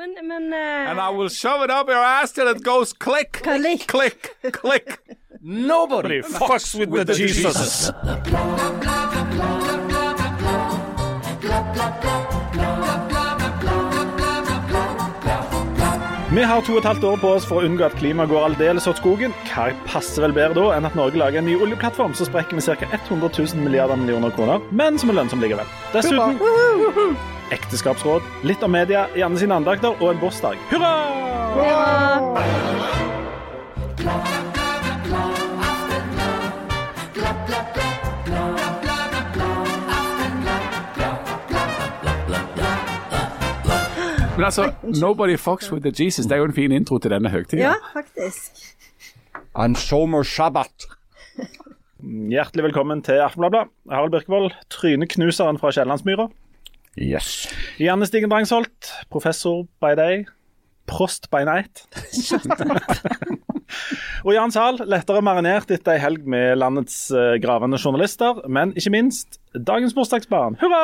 Men, 0.00 0.26
men 0.26 0.52
eh, 0.52 0.90
And 0.90 0.98
I 0.98 1.10
will 1.10 1.28
shove 1.28 1.62
it 1.62 1.70
up 1.70 1.86
your 1.86 1.98
ass 2.02 2.32
till 2.32 2.48
it 2.48 2.62
goes 2.62 2.94
click, 2.94 3.32
Click. 3.42 3.86
click, 3.86 4.34
click. 4.50 4.98
Nobody 5.42 6.22
fucks 6.22 6.74
with 6.88 7.06
the 7.06 7.12
Jesus. 7.14 7.90
Vi 16.30 16.42
har 16.46 16.60
to 16.62 16.76
og 16.76 16.78
et 16.78 16.84
halvt 16.86 17.04
år 17.04 17.16
på 17.18 17.30
oss 17.34 17.42
for 17.48 17.58
å 17.58 17.66
unngå 17.66 17.82
at 17.88 17.96
klimaet 17.98 18.30
går 18.30 18.44
aldeles 18.52 18.84
åt 18.86 19.00
skogen. 19.00 19.32
Hva 19.48 19.64
passer 19.82 20.22
vel 20.22 20.34
bedre 20.36 20.54
da 20.60 20.76
enn 20.76 20.86
at 20.86 20.94
Norge 20.94 21.18
lager 21.18 21.42
en 21.42 21.48
ny 21.50 21.56
oljeplattform 21.58 22.14
som 22.14 22.28
sprekker 22.28 22.54
med 22.54 22.62
ca. 22.62 22.86
100 22.86 23.32
000 23.34 23.64
milliarder 23.64 23.98
millioner 23.98 24.30
kroner, 24.36 24.62
men 24.70 24.94
som 25.02 25.10
er 25.10 25.18
lønnsom 25.18 25.42
likevel. 25.42 25.66
Dessuten 25.90 26.38
ekteskapsråd, 27.50 28.22
litt 28.46 28.62
om 28.62 28.70
media, 28.70 29.08
Janne 29.18 29.42
sine 29.42 29.58
andakter 29.58 29.90
og 29.98 30.12
en 30.12 30.22
bursdag. 30.22 30.54
Hurra! 30.70 30.94
Men 44.40 44.44
altså, 44.44 44.72
Nobody 44.82 45.36
fucks 45.36 45.72
with 45.72 45.82
the 45.84 46.04
Jesus. 46.04 46.24
Det 46.26 46.32
er 46.32 46.36
jo 46.36 46.44
en 46.44 46.54
fin 46.56 46.72
intro 46.72 46.98
til 46.98 47.10
denne 47.12 47.28
høytiden. 47.28 47.60
Ja, 47.60 47.74
faktisk. 47.92 48.72
En 49.52 49.74
sommer 49.76 50.22
shabbat. 50.24 50.86
Hjertelig 52.32 52.64
velkommen 52.64 53.02
til 53.04 53.20
Aftenbladet. 53.20 53.68
Harald 53.90 54.14
Birkevold, 54.14 54.54
tryneknuseren 54.72 55.60
fra 55.60 55.74
Kiellandsmyra. 55.76 56.30
Yes. 56.96 57.50
Janne 57.80 58.08
Stigen 58.08 58.32
Drangsholt, 58.32 58.94
professor 59.10 59.66
by 59.84 59.92
day, 60.00 60.24
prost 60.86 61.28
by 61.30 61.44
night. 61.44 61.84
Og 64.24 64.32
Jan 64.34 64.52
Zahl, 64.54 64.80
lettere 64.90 65.22
marinert 65.24 65.70
etter 65.72 65.96
ei 65.96 66.02
helg 66.02 66.26
med 66.30 66.58
landets 66.60 66.96
eh, 67.14 67.36
gravende 67.42 67.80
journalister, 67.80 68.42
men 68.48 68.74
ikke 68.78 68.92
minst 68.94 69.40
dagens 69.54 69.94
bursdagsbarn. 69.96 70.58
Hurra! 70.60 70.82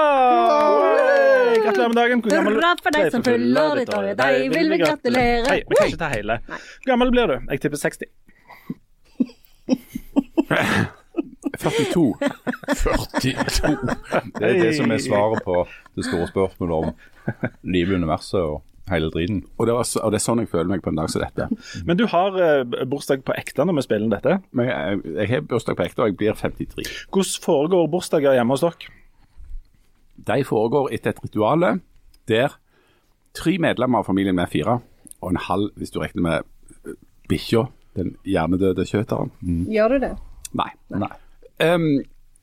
Gratulerer 1.65 1.89
med 1.93 1.99
dagen. 2.01 2.23
Hurra 2.27 2.75
for 2.83 2.97
deg 2.97 3.11
som 3.15 3.25
fyller 3.27 3.81
ditt 3.81 3.95
år. 3.95 4.13
Deg 4.19 4.47
vil 4.55 4.71
vi 4.75 4.81
gratulere. 4.83 5.47
Hei, 5.51 5.59
vi 5.67 5.81
kan 5.81 5.91
ikke 5.93 6.03
ta 6.05 6.13
hele. 6.13 6.41
Hvor 6.51 6.93
gammel 6.93 7.13
blir 7.15 7.33
du? 7.33 7.37
Jeg 7.53 7.65
tipper 7.65 7.83
60. 7.87 8.11
42. 11.59 12.15
42. 12.77 13.77
Det 14.39 14.49
er 14.49 14.59
det 14.61 14.73
som 14.77 14.91
er 14.93 15.01
svaret 15.03 15.45
på 15.47 15.63
det 15.97 16.05
store 16.07 16.29
spørsmålet 16.31 16.77
om 16.77 16.91
livet 17.63 17.97
i 17.97 18.01
universet 18.03 18.41
og 18.41 18.63
hele 18.91 19.11
driten. 19.11 19.43
Og 19.59 19.67
det, 19.69 19.75
og 19.75 20.13
det 20.13 20.19
er 20.19 20.25
sånn 20.25 20.43
jeg 20.43 20.51
føler 20.51 20.71
meg 20.71 20.83
på 20.85 20.93
en 20.93 21.01
dag 21.01 21.11
som 21.13 21.23
dette. 21.25 21.49
Men 21.89 21.99
du 21.99 22.07
har 22.11 22.37
eh, 22.41 22.85
bursdag 22.89 23.25
på 23.27 23.35
ekte 23.37 23.67
når 23.67 23.81
vi 23.81 23.87
spiller 23.87 24.13
dette. 24.13 24.39
Men 24.57 24.71
jeg, 24.71 25.01
jeg 25.17 25.33
har 25.33 25.49
bursdag 25.51 25.79
på 25.79 25.87
ekte, 25.87 26.05
og 26.05 26.13
jeg 26.13 26.19
blir 26.21 26.39
53. 26.39 26.87
Hvordan 27.15 27.43
foregår 27.47 27.91
bursdager 27.93 28.37
hjemme 28.39 28.57
hos 28.57 28.65
dere? 28.67 28.95
De 30.27 30.39
foregår 30.49 30.93
etter 30.97 31.13
et 31.13 31.25
ritual 31.25 31.67
der 32.27 32.55
tre 33.37 33.59
medlemmer 33.63 34.01
av 34.01 34.09
familien 34.09 34.37
med 34.37 34.49
fire, 34.51 34.79
og 35.21 35.33
en 35.33 35.43
halv 35.47 35.75
hvis 35.77 35.93
du 35.93 36.01
regner 36.01 36.25
med 36.25 36.47
eh, 36.87 36.99
bikkja, 37.31 37.67
den 37.97 38.15
hjernedøde 38.29 38.85
kjøteren. 38.89 39.33
Gjør 39.73 39.97
du 39.97 40.03
det? 40.05 40.13
Nei. 40.57 40.69
nei. 40.93 41.11
Um, 41.65 42.03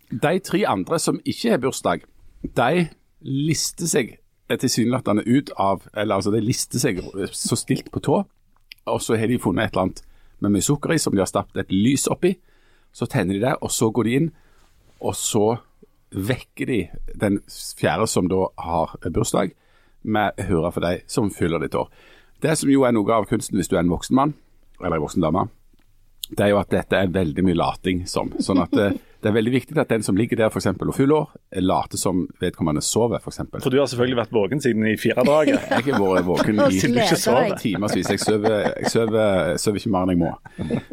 de 0.09 0.39
tre 0.45 0.64
andre 0.69 0.99
som 1.02 1.19
ikke 1.25 1.53
har 1.53 1.61
bursdag, 1.61 2.05
de 2.44 2.88
lister 3.23 3.89
seg 3.89 4.16
tilsynelatende 4.49 5.23
ut 5.25 5.49
av 5.55 5.86
Eller 5.94 6.16
altså, 6.16 6.31
de 6.31 6.41
lister 6.44 6.81
seg 6.81 6.99
så 7.31 7.58
stilt 7.58 7.91
på 7.91 8.02
tå, 8.03 8.23
og 8.86 9.02
så 9.02 9.16
har 9.16 9.31
de 9.31 9.39
funnet 9.39 9.69
et 9.69 9.75
eller 9.75 9.88
annet 9.88 10.03
med 10.44 10.52
mye 10.52 10.66
sukker 10.66 10.94
i 10.94 10.99
som 10.99 11.13
de 11.16 11.22
har 11.23 11.30
stappet 11.30 11.61
et 11.63 11.72
lys 11.72 12.08
oppi. 12.11 12.33
Så 12.94 13.08
tenner 13.08 13.38
de 13.38 13.45
det, 13.45 13.53
og 13.64 13.71
så 13.71 13.89
går 13.89 14.03
de 14.03 14.16
inn, 14.17 14.31
og 14.99 15.15
så 15.15 15.45
vekker 16.14 16.70
de 16.70 16.80
den 17.15 17.39
fjerde 17.80 18.08
som 18.11 18.27
da 18.30 18.49
har 18.59 18.98
bursdag, 19.08 19.55
med 20.03 20.36
hurra 20.49 20.67
for 20.76 20.83
deg 20.83 21.05
som 21.08 21.30
fyller 21.32 21.64
ditt 21.64 21.77
år. 21.80 21.87
Det 22.43 22.58
som 22.59 22.67
jo 22.67 22.83
er 22.83 22.92
noe 22.92 23.15
av 23.15 23.26
kunsten 23.30 23.55
hvis 23.55 23.70
du 23.71 23.77
er 23.77 23.86
en 23.86 23.93
voksen 23.93 24.17
mann, 24.20 24.33
eller 24.82 24.98
en 24.98 25.05
voksen 25.05 25.23
dame, 25.23 25.45
det 26.27 26.43
er 26.43 26.52
jo 26.52 26.59
at 26.59 26.73
dette 26.73 26.99
er 26.99 27.14
veldig 27.14 27.45
mye 27.48 27.55
lating 27.55 28.03
som. 28.09 28.33
Sånn 28.43 28.59
at 28.59 28.76
det, 29.23 29.30
er 29.30 29.36
veldig 29.38 29.54
viktig 29.54 29.78
at 29.82 29.89
den 29.89 30.04
som 30.06 30.17
ligger 30.20 30.38
der 30.39 30.52
for 30.54 30.61
eksempel, 30.61 30.92
og 30.92 30.98
fyller 30.98 31.16
år, 31.23 31.34
later 31.64 32.00
som 32.00 32.26
vedkommende 32.42 32.82
sover, 32.86 33.22
f.eks. 33.23 33.42
For 33.64 33.73
du 33.73 33.80
har 33.80 33.89
selvfølgelig 33.89 34.20
vært 34.20 34.36
våken 34.36 34.64
siden 34.64 34.88
i 34.88 34.95
firedraget. 35.00 35.60
Jeg 35.73 35.88
har 35.88 36.04
vært 36.04 36.28
våken 36.28 36.61
i 36.67 36.80
timevis. 36.80 37.11
Jeg 37.14 37.22
sover, 37.23 37.56
ikke 39.80 39.94
mer 39.94 40.08
enn 40.08 40.14
jeg 40.14 40.22
må. 40.22 40.32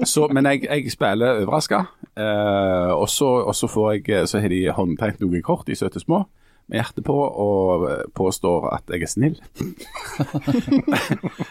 Så, 0.07 0.29
men 0.33 0.47
jeg, 0.47 0.65
jeg 0.67 0.93
spiller 0.93 1.43
overraska, 1.43 1.85
eh, 2.17 2.93
og, 2.95 3.09
så, 3.11 3.71
får 3.71 3.93
jeg, 3.93 4.29
så 4.29 4.41
har 4.41 4.53
de 4.53 4.61
håndtegnet 4.75 5.25
noen 5.25 5.43
kort 5.45 5.69
i 5.69 5.79
søte 5.79 6.03
små 6.03 6.25
med 6.69 6.79
hjertet 6.79 7.05
på, 7.07 7.15
og 7.15 7.85
eh, 7.91 8.03
påstår 8.15 8.69
at 8.75 8.93
jeg 8.93 9.03
er 9.03 9.11
snill. 9.11 9.37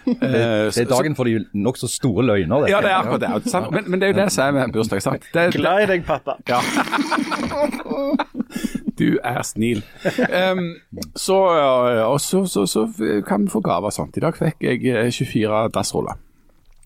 det, 0.05 0.29
Det 0.75 0.83
er 0.83 0.89
dagen 0.89 1.15
for 1.17 1.23
de 1.27 1.45
nokså 1.53 1.87
store 1.91 2.23
løgner. 2.25 2.65
dette. 2.65 2.71
Ja, 2.71 2.81
det 2.81 2.91
er 2.91 2.97
akkurat 3.01 3.21
det. 3.43 3.51
sant? 3.51 3.71
Men, 3.71 3.83
men 3.91 3.99
det 4.01 4.09
er 4.09 4.13
jo 4.13 4.19
det 4.21 4.31
som 4.31 4.45
er 4.47 4.51
med 4.67 4.73
bursdag. 4.73 5.01
sant? 5.01 5.27
Det, 5.33 5.49
Glad 5.57 5.83
i 5.83 5.89
deg, 5.93 6.05
pappa. 6.07 6.37
Ja. 6.49 6.59
Du 8.99 9.15
er 9.23 9.37
snill. 9.47 9.79
Um, 10.51 10.73
så, 11.15 11.35
øh, 11.55 12.01
og 12.11 12.17
så, 12.19 12.41
så, 12.51 12.65
så 12.67 12.81
kan 13.27 13.45
vi 13.45 13.49
få 13.53 13.61
gaver 13.63 13.93
sånt. 13.95 14.17
I 14.17 14.23
dag 14.25 14.35
fikk 14.35 14.65
jeg 14.65 14.81
eh, 14.91 15.07
24 15.13 15.69
dassruller. 15.71 16.17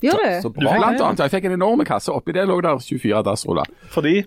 Gjør 0.03 0.19
Så 0.43 0.51
du? 0.51 0.59
bra. 0.59 0.75
Blant 0.77 1.01
annet, 1.01 1.23
jeg 1.23 1.31
fikk 1.33 1.47
en 1.49 1.55
enorm 1.57 1.81
kasse. 1.87 2.11
Oppi 2.13 2.35
det 2.35 2.43
lå 2.49 2.59
der 2.61 2.77
24 2.83 3.23
dassruller. 3.25 3.65
Fordi 3.89 4.19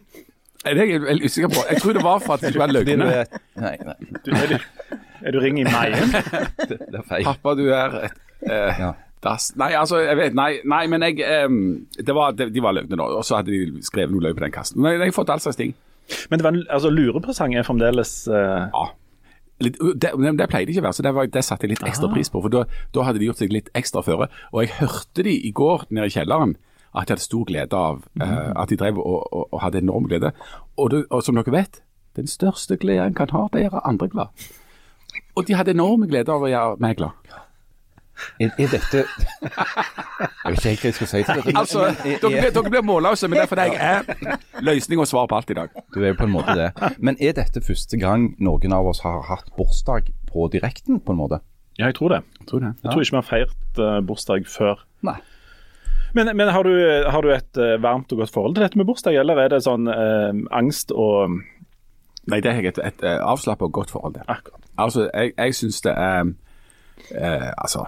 Det 0.67 0.83
er 0.83 0.91
jeg 0.91 1.03
veldig 1.07 1.31
usikker 1.31 1.53
på. 1.55 1.65
Jeg 1.71 1.83
tror 1.83 1.97
det 1.97 2.05
var 2.05 2.23
for 2.25 2.37
at 2.37 2.45
det 2.45 2.53
skulle 2.53 2.65
være 2.67 2.77
løgne. 2.77 3.09
er 3.23 3.41
Nei, 3.63 3.75
nei, 3.87 3.97
du, 4.27 4.31
er, 4.35 4.53
du, 4.53 5.01
er 5.23 5.37
du 5.37 5.41
ring 5.43 5.61
i 5.63 5.67
meien? 5.69 6.15
det, 6.71 6.79
det 6.83 7.01
er 7.01 7.07
feil. 7.09 7.27
Pappa, 7.29 7.55
du 7.59 7.67
er 7.71 7.99
et 8.09 8.21
eh, 8.51 8.83
Ja. 8.83 8.93
dass. 9.25 9.49
Nei, 9.59 9.73
altså, 9.79 10.03
jeg 10.05 10.19
vet 10.19 10.37
Nei, 10.39 10.51
nei 10.69 10.85
men 10.93 11.07
jeg 11.07 11.23
det 11.97 12.15
var, 12.15 12.37
de, 12.37 12.51
de 12.53 12.63
var 12.63 12.77
løgne 12.77 12.99
nå. 12.99 13.09
Og 13.21 13.25
så 13.27 13.41
hadde 13.41 13.55
de 13.55 13.87
skrevet 13.87 14.15
noe 14.15 14.27
løgn 14.27 14.39
på 14.39 14.47
den 14.47 14.55
kassen. 14.55 14.83
Men 14.83 14.99
jeg 14.99 15.07
har 15.09 15.17
fått 15.17 15.33
all 15.33 15.43
slags 15.43 15.59
ting. 15.61 15.75
Men 16.31 16.39
det 16.39 16.47
var 16.47 16.55
en, 16.55 16.63
altså, 16.71 16.93
lurepresang 16.93 17.57
er 17.57 17.67
fremdeles 17.67 18.19
eh, 18.29 18.69
Ja. 18.71 18.87
Litt, 19.65 19.79
det, 19.97 20.11
det 20.37 20.47
pleide 20.53 20.69
ikke 20.69 20.83
å 20.83 20.85
være, 20.85 20.97
så 20.99 21.05
det, 21.07 21.11
var, 21.17 21.29
det 21.33 21.43
satte 21.47 21.65
jeg 21.65 21.73
litt 21.73 21.87
ekstra 21.89 22.11
pris 22.13 22.29
på. 22.29 22.43
For 22.45 22.53
da, 22.53 22.67
da 22.93 23.07
hadde 23.07 23.23
de 23.23 23.31
gjort 23.31 23.41
seg 23.41 23.55
litt 23.55 23.71
ekstra 23.79 24.03
føre. 24.05 24.27
Og 24.53 24.67
jeg 24.67 24.75
hørte 24.83 25.25
de 25.25 25.33
i 25.49 25.53
går 25.57 25.87
nede 25.89 26.11
i 26.11 26.13
kjelleren 26.13 26.53
at 26.97 27.09
de 27.09 27.13
hadde 27.13 27.23
stor 27.27 27.45
glede 27.45 27.77
av 27.77 28.03
eh, 28.21 28.53
At 28.57 28.69
de 28.73 28.77
drev 28.81 28.99
og, 28.99 29.27
og, 29.33 29.49
og 29.53 29.61
hadde 29.63 29.79
enorm 29.85 30.07
glede. 30.09 30.31
Og, 30.77 30.91
det, 30.91 31.05
og 31.11 31.23
som 31.23 31.37
dere 31.37 31.53
vet, 31.53 31.83
den 32.17 32.27
største 32.27 32.77
glede 32.81 33.05
en 33.11 33.15
kan 33.15 33.29
ha, 33.37 33.47
det 33.53 33.61
er 33.61 33.69
å 33.69 33.71
gjøre 33.77 33.87
andre 33.91 34.09
glad. 34.09 34.47
Og 35.37 35.45
de 35.49 35.55
hadde 35.59 35.75
enorm 35.77 36.07
glede 36.09 36.33
av 36.33 36.43
å 36.43 36.49
gjøre 36.49 36.81
meg 36.81 36.97
glad. 36.97 37.35
Er, 38.41 38.49
er 38.57 38.71
dette 38.73 39.03
Jeg 39.05 40.53
vet 40.55 40.57
ikke 40.57 40.71
helt 40.71 40.81
hva 40.81 40.89
jeg 40.89 40.95
skal 40.97 41.09
si 41.11 41.19
til 41.29 41.41
dette. 41.43 41.53
Altså, 41.61 41.83
er- 41.91 41.99
dere, 42.23 42.31
blir- 42.33 42.55
dere 42.57 42.71
blir 42.73 42.85
målløse, 42.89 43.29
men 43.29 43.37
det 43.37 43.43
er 43.45 43.51
fordi 43.51 43.67
jeg 43.75 43.77
er 43.77 44.63
løsning 44.65 45.03
og 45.03 45.09
svar 45.11 45.27
på 45.29 45.37
alt 45.37 45.53
i 45.53 45.57
dag. 45.59 45.69
Du 45.93 45.99
er 46.01 46.15
jo 46.15 46.19
på 46.23 46.25
en 46.25 46.33
måte 46.33 46.55
det. 46.57 46.71
Men 46.99 47.19
er 47.21 47.37
dette 47.37 47.61
første 47.61 48.01
gang 48.01 48.31
noen 48.41 48.73
av 48.73 48.89
oss 48.89 49.03
har 49.05 49.21
hatt 49.29 49.53
bursdag 49.59 50.09
på 50.33 50.49
direkten, 50.53 51.01
på 51.05 51.13
en 51.13 51.21
måte? 51.21 51.43
Ja, 51.77 51.91
jeg 51.91 51.99
tror 51.99 52.15
det. 52.17 52.23
Jeg 52.41 52.49
tror 52.49 52.65
det. 52.65 52.73
Jeg 52.83 52.93
tror 52.95 53.05
ikke 53.05 53.17
vi 53.19 53.21
har 53.21 53.29
feirt 53.29 53.81
eh, 53.85 54.01
bursdag 54.09 54.49
før. 54.49 54.81
Nei. 55.05 55.19
Men, 56.17 56.33
men 56.39 56.49
har, 56.49 56.65
du, 56.65 56.73
har 57.13 57.23
du 57.23 57.33
et 57.35 57.61
eh, 57.61 57.77
varmt 57.83 58.13
og 58.15 58.23
godt 58.23 58.33
forhold 58.33 58.57
til 58.57 58.65
dette 58.65 58.81
med 58.81 58.89
bursdag, 58.89 59.19
eller 59.21 59.43
er 59.43 59.53
det 59.53 59.61
sånn 59.67 59.91
eh, 59.93 60.33
angst 60.57 60.95
og 60.97 61.43
Nei, 62.27 62.41
det 62.43 62.51
har 62.51 62.59
jeg 62.59 62.73
et, 62.73 62.79
et, 62.83 63.05
et 63.07 63.21
avslappet 63.23 63.69
og 63.69 63.75
godt 63.77 63.93
forhold 63.95 64.17
til. 64.17 64.25
Akkurat. 64.27 64.65
Altså, 64.83 65.05
jeg, 65.13 65.37
jeg 65.37 65.55
syns 65.55 65.79
det 65.85 65.93
er 65.95 66.33
eh, 67.15 67.53
Altså 67.55 67.85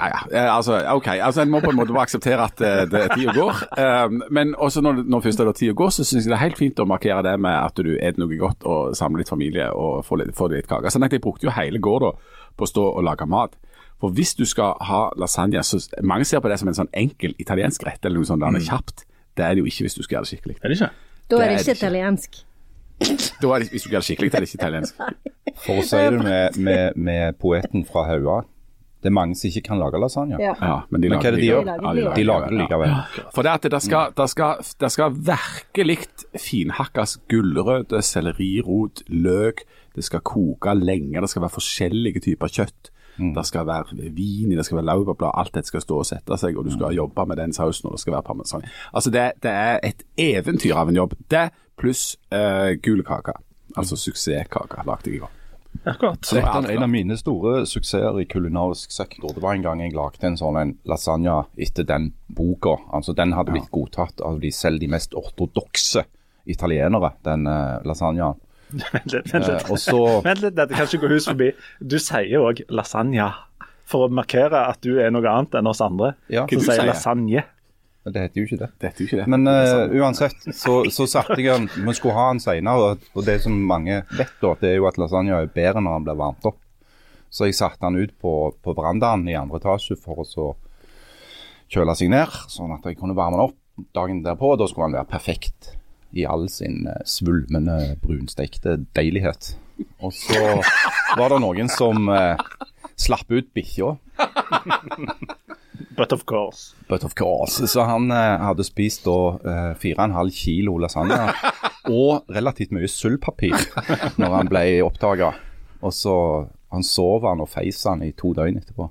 ja, 0.00 0.08
ja. 0.08 0.20
eh, 0.32 0.56
Altså, 0.56 0.80
OK. 0.94 1.06
Altså, 1.06 1.42
En 1.42 1.50
må 1.50 1.60
på 1.60 1.70
en 1.70 1.76
måte 1.76 1.92
bare 1.92 2.08
akseptere 2.08 2.44
at 2.44 2.60
eh, 2.60 2.82
det, 2.90 3.02
tida 3.14 3.34
går. 3.36 3.62
Um, 4.06 4.22
men 4.30 4.54
også 4.58 4.80
når, 4.80 5.02
når 5.06 5.20
først 5.20 5.40
er 5.40 5.52
tida 5.52 5.72
går, 5.76 5.90
så 5.90 6.04
syns 6.04 6.24
jeg 6.26 6.32
det 6.32 6.38
er 6.38 6.44
helt 6.46 6.58
fint 6.58 6.80
å 6.80 6.88
markere 6.88 7.22
det 7.26 7.36
med 7.40 7.56
at 7.56 7.76
du 7.76 7.92
spiser 7.94 8.20
noe 8.22 8.38
godt 8.40 8.64
og 8.68 8.96
samler 8.96 9.22
litt 9.22 9.32
familie 9.32 9.70
og 9.72 10.04
får 10.06 10.22
litt, 10.22 10.36
får 10.36 10.54
litt 10.54 10.70
kake. 10.70 10.90
Så 10.90 11.02
Jeg 11.04 11.20
brukte 11.20 11.46
jo 11.46 11.54
hele 11.54 11.78
går 11.78 12.08
på 12.56 12.66
å 12.66 12.70
stå 12.70 12.86
og 12.96 13.04
lage 13.04 13.26
mat. 13.28 13.56
For 14.00 14.14
hvis 14.16 14.34
du 14.38 14.44
skal 14.48 14.78
ha 14.88 15.00
lasagne, 15.20 15.62
så 15.66 15.80
mange 16.02 16.24
ser 16.24 16.40
på 16.40 16.48
det 16.48 16.58
som 16.60 16.70
en 16.70 16.76
sånn 16.78 16.92
enkel 16.96 17.34
italiensk 17.42 17.84
rett 17.86 18.04
eller 18.04 18.22
noe 18.22 18.28
sånt 18.28 18.44
der, 18.44 18.60
kjapt. 18.64 19.04
Det 19.36 19.44
er 19.46 19.56
det 19.56 19.64
jo 19.64 19.68
ikke 19.70 19.86
hvis 19.86 19.98
du 19.98 20.02
skal 20.02 20.18
gjøre 20.18 20.28
det 20.28 20.32
skikkelig. 20.34 20.56
Er 20.60 20.72
det 20.72 20.78
ikke? 20.78 20.92
Da 21.30 21.36
er 21.36 21.42
er 21.42 21.50
det 21.50 21.58
det 21.58 21.66
ikke 21.66 21.78
italiensk. 21.78 22.40
Da 23.40 23.50
er 23.54 23.62
det, 23.62 23.68
hvis 23.72 23.84
du 23.84 23.90
gjøre 23.90 24.00
det 24.00 24.08
skikkelig, 24.08 24.30
så 24.30 24.36
er 24.36 24.44
det 24.44 24.48
ikke 24.48 24.60
italiensk. 24.60 25.04
For 25.64 25.80
å 25.80 25.84
si 25.84 26.00
det 26.00 26.24
med, 26.24 26.56
med, 26.56 26.96
med 26.96 27.38
poeten 27.40 27.84
fra 27.88 28.06
Haua. 28.08 28.40
Det 29.00 29.08
er 29.08 29.14
mange 29.16 29.36
som 29.38 29.48
ikke 29.48 29.62
kan 29.70 29.78
lage 29.80 29.96
lasagne. 30.00 30.36
Ja. 30.42 30.52
Ja, 30.60 30.74
men 30.92 31.00
de 31.00 31.08
Men 31.08 31.22
hva 31.22 31.30
er 31.30 31.36
det 31.36 31.40
de 31.40 31.48
lager 31.48 31.64
gjør? 31.64 31.80
det 31.80 31.96
likevel. 31.96 32.16
De 32.18 32.24
lager 32.28 32.50
det 32.52 32.58
likevel. 32.60 32.94
For 33.32 33.46
det 33.46 33.52
at 33.56 33.68
det 33.72 33.80
skal, 33.86 34.12
det 34.16 34.26
skal, 34.28 34.64
det 34.84 34.90
skal 34.92 35.14
virkelig 35.30 35.96
finhakkes 36.36 37.14
gulrøtter, 37.32 38.04
sellerirot, 38.04 39.04
løk. 39.08 39.64
Det 39.96 40.04
skal 40.04 40.20
koke 40.20 40.74
lenge. 40.76 41.16
Det 41.16 41.32
skal 41.32 41.46
være 41.46 41.56
forskjellige 41.56 42.24
typer 42.28 42.52
kjøtt. 42.60 42.89
Det 43.36 43.46
skal 43.46 43.66
være 43.68 44.10
vin 44.16 44.52
i, 44.52 44.56
det 44.58 44.64
skal 44.66 44.80
være 44.80 44.88
laurbærblad. 44.90 45.34
Alt 45.42 45.54
dette 45.56 45.72
skal 45.72 45.84
stå 45.84 45.98
og 46.02 46.08
sette 46.08 46.38
seg, 46.40 46.58
og 46.58 46.66
du 46.66 46.72
skal 46.74 46.96
jobbe 46.96 47.26
med 47.30 47.40
den 47.40 47.52
sausen, 47.56 47.90
og 47.90 47.96
det 47.96 48.04
skal 48.04 48.16
være 48.16 48.26
parmesan. 48.26 48.64
Altså, 48.92 49.12
det, 49.14 49.26
det 49.44 49.52
er 49.52 49.82
et 49.86 50.06
eventyr 50.20 50.78
av 50.80 50.90
en 50.90 51.00
jobb. 51.02 51.18
Det 51.30 51.48
pluss 51.80 52.14
uh, 52.34 52.72
gule 52.82 53.04
kake. 53.06 53.36
Altså 53.78 53.96
suksesskake 53.96 54.82
lagde 54.86 55.10
jeg 55.10 55.20
i 55.20 55.22
går. 55.22 55.36
Akkurat. 55.86 56.18
Så 56.26 56.36
dette 56.36 56.52
er 56.66 56.74
en 56.74 56.84
av 56.84 56.90
mine 56.90 57.16
store 57.16 57.62
suksesser 57.68 58.18
i 58.20 58.26
kulinarisk 58.28 58.92
sektor. 58.92 59.32
Det 59.32 59.42
var 59.42 59.54
en 59.56 59.64
gang 59.64 59.80
jeg 59.84 59.94
lagde 59.96 60.26
en 60.26 60.36
sånn 60.36 60.58
en 60.60 60.72
lasagne 60.90 61.36
etter 61.56 61.86
den 61.88 62.10
boka. 62.26 62.76
Altså 62.92 63.14
Den 63.16 63.36
hadde 63.36 63.54
blitt 63.54 63.70
godtatt 63.72 64.20
av 64.26 64.40
de 64.42 64.50
selv 64.52 64.82
de 64.82 64.90
mest 64.90 65.14
ortodokse 65.16 66.04
italienere, 66.50 67.14
den 67.24 67.46
uh, 67.48 67.78
lasagnaen. 67.86 68.40
Vent 68.70 69.12
litt, 69.12 69.30
vent 69.32 69.46
litt. 69.46 69.62
Eh, 69.64 69.70
og 69.70 69.80
så 69.80 70.00
Vent 70.28 70.42
litt, 70.44 70.56
dette 70.56 70.76
kan 70.76 70.88
ikke 70.88 71.04
gå 71.04 71.14
hus 71.14 71.28
forbi. 71.30 71.52
Du 71.80 71.98
sier 72.02 72.42
òg 72.42 72.62
lasagne 72.72 73.30
for 73.90 74.06
å 74.06 74.12
markere 74.14 74.66
at 74.70 74.82
du 74.86 75.00
er 75.02 75.10
noe 75.14 75.26
annet 75.26 75.56
enn 75.58 75.70
oss 75.70 75.82
andre. 75.84 76.14
Ja, 76.30 76.46
Som 76.46 76.62
du 76.62 76.68
sier 76.68 76.86
lasagne. 76.86 77.46
Det 78.00 78.22
heter 78.24 78.40
jo 78.40 78.46
ikke 78.48 78.58
det. 78.62 78.70
Det 78.80 78.90
jo 78.96 79.06
ikke 79.08 79.18
det. 79.20 79.26
Men 79.28 79.44
uh, 79.50 79.92
uansett, 80.00 80.46
så, 80.56 80.78
så 80.88 81.04
satte 81.10 81.36
jeg 81.36 81.52
den 81.52 81.84
Vi 81.84 81.94
skulle 81.98 82.16
ha 82.16 82.30
den 82.32 82.40
senere, 82.40 82.94
og, 82.94 83.04
og 83.12 83.26
det 83.26 83.36
som 83.44 83.58
mange 83.68 84.00
vet, 84.08 84.32
da, 84.40 84.54
det 84.62 84.70
er 84.70 84.78
jo 84.78 84.88
at 84.88 84.98
lasagne 85.00 85.36
er 85.36 85.52
bedre 85.52 85.82
når 85.84 85.98
den 85.98 86.08
blir 86.08 86.20
varmt 86.22 86.48
opp. 86.48 86.58
Så 87.30 87.46
jeg 87.46 87.58
satte 87.58 87.84
den 87.84 88.00
ut 88.00 88.14
på, 88.18 88.34
på 88.58 88.74
verandaen 88.74 89.28
i 89.30 89.36
andre 89.38 89.60
etasje 89.60 89.98
for 90.00 90.22
å 90.22 90.26
så 90.26 90.48
kjøle 91.70 91.94
seg 91.94 92.10
ned, 92.10 92.40
sånn 92.50 92.72
at 92.74 92.88
jeg 92.88 92.98
kunne 92.98 93.14
varme 93.18 93.36
den 93.36 93.50
opp 93.50 93.84
dagen 93.94 94.24
derpå. 94.24 94.56
Da 94.58 94.66
skulle 94.70 94.88
den 94.88 94.98
være 94.98 95.12
perfekt 95.12 95.74
i 96.12 96.26
all 96.26 96.48
sin 96.52 96.86
eh, 96.90 97.02
svulmende, 97.06 97.96
brunstekte 98.02 98.78
deilighet. 98.96 99.54
Og 100.04 100.12
så 100.14 100.60
var 101.18 101.32
det 101.32 101.40
noen 101.42 101.70
som 101.72 102.08
eh, 102.12 102.40
slapp 103.00 103.30
ut 103.32 103.52
bikkja. 103.56 103.94
But 105.96 106.12
of 106.12 106.24
course. 106.26 106.74
But 106.88 107.04
of 107.04 107.14
course. 107.14 107.68
Så 107.68 107.82
han 107.84 108.10
eh, 108.10 108.40
hadde 108.44 108.64
spist 108.64 109.04
da 109.04 109.16
eh, 109.40 109.72
4,5 109.80 110.30
kilo 110.36 110.78
lasagne 110.80 111.18
og 111.90 112.30
relativt 112.32 112.72
mye 112.76 112.88
sølvpapir 112.88 113.56
når 114.20 114.36
han 114.36 114.50
ble 114.50 114.64
oppdaga. 114.84 115.32
Og 115.80 115.92
så 115.96 116.14
han 116.70 116.86
sov 116.86 117.26
han 117.28 117.42
og 117.42 117.50
feis 117.50 117.82
han 117.88 118.04
i 118.06 118.12
to 118.16 118.32
døgn 118.36 118.60
etterpå. 118.60 118.90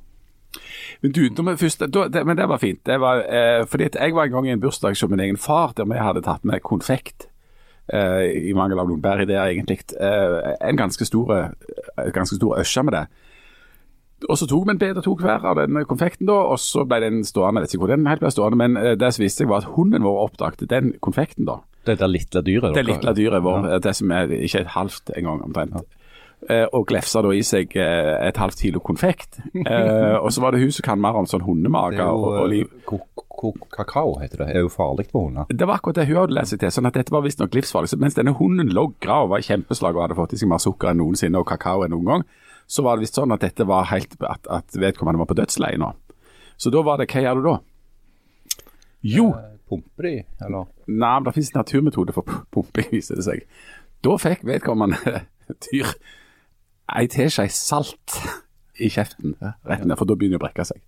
Men 1.04 1.12
du, 1.16 1.22
når 1.30 1.52
vi 1.52 1.58
først, 1.64 1.84
da, 1.94 2.08
det, 2.12 2.26
men 2.26 2.38
det 2.38 2.48
var 2.50 2.58
fint. 2.62 2.80
Det 2.86 3.00
var, 3.00 3.22
eh, 3.28 3.66
fordi 3.70 3.90
Jeg 3.94 4.16
var 4.16 4.26
en 4.26 4.32
gang 4.32 4.48
i 4.48 4.52
en 4.52 4.62
bursdag 4.62 4.98
som 4.98 5.12
min 5.12 5.20
egen 5.20 5.38
far, 5.38 5.74
der 5.78 5.86
vi 5.86 6.00
hadde 6.02 6.24
tatt 6.26 6.44
med 6.44 6.62
konfekt. 6.66 7.28
Eh, 7.94 8.50
I 8.50 8.54
mangel 8.54 8.80
av 8.80 8.90
noen 8.90 9.02
bedre 9.02 9.26
ideer, 9.26 9.50
egentlig. 9.54 9.80
Eh, 10.00 10.56
en 10.62 10.78
ganske 10.78 11.06
stor, 11.06 11.32
eh, 11.38 12.12
ganske 12.14 12.36
stor 12.36 12.60
øsje 12.60 12.84
med 12.84 12.94
det. 12.94 13.08
Og 14.30 14.38
Så 14.38 14.48
tok 14.48 14.66
vi 14.68 14.72
en 14.72 14.78
bit 14.82 14.98
og 14.98 15.04
tok 15.04 15.22
hver 15.22 15.46
av 15.46 15.56
den 15.56 15.86
konfekten, 15.88 16.28
da, 16.28 16.34
og 16.34 16.58
så 16.60 16.84
ble 16.86 17.00
den 17.00 17.24
stående. 17.24 17.62
Jeg 17.62 17.68
vet 17.70 17.74
ikke 17.76 17.86
hvor 17.86 17.94
den 17.96 18.08
helt 18.08 18.20
ble 18.20 18.32
stående, 18.32 18.58
men 18.58 18.78
eh, 18.78 18.96
det 18.96 19.14
som 19.14 19.24
viste 19.24 19.44
seg 19.46 19.48
var 19.52 19.64
at 19.64 19.72
hunden 19.78 20.04
vår 20.04 20.26
oppdaget 20.28 20.68
den 20.70 20.94
konfekten. 21.00 21.46
da. 21.46 21.62
Det 21.86 22.00
der 22.00 22.12
lille 22.12 22.42
dyret. 22.44 22.76
Det 22.76 22.86
lille 22.86 23.14
dyret 23.16 23.44
vår, 23.44 23.80
det 23.80 23.96
som 23.96 24.12
er 24.12 24.28
ikke 24.28 24.60
et 24.66 24.74
halvt 24.76 25.14
engang 25.16 25.42
omtrent. 25.46 25.74
Eh, 25.78 25.99
og 26.74 26.86
glefsa 26.88 27.22
da 27.26 27.34
i 27.36 27.42
seg 27.46 27.76
eh, 27.78 28.14
et 28.30 28.38
halvt 28.40 28.62
kilo 28.64 28.80
konfekt. 28.80 29.42
Eh, 29.54 30.16
og 30.18 30.32
så 30.32 30.42
var 30.42 30.56
det 30.56 30.62
hun 30.64 30.72
som 30.72 30.86
kan 30.88 31.02
mer 31.02 31.18
om 31.20 31.28
sånn 31.30 31.44
hundemager 31.46 32.00
hundemage 32.00 32.06
er 32.06 32.14
og, 32.14 32.44
og 32.46 32.50
liv. 32.50 32.70
eh, 32.88 33.66
kakao, 33.76 34.16
heter 34.22 34.44
det. 34.46 34.48
Er 34.56 34.64
jo 34.66 34.72
farlig 34.74 35.06
for 35.12 35.28
hunder. 35.28 35.50
Det 35.52 35.68
var 35.68 35.80
akkurat 35.80 36.00
det 36.00 36.08
hun 36.10 36.22
hadde 36.22 36.38
lest 36.38 36.56
seg 36.56 36.62
til, 36.64 36.72
sånn 36.76 36.88
at 36.90 36.98
dette 37.00 37.14
var 37.14 37.26
visstnok 37.28 37.54
livsfarlig. 37.56 37.92
Mens 38.02 38.18
denne 38.18 38.34
hunden 38.40 38.72
logra 38.76 39.22
og 39.26 39.34
var 39.34 39.44
i 39.44 39.48
kjempeslag 39.50 39.96
og 39.96 40.06
hadde 40.08 40.18
fått 40.20 40.36
i 40.36 40.42
seg 40.42 40.52
mer 40.52 40.64
sukker 40.64 40.92
enn 40.94 41.02
noensinne 41.04 41.40
og 41.40 41.48
kakao 41.52 41.84
enn 41.86 41.94
noen 41.96 42.10
gang, 42.14 42.26
så 42.70 42.84
var 42.86 42.98
det 42.98 43.08
visst 43.08 43.18
sånn 43.20 43.32
at 43.36 43.44
dette 43.44 43.66
var 43.68 43.88
helt, 43.92 44.16
at, 44.24 44.48
at 44.48 44.76
vedkommende 44.80 45.22
var 45.24 45.30
på 45.32 45.38
dødsleiet 45.40 45.82
nå. 45.82 45.92
Så 46.60 46.72
da 46.74 46.84
var 46.86 47.00
det, 47.02 47.08
hva 47.12 47.24
gjør 47.24 47.40
du 47.40 47.48
da? 47.48 47.58
Jo, 49.08 49.30
Pumper 49.70 50.08
de, 50.08 50.14
eller? 50.42 50.66
nei, 50.90 51.12
men 51.20 51.28
det 51.28 51.34
finnes 51.36 51.52
en 51.54 51.60
naturmetode 51.62 52.14
for 52.16 52.26
pumping, 52.54 52.88
viser 52.92 53.20
det 53.20 53.26
seg. 53.28 53.44
Da 54.04 54.16
fikk 54.20 54.42
vedkommende 54.50 54.98
dyr 55.70 55.92
ei 56.98 57.10
teskje 57.12 57.48
salt 57.54 58.18
i 58.80 58.90
kjeften 58.92 59.36
rett 59.68 59.86
ned, 59.86 59.98
for 60.00 60.08
da 60.08 60.16
begynner 60.16 60.38
det 60.38 60.42
å 60.42 60.46
brekke 60.48 60.66
seg. 60.68 60.82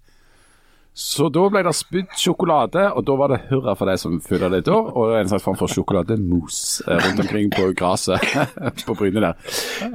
Så 0.93 1.29
da 1.31 1.45
ble 1.47 1.61
det 1.63 1.71
spydd 1.71 2.09
sjokolade, 2.19 2.81
og 2.91 3.05
da 3.07 3.13
var 3.15 3.31
det 3.31 3.37
hurra 3.47 3.77
for 3.79 3.87
de 3.87 3.93
som 3.99 4.17
fyller 4.25 4.51
det 4.51 4.65
da, 4.67 4.75
og 4.75 5.13
en 5.15 5.29
slags 5.31 5.45
form 5.45 5.55
for 5.55 5.71
sjokolademos 5.71 6.57
eh, 6.83 6.97
rundt 7.05 7.21
omkring 7.23 7.47
på 7.53 7.69
gresset 7.79 8.19
på 8.89 8.95
Bryne 8.99 9.23
der. 9.23 9.37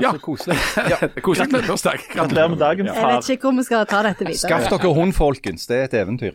Ja, 0.00 0.14
Så 0.16 0.22
koselig. 0.24 0.56
koselig 1.26 1.52
med 1.52 1.68
bursdag. 1.68 2.00
Gratulerer 2.14 2.48
med 2.54 2.62
dagen, 2.64 2.88
Jeg 2.88 2.96
vet 3.10 3.28
ikke 3.36 3.50
hvor 3.50 3.58
vi 3.58 3.66
skal 3.68 3.84
ta 3.90 4.00
dette 4.08 4.24
videre. 4.24 4.40
Skaff 4.40 4.70
dere 4.72 4.94
hund, 4.96 5.12
folkens. 5.18 5.68
Det 5.68 5.82
er 5.82 5.84
et 5.90 5.98
eventyr. 6.00 6.32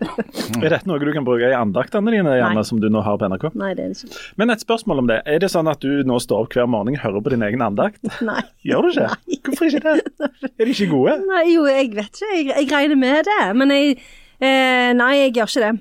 Er 0.62 0.70
dette 0.78 0.86
noe 0.92 1.02
du 1.02 1.10
kan 1.18 1.26
bruke 1.26 1.50
i 1.50 1.58
andaktene 1.58 2.14
dine, 2.14 2.38
Janne, 2.38 2.62
som 2.68 2.78
du 2.84 2.86
nå 2.94 3.02
har 3.02 3.18
på 3.18 3.32
NRK? 3.34 3.50
Nei, 3.58 3.74
det 3.74 3.88
er 3.90 3.96
det 3.96 4.06
ikke. 4.06 4.24
Men 4.38 4.54
et 4.54 4.62
spørsmål 4.62 5.02
om 5.02 5.10
det. 5.10 5.24
Er 5.26 5.42
det 5.42 5.50
sånn 5.56 5.74
at 5.74 5.82
du 5.82 6.06
nå 6.06 6.22
står 6.22 6.46
opp 6.46 6.54
hver 6.60 6.70
morgen 6.70 6.94
og 7.00 7.02
hører 7.02 7.26
på 7.26 7.34
din 7.34 7.50
egen 7.50 7.66
andakt? 7.66 7.98
Nei. 8.22 8.44
Gjør 8.62 8.86
du 8.86 8.94
ikke? 8.94 9.10
Nei. 9.10 9.42
Hvorfor 9.50 9.74
ikke 9.74 9.84
det? 9.90 10.26
Er 10.62 10.68
de 10.70 10.74
ikke 10.78 10.92
gode? 10.94 11.18
Nei, 11.26 11.46
jo, 11.56 11.66
jeg 11.66 11.96
vet 11.98 12.14
ikke. 12.14 12.36
Jeg, 12.38 12.52
jeg 12.54 12.70
regner 12.70 13.00
med 13.10 13.26
det. 13.26 13.42
Men 13.58 13.74
jeg 13.74 13.96
eh, 14.42 14.92
Nei, 14.98 15.12
jeg 15.24 15.36
gjør 15.38 15.52
ikke 15.52 15.66
det. 15.68 15.74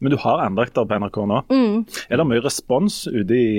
Men 0.00 0.12
du 0.12 0.18
har 0.20 0.42
andakter 0.44 0.84
på 0.88 0.98
NRK 1.00 1.18
nå. 1.30 1.42
Er 2.10 2.20
det 2.20 2.26
mye 2.28 2.44
respons 2.44 3.04
ute 3.08 3.36
i 3.36 3.50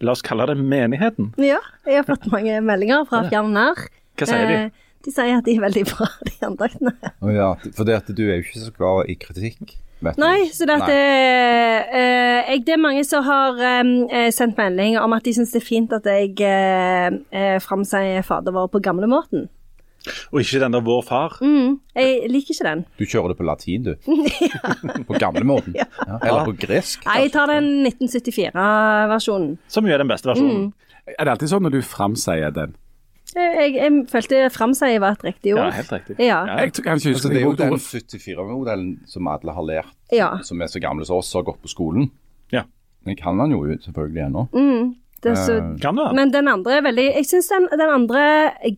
La 0.00 0.14
oss 0.16 0.22
kalle 0.24 0.46
det 0.48 0.56
menigheten? 0.56 1.34
Ja, 1.36 1.58
jeg 1.84 2.00
har 2.00 2.06
fått 2.08 2.24
mange 2.32 2.56
meldinger 2.64 3.04
fra 3.08 3.26
fjern 3.28 3.52
nær. 3.52 3.82
Hva 4.16 4.28
sier 4.30 4.48
de? 4.48 4.56
Eh, 4.56 4.88
de 5.04 5.12
sier 5.12 5.36
at 5.36 5.44
de 5.44 5.54
er 5.56 5.62
veldig 5.64 5.84
bra, 5.92 6.08
de 6.28 6.32
andaktene. 6.48 6.94
Oh, 7.20 7.30
ja, 7.32 7.52
for 7.76 7.88
det 7.88 7.98
at 8.00 8.08
du 8.16 8.24
er 8.26 8.38
jo 8.40 8.46
ikke 8.46 8.64
så 8.64 8.72
glad 8.76 9.12
i 9.12 9.16
kritikk. 9.20 9.76
Nei, 10.00 10.48
så 10.48 10.64
det, 10.64 10.78
at, 10.80 10.88
eh, 10.88 11.96
eh, 12.00 12.50
jeg, 12.54 12.62
det 12.64 12.72
er 12.72 12.80
mange 12.80 13.02
som 13.04 13.24
har 13.26 13.60
eh, 13.60 14.30
sendt 14.32 14.56
melding 14.56 14.96
om 14.96 15.12
at 15.12 15.26
de 15.28 15.34
syns 15.36 15.52
det 15.52 15.60
er 15.60 15.66
fint 15.66 15.92
at 15.92 16.08
jeg 16.08 16.32
eh, 16.40 17.18
eh, 17.36 17.56
framsier 17.60 18.24
Fader 18.24 18.56
vår 18.56 18.70
på 18.72 18.80
gamlemåten. 18.84 19.50
Og 20.32 20.40
ikke 20.40 20.60
den 20.62 20.72
der 20.72 20.80
Vår 20.80 21.02
far. 21.04 21.34
Mm, 21.44 21.74
jeg 21.94 22.30
liker 22.32 22.54
ikke 22.54 22.64
den. 22.68 22.84
Du 22.98 23.04
kjører 23.04 23.28
det 23.34 23.36
på 23.36 23.44
latin, 23.44 23.82
du. 23.84 23.94
På 25.08 25.18
gamlemåten. 25.20 25.74
Ja. 25.76 25.84
Eller 26.22 26.44
på 26.48 26.54
gresk. 26.62 27.04
Nei, 27.04 27.18
jeg 27.26 27.32
tar 27.34 27.50
den 27.52 27.86
1974-versjonen. 27.90 29.56
Som 29.68 29.86
jo 29.88 29.94
er 29.94 29.98
den 30.02 30.08
beste 30.10 30.30
versjonen. 30.30 30.70
Er 31.18 31.26
det 31.26 31.34
alltid 31.34 31.50
sånn 31.52 31.64
når 31.66 31.74
du 31.76 31.80
framsier 31.84 32.52
den? 32.54 32.72
Jeg, 33.30 33.50
jeg, 33.54 33.74
jeg 33.76 33.98
følte 34.10 34.38
framsier 34.50 34.98
var 35.02 35.14
et 35.14 35.24
riktig 35.28 35.52
ord. 35.54 35.68
Ja, 35.68 35.76
helt 35.76 35.92
riktig. 35.94 36.16
Ja. 36.18 36.38
Jeg 36.64 36.72
tror- 36.74 36.88
jeg 36.88 37.14
Altså, 37.14 37.28
det 37.30 37.36
er 37.38 37.44
jo 37.46 37.52
den 37.58 37.76
ordet 37.76 37.84
74-modellen 38.10 38.90
som 39.06 39.28
alle 39.30 39.52
har 39.54 39.62
lært, 39.68 39.92
Ja. 40.12 40.30
som 40.42 40.60
er 40.62 40.66
så 40.72 40.80
gamle 40.82 41.06
som 41.06 41.16
oss 41.20 41.34
og 41.34 41.44
har 41.44 41.52
gått 41.52 41.62
på 41.62 41.68
skolen. 41.70 42.10
Ja. 42.52 42.64
Jeg 43.06 43.16
kan 43.20 43.38
den 43.38 43.52
jo 43.54 43.62
selvfølgelig 43.84 44.24
ennå. 44.26 44.48
Det 45.20 45.36
så, 45.36 45.58
uh, 45.60 45.72
Kan 45.82 45.98
det 45.98 46.04
være. 46.06 46.16
men 46.16 46.30
den 46.32 46.48
andre 46.48 46.78
er 46.78 46.84
veldig 46.86 47.06
Jeg 47.10 47.26
syns 47.28 47.50
den, 47.52 47.66
den 47.72 47.90
andre 47.92 48.22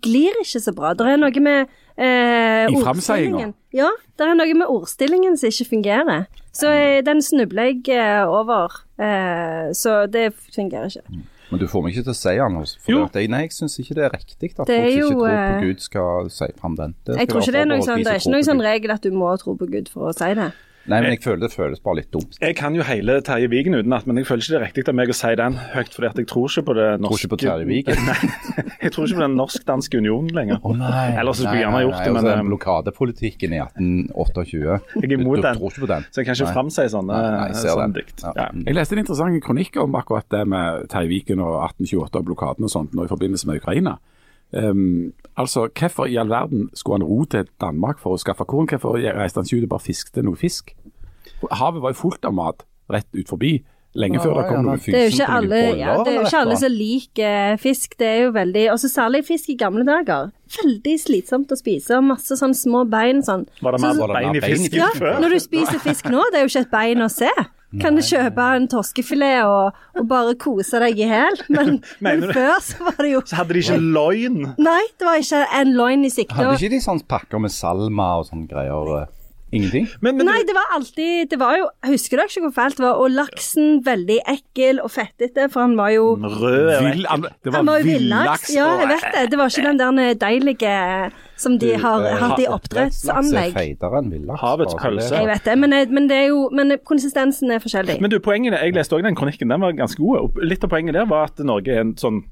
glir 0.03 0.35
ikke 0.43 0.61
så 0.61 0.73
bra. 0.75 0.91
Det 0.99 1.07
er 1.07 1.21
noe 1.23 1.43
med 1.45 1.69
eh, 1.97 2.67
I 2.67 2.81
framseiinga? 2.83 3.53
Ja, 3.73 3.91
det 4.19 4.27
er 4.27 4.35
noe 4.35 4.57
med 4.59 4.67
ordstillingen 4.67 5.37
som 5.39 5.53
ikke 5.53 5.69
fungerer. 5.71 6.25
Så 6.53 6.73
eh, 6.73 6.99
den 7.07 7.23
snubler 7.23 7.71
jeg 7.71 7.95
eh, 7.95 8.27
over. 8.27 8.83
Eh, 8.99 9.71
så 9.79 10.07
det 10.11 10.33
fungerer 10.55 10.91
ikke. 10.91 11.23
Men 11.53 11.61
du 11.61 11.67
får 11.69 11.83
meg 11.85 11.93
ikke 11.93 12.07
til 12.07 12.15
å 12.15 12.17
si 12.17 12.35
den. 12.41 12.59
For 12.81 12.93
Jo. 12.95 13.01
jeg, 13.13 13.29
nei, 13.29 13.43
jeg 13.45 13.53
syns 13.53 13.79
ikke 13.79 13.97
det 13.99 14.05
er 14.07 14.15
riktig 14.17 14.53
at 14.57 14.61
folk 14.65 14.71
jo, 14.73 15.07
ikke 15.07 15.09
tror 15.09 15.23
på 15.23 15.31
eh, 15.31 15.65
Gud, 15.67 15.81
skal 15.85 16.31
si 16.33 16.51
fram 16.59 16.77
den. 16.79 16.95
Det 17.07 17.19
Jeg 17.19 17.29
tror 17.29 17.45
ikke 17.45 17.53
det 17.53 17.61
er 17.63 17.69
noe 17.69 17.85
sånn, 17.85 18.01
de 18.01 18.07
det 18.09 18.13
er 18.15 18.21
ikke 18.23 18.33
noen 18.33 18.47
sånn 18.51 18.63
regel 18.65 18.95
at 18.95 19.03
du 19.05 19.11
må 19.13 19.33
tro 19.43 19.55
på 19.61 19.69
Gud 19.69 19.91
for 19.93 20.09
å 20.09 20.15
si 20.17 20.31
det. 20.39 20.51
Nei, 20.91 20.99
men 21.05 21.13
jeg 21.15 21.21
føler 21.23 21.45
det 21.45 21.53
føles 21.55 21.79
bare 21.85 22.01
litt 22.01 22.09
dumt. 22.11 22.35
Jeg 22.43 22.57
kan 22.59 22.75
jo 22.75 22.83
hele 22.83 23.21
Terje 23.23 23.47
Vigen 23.53 23.77
utenat, 23.79 24.07
men 24.09 24.19
jeg 24.19 24.27
føler 24.27 24.43
ikke 24.43 24.53
det 24.53 24.59
er 24.59 24.65
riktig 24.67 24.85
av 24.91 24.97
meg 24.99 25.13
å 25.13 25.15
si 25.15 25.31
den 25.39 25.55
høyt, 25.75 25.93
fordi 25.95 26.09
at 26.09 26.19
jeg 26.19 26.27
tror 26.33 26.49
ikke 26.51 26.65
på 26.67 26.75
det 26.79 26.87
norske 27.05 27.13
Tror 27.13 27.21
ikke 27.23 27.33
på 27.35 27.39
Terje 27.45 27.69
Vigen? 27.69 28.03
Nei, 28.09 28.67
jeg 28.83 28.93
tror 28.97 29.07
ikke 29.07 29.19
på 29.21 29.25
den 29.25 29.37
norsk-danske 29.39 30.01
unionen 30.03 30.33
lenger. 30.35 30.59
Å 30.63 30.75
nei. 30.75 31.05
Ellers 31.23 31.39
så 31.39 31.47
skulle 31.47 31.61
jeg 31.61 31.67
gjerne 31.69 31.83
gjort 31.85 31.99
nei, 31.99 32.03
det, 32.03 32.13
men, 32.13 32.21
altså, 32.23 32.33
eh, 32.33 32.41
den 32.43 32.51
blokadepolitikken 32.53 33.55
i 33.55 33.61
1828 33.63 34.57
Jeg 34.59 35.07
er 35.07 35.15
imot 35.19 35.37
du 35.39 35.43
den. 35.47 35.61
tror 35.61 35.71
ikke 35.77 35.85
på 35.87 35.91
den? 35.93 36.07
Så 36.11 36.23
jeg 36.23 36.27
kan 36.29 36.39
ikke 36.39 36.49
Nei. 36.51 36.57
framsi 36.59 36.87
sånne, 36.93 37.19
Nei, 37.23 37.31
nei, 37.37 37.47
jeg 37.53 37.61
sånne 37.63 37.87
den. 37.87 37.97
dikt. 38.01 38.25
Ja. 38.27 38.33
Ja. 38.43 38.49
Jeg 38.67 38.79
leste 38.79 38.97
en 38.99 39.03
interessant 39.05 39.43
kronikk 39.47 39.79
om 39.83 39.95
akkurat 40.03 40.27
det 40.35 40.43
med 40.51 40.89
Terje 40.93 41.11
Vigen 41.13 41.43
og 41.45 41.61
1828 41.71 42.19
og 42.23 42.27
blokaden 42.33 42.67
og 42.67 42.73
sånt 42.75 42.97
nå 42.97 43.07
i 43.07 43.11
forbindelse 43.13 43.47
med 43.51 43.63
Ukraina. 43.63 43.97
Um, 44.53 45.13
altså, 45.37 45.69
Hvorfor 45.73 46.07
i 46.07 46.19
all 46.21 46.29
verden 46.29 46.69
skulle 46.77 47.01
han 47.01 47.09
ro 47.09 47.25
til 47.25 47.49
Danmark 47.61 48.01
for 48.03 48.17
å 48.17 48.21
skaffe 48.21 48.45
korn? 48.49 48.69
Hvorfor 48.69 48.99
reiste 49.01 49.41
han 49.41 49.49
ikke 49.49 49.63
ut 49.63 49.69
og 49.69 49.75
bare 49.77 49.87
fiskte 49.87 50.25
noe 50.25 50.37
fisk? 50.37 50.75
Havet 51.51 51.83
var 51.83 51.95
jo 51.95 52.01
fullt 52.05 52.29
av 52.29 52.37
mat 52.37 52.67
rett 52.93 53.09
ut 53.17 53.31
forbi, 53.31 53.57
lenge 53.99 54.21
før 54.21 54.39
det 54.39 54.45
kom 54.51 54.67
noe. 54.67 54.77
Det 54.83 54.99
er 54.99 55.09
jo 55.09 55.15
ikke 55.17 55.31
alle, 55.39 55.63
ja, 55.81 55.97
det 56.05 56.15
jo 56.19 56.25
ikke 56.27 56.43
alle 56.45 56.59
som 56.61 56.77
liker 56.77 57.59
fisk. 57.63 57.97
Det 57.99 58.09
er 58.09 58.21
jo 58.27 58.35
veldig, 58.37 58.67
også 58.75 58.93
Særlig 58.93 59.25
fisk 59.27 59.51
i 59.53 59.59
gamle 59.59 59.87
dager. 59.89 60.31
Veldig 60.59 60.95
slitsomt 61.01 61.49
å 61.55 61.57
spise. 61.59 61.97
og 61.97 62.05
Masse 62.05 62.37
sånn 62.39 62.55
små 62.57 62.85
bein 62.89 63.23
sånn. 63.23 63.47
Var 63.63 63.73
det 63.73 63.81
Så- 63.81 63.87
mer 63.87 64.01
Var 64.01 64.09
det 64.09 64.15
bein 64.21 64.37
i 64.37 64.41
fisken 64.41 64.71
før? 64.71 64.79
Ja, 64.79 64.91
før? 64.99 65.21
når 65.21 65.31
du 65.31 65.39
spiser 65.41 65.79
fisk 65.81 66.05
nå, 66.11 66.23
det 66.31 66.41
er 66.41 66.47
jo 66.47 66.53
ikke 66.53 66.67
et 66.67 66.71
bein 66.71 66.99
å 66.99 67.11
se. 67.11 67.31
Kan 67.81 67.95
du 67.97 68.03
kjøpe 68.03 68.37
en 68.57 68.69
torskefilet 68.69 69.47
og, 69.49 69.73
og 69.97 70.07
bare 70.07 70.35
kose 70.35 70.79
deg 70.79 70.99
i 70.99 71.07
hæl? 71.09 71.39
Men, 71.49 71.83
men 72.05 72.21
før 72.29 72.59
så 72.61 72.85
var 72.85 72.99
det 72.99 73.13
jo 73.15 73.23
Så 73.25 73.37
hadde 73.37 73.55
de 73.57 73.61
ikke 73.61 73.81
loin. 73.81 74.55
Nei, 74.59 74.83
det 74.99 75.07
var 75.09 75.17
ikke 75.17 75.47
en 75.61 75.73
loin 75.79 76.05
i 76.05 76.11
sikte. 76.13 76.35
Hadde 76.37 76.59
ikke 76.61 76.71
de 76.75 76.81
sånn 76.85 77.01
pakker 77.09 77.41
med 77.41 77.51
salma 77.51 78.19
og 78.21 78.27
sånne 78.29 78.47
greier? 78.51 79.09
Eh, 79.53 79.57
Ingenting? 79.59 79.89
Men, 80.01 80.17
men 80.17 80.27
Nei, 80.27 80.39
det 80.49 80.55
var 80.57 80.71
alltid 80.77 81.29
Det 81.31 81.39
var 81.41 81.59
jo 81.61 81.67
Husker 81.91 82.17
dere 82.17 82.31
ikke 82.33 82.43
hvor 82.47 82.55
fælt 82.57 82.79
det 82.81 82.87
var? 82.87 83.01
Og 83.03 83.11
laksen 83.13 83.83
veldig 83.85 84.19
ekkel 84.33 84.81
og 84.81 84.91
fettete, 84.95 85.49
for 85.53 85.67
han 85.67 85.77
var 85.77 85.93
jo 85.93 86.15
rød 86.17 86.71
Vill, 86.87 87.05
han, 87.11 87.27
det 87.45 87.53
var 87.53 87.67
var 87.69 87.85
villaks. 87.85 88.49
Ja, 88.57 88.71
jeg 88.81 88.89
vet 88.95 89.07
det. 89.13 89.27
Det 89.31 89.39
var 89.39 89.53
ikke 89.53 89.69
den 89.69 89.83
der 89.83 90.15
deilige 90.25 90.73
som 91.43 91.59
de 91.59 91.73
har 91.79 92.05
Eh, 92.07 92.19
hatt 92.23 92.41
i 92.41 92.47
oppdrettsanlegg. 92.49 93.57
Havets 94.41 94.77
pølse. 94.79 95.15
Jeg 95.15 95.29
vet 95.29 95.45
det, 95.45 95.57
men, 95.59 95.75
men 95.95 96.09
det 96.11 96.17
er 96.17 96.29
jo 96.31 96.49
Men 96.55 96.77
konsistensen 96.87 97.51
er 97.51 97.63
forskjellig. 97.63 97.99
Men 98.01 98.11
du, 98.11 98.19
poenget, 98.23 98.57
jeg 98.59 98.75
leste 98.77 98.97
også 98.97 99.07
den 99.07 99.19
kronikken, 99.19 99.51
den 99.51 99.61
var 99.61 99.75
ganske 99.77 100.01
god. 100.03 100.39
Litt 100.43 100.65
av 100.65 100.73
poenget 100.73 100.95
der 100.97 101.09
var 101.11 101.31
at 101.31 101.43
Norge 101.45 101.75
er 101.75 101.85
en 101.85 101.95
sånn 101.99 102.23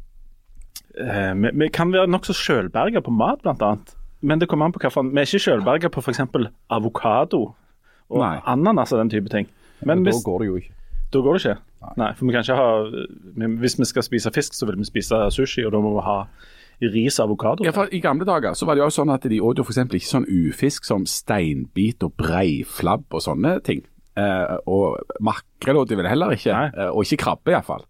eh, 0.99 1.33
Vi, 1.37 1.53
vi 1.65 1.71
kan 1.75 1.93
være 1.95 2.11
nokså 2.11 2.37
sjølberga 2.37 3.03
på 3.05 3.15
mat, 3.15 3.43
blant 3.45 3.63
annet. 3.67 3.97
Men 4.23 4.39
det 4.39 4.49
kommer 4.49 4.67
an 4.69 4.73
på 4.73 4.81
hvilken. 4.83 5.13
Vi 5.15 5.21
er 5.23 5.29
ikke 5.29 5.41
sjølberga 5.47 5.89
på 5.95 6.03
f.eks. 6.05 6.21
avokado 6.71 7.41
og 8.11 8.21
Nei. 8.21 8.37
ananas 8.47 8.93
og 8.93 8.99
den 9.01 9.11
type 9.13 9.31
ting. 9.33 9.47
Men 9.87 10.03
Da 10.05 10.11
hvis, 10.11 10.23
går 10.25 10.39
det 10.43 10.47
jo 10.51 10.57
ikke. 10.61 10.73
da 11.13 11.19
går 11.25 11.37
det 11.39 11.45
ikke. 11.45 11.59
Nei, 11.97 12.11
for 12.15 12.27
vi 12.29 12.33
kan 12.35 12.43
ikke 12.45 12.57
ha 12.59 13.47
Hvis 13.63 13.79
vi 13.81 13.85
skal 13.89 14.03
spise 14.05 14.31
fisk, 14.35 14.53
så 14.55 14.67
vil 14.69 14.77
vi 14.77 14.85
spise 14.85 15.17
sushi, 15.33 15.65
og 15.65 15.73
da 15.73 15.81
må 15.81 15.95
vi 15.97 16.03
ha 16.05 16.19
ris 16.93 17.19
og 17.21 17.29
avokado. 17.31 17.65
Ja, 17.65 17.71
for 17.77 17.89
I 17.93 18.01
gamle 18.01 18.25
dager 18.25 18.53
så 18.57 18.67
var 18.69 18.75
det 18.77 18.83
jo 18.85 18.91
sånn 18.93 19.11
at 19.13 19.23
de 19.29 19.41
åt 19.41 19.57
jo 19.61 19.65
f.eks. 19.65 19.79
ikke 19.89 20.11
sånn 20.11 20.27
ufisk 20.29 20.85
som 20.89 21.07
steinbit 21.09 22.03
og 22.05 22.13
breiflabb 22.21 23.05
og 23.17 23.21
sånne 23.25 23.59
ting. 23.65 23.83
Eh, 24.17 24.57
og 24.69 24.99
makrell 25.21 25.77
åt 25.81 25.89
de 25.89 25.97
vel 26.01 26.09
heller 26.09 26.33
ikke, 26.37 26.53
Nei. 26.53 26.71
eh, 26.77 26.89
og 26.93 27.05
ikke 27.05 27.21
krabbe 27.25 27.53
iallfall. 27.55 27.85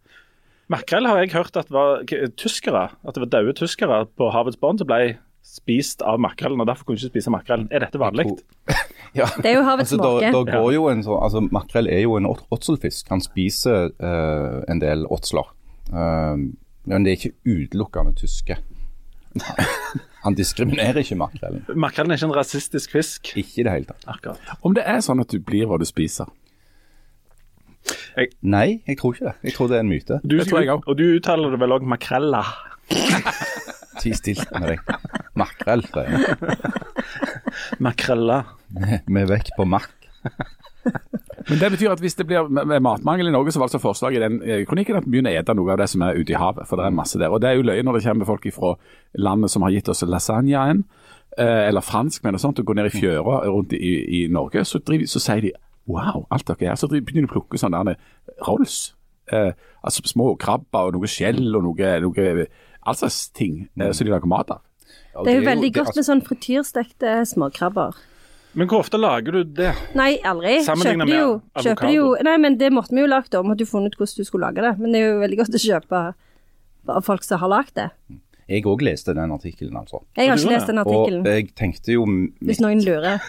Makrell 0.70 1.06
har 1.06 1.18
jeg 1.24 1.32
hørt 1.34 1.56
at 1.58 1.70
var 1.74 2.04
tyskere, 2.38 2.90
at 3.02 3.14
det 3.16 3.24
var 3.24 3.30
døde 3.34 3.54
tyskere 3.58 4.04
på 4.18 4.30
havets 4.30 4.58
bånd 4.60 4.78
som 4.78 4.86
ble 4.86 5.16
spist 5.42 6.02
av 6.06 6.20
makrellen, 6.22 6.60
og 6.62 6.68
derfor 6.68 6.86
kunne 6.86 7.00
du 7.00 7.06
ikke 7.06 7.16
spise 7.18 7.32
makrellen. 7.34 7.68
Er 7.72 7.86
dette 7.86 8.00
vanlig? 8.00 8.28
Ja. 9.10 9.26
Det 9.42 9.48
er 9.50 9.56
jo 9.56 9.62
havets 9.66 9.90
Altså, 9.90 10.06
måke. 10.06 10.28
da 10.30 10.54
går 10.54 10.68
jo 10.70 10.84
en 10.86 11.00
sånn, 11.02 11.16
altså 11.18 11.40
Makrell 11.50 11.88
er 11.90 12.04
jo 12.04 12.12
en 12.14 12.28
åtselfisk. 12.30 13.08
Han 13.10 13.18
spiser 13.24 13.88
uh, 13.98 14.60
en 14.70 14.78
del 14.78 15.02
åtsler. 15.10 15.48
Uh, 15.90 16.38
men 16.86 17.02
det 17.02 17.10
er 17.10 17.18
ikke 17.18 17.32
utelukkende 17.42 18.14
tyske. 18.20 18.60
Han 20.24 20.36
diskriminerer 20.38 21.02
ikke 21.02 21.18
makrellen. 21.18 21.64
Makrellen 21.74 22.14
er 22.14 22.20
ikke 22.20 22.28
en 22.28 22.36
rasistisk 22.36 22.94
fisk. 22.94 23.32
Ikke 23.34 23.62
i 23.62 23.66
det 23.66 23.74
hele 23.74 23.90
tatt. 23.90 24.06
Akkurat. 24.14 24.54
Om 24.62 24.78
det 24.78 24.84
er 24.86 25.02
sånn 25.02 25.22
at 25.22 25.34
du 25.34 25.40
blir 25.42 25.66
hva 25.66 25.80
du 25.80 25.86
spiser. 25.88 26.30
Nei, 28.42 28.82
jeg 28.86 28.98
tror 29.00 29.16
ikke 29.16 29.30
det. 29.30 29.34
Jeg 29.48 29.56
tror 29.56 29.70
det 29.70 29.78
er 29.78 29.84
en 29.86 29.90
myte. 29.90 30.20
Du, 30.22 30.36
Det 30.36 30.46
tror 30.50 30.60
jeg 30.60 30.70
òg. 30.74 30.86
Og 30.86 30.98
du 30.98 31.06
uttaler 31.16 31.54
det 31.54 31.60
vel 31.62 31.76
òg 31.78 31.86
makrella. 31.88 32.42
Ti 34.00 34.12
stilt 34.16 34.50
med 34.54 34.74
deg. 34.74 34.94
Makrell, 35.38 35.84
sier 35.86 36.08
jeg. 36.10 36.58
Makrella. 37.84 38.42
Vi 38.70 39.20
er 39.22 39.30
vekk 39.30 39.52
på 39.56 39.66
makk. 39.68 39.94
Men 41.48 41.58
det 41.58 41.70
betyr 41.72 41.92
at 41.94 42.02
hvis 42.02 42.16
det 42.18 42.26
blir 42.28 42.48
matmangel 42.82 43.30
i 43.30 43.32
Norge, 43.32 43.52
så 43.52 43.60
var 43.60 43.70
altså 43.70 43.80
forslaget 43.82 44.20
i 44.20 44.24
den 44.24 44.42
eh, 44.42 44.66
kronikken 44.68 44.98
at 44.98 45.06
vi 45.06 45.16
begynner 45.16 45.32
å 45.34 45.40
ete 45.40 45.54
noe 45.56 45.72
av 45.72 45.80
det 45.80 45.88
som 45.90 46.04
er 46.04 46.18
ute 46.18 46.34
i 46.34 46.38
havet. 46.38 46.68
For 46.68 46.78
det 46.78 46.86
er 46.86 46.96
masse 46.96 47.18
der. 47.20 47.32
Og 47.32 47.40
det 47.42 47.50
er 47.50 47.58
jo 47.58 47.66
løye 47.66 47.84
når 47.86 47.98
det 47.98 48.04
kommer 48.06 48.28
folk 48.28 48.46
fra 48.54 48.74
landet 49.18 49.52
som 49.52 49.64
har 49.66 49.74
gitt 49.74 49.88
oss 49.90 50.04
lasagnaen, 50.06 50.84
eh, 51.38 51.66
eller 51.68 51.84
fransk, 51.84 52.22
men 52.24 52.36
noe 52.36 52.42
sånt, 52.42 52.60
og 52.60 52.68
går 52.68 52.80
ned 52.80 52.90
i 52.90 52.94
fjøra 52.98 53.42
rundt 53.48 53.74
i, 53.76 53.94
i 54.20 54.22
Norge, 54.32 54.64
så, 54.68 54.82
driver, 54.84 55.10
så 55.10 55.22
sier 55.22 55.46
de 55.46 55.52
wow, 55.90 56.26
alt 56.30 56.46
dere 56.50 56.72
er. 56.72 56.78
Så 56.78 56.90
driver, 56.90 57.08
begynner 57.08 57.26
de 57.26 57.32
å 57.32 57.36
plukke 57.38 57.60
sånne 57.60 57.84
der 57.88 58.00
rolls. 58.46 58.80
Eh, 59.32 59.52
altså 59.86 60.04
små 60.10 60.34
krabber 60.40 60.90
og 60.90 60.98
noe 60.98 61.08
skjell 61.10 61.54
og 61.54 61.64
noe, 61.64 61.94
noe 62.04 62.46
all 62.80 62.96
slags 62.98 63.28
ting 63.36 63.68
eh, 63.78 63.92
som 63.92 64.06
de 64.06 64.12
lager 64.12 64.30
mat 64.30 64.52
av. 64.54 64.62
Ja, 65.14 65.24
Det 65.24 65.32
er 65.32 65.38
jo 65.40 65.40
det 65.44 65.48
veldig 65.48 65.72
det- 65.72 65.82
godt 65.82 65.96
med 65.96 66.04
sånn 66.06 66.22
frityrstekte 66.22 67.26
småkrabber. 67.26 67.94
Men 68.54 68.66
hvor 68.66 68.80
ofte 68.82 68.98
lager 68.98 69.32
du 69.32 69.44
det? 69.44 69.74
Nei, 69.94 70.18
aldri. 70.26 70.58
Kjøper 70.66 71.06
de 71.06 71.18
jo, 71.18 71.42
kjøper 71.54 71.86
de 71.86 71.94
jo 71.94 72.16
Nei, 72.26 72.36
men 72.36 72.56
det 72.58 72.72
måtte 72.72 72.90
vi 72.90 73.04
jo 73.04 73.06
lagd 73.06 73.34
om, 73.38 73.46
måtte 73.46 73.58
du 73.62 73.66
funnet 73.70 73.94
ut 73.94 73.98
hvordan 73.98 74.16
du 74.16 74.24
skulle 74.24 74.46
lage 74.48 74.64
det. 74.64 74.78
Men 74.78 74.92
det 74.92 75.00
er 75.00 75.12
jo 75.12 75.20
veldig 75.20 75.38
godt 75.38 75.54
å 75.54 75.62
kjøpe 75.62 76.00
av 76.88 77.04
folk 77.06 77.22
som 77.22 77.38
har 77.38 77.48
lagd 77.48 77.74
det. 77.74 77.90
Jeg 78.50 78.64
òg 78.66 78.82
leste 78.82 79.14
den 79.14 79.30
artikkelen, 79.30 79.76
altså. 79.78 80.00
Jeg 80.16 80.28
har 80.28 80.36
ikke 80.36 80.50
lest 80.50 80.66
den 80.66 80.78
Og 80.82 81.26
jeg 81.28 81.54
tenkte 81.54 81.92
jo 81.94 82.04
hvis 82.42 82.60
noen 82.60 82.82
lurer. 82.84 83.20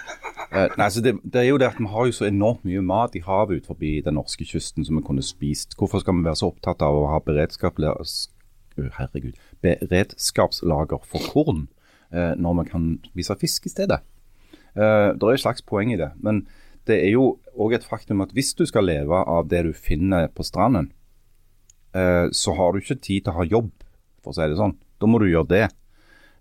Eh, 0.52 0.68
nei, 0.76 0.88
så 0.92 1.00
det, 1.00 1.14
det 1.24 1.40
er 1.40 1.46
jo 1.48 1.58
det 1.62 1.68
at 1.70 1.78
Vi 1.80 1.86
har 1.88 2.08
jo 2.10 2.12
så 2.12 2.26
enormt 2.28 2.66
mye 2.68 2.82
mat 2.84 3.14
i 3.16 3.22
havet 3.24 3.62
ut 3.62 3.68
forbi 3.70 4.02
den 4.04 4.18
norske 4.18 4.44
kysten 4.44 4.84
som 4.84 4.98
vi 4.98 5.04
kunne 5.08 5.24
spist. 5.24 5.78
Hvorfor 5.80 6.02
skal 6.02 6.18
vi 6.18 6.26
være 6.26 6.36
så 6.42 6.50
opptatt 6.52 6.82
av 6.84 6.92
å 6.98 7.06
ha 7.08 7.20
beredskap, 7.24 7.80
herregud, 7.80 9.38
beredskapslager 9.64 11.04
for 11.08 11.32
korn 11.34 11.68
eh, 12.14 12.34
når 12.38 12.62
vi 12.62 12.70
kan 12.70 12.88
spise 13.12 13.38
fisk 13.42 13.68
i 13.70 13.74
stedet? 13.74 14.02
Eh, 14.76 15.10
det 15.14 15.28
er 15.28 15.36
et 15.36 15.44
slags 15.44 15.66
poeng 15.66 15.94
i 15.94 16.00
det. 16.00 16.12
Men 16.24 16.46
det 16.90 16.98
er 17.04 17.14
jo 17.14 17.36
òg 17.60 17.78
et 17.78 17.86
faktum 17.88 18.24
at 18.26 18.34
hvis 18.36 18.54
du 18.58 18.66
skal 18.70 18.88
leve 18.88 19.16
av 19.16 19.50
det 19.52 19.66
du 19.68 19.74
finner 19.76 20.30
på 20.34 20.46
stranden, 20.48 20.92
eh, 21.94 22.28
så 22.32 22.56
har 22.58 22.72
du 22.72 22.82
ikke 22.82 23.00
tid 23.02 23.26
til 23.26 23.34
å 23.34 23.40
ha 23.42 23.48
jobb, 23.48 23.72
for 24.24 24.34
å 24.34 24.38
si 24.38 24.50
det 24.50 24.60
sånn. 24.60 24.78
Da 25.02 25.10
må 25.10 25.22
du 25.22 25.30
gjøre 25.30 25.52
det. 25.52 25.68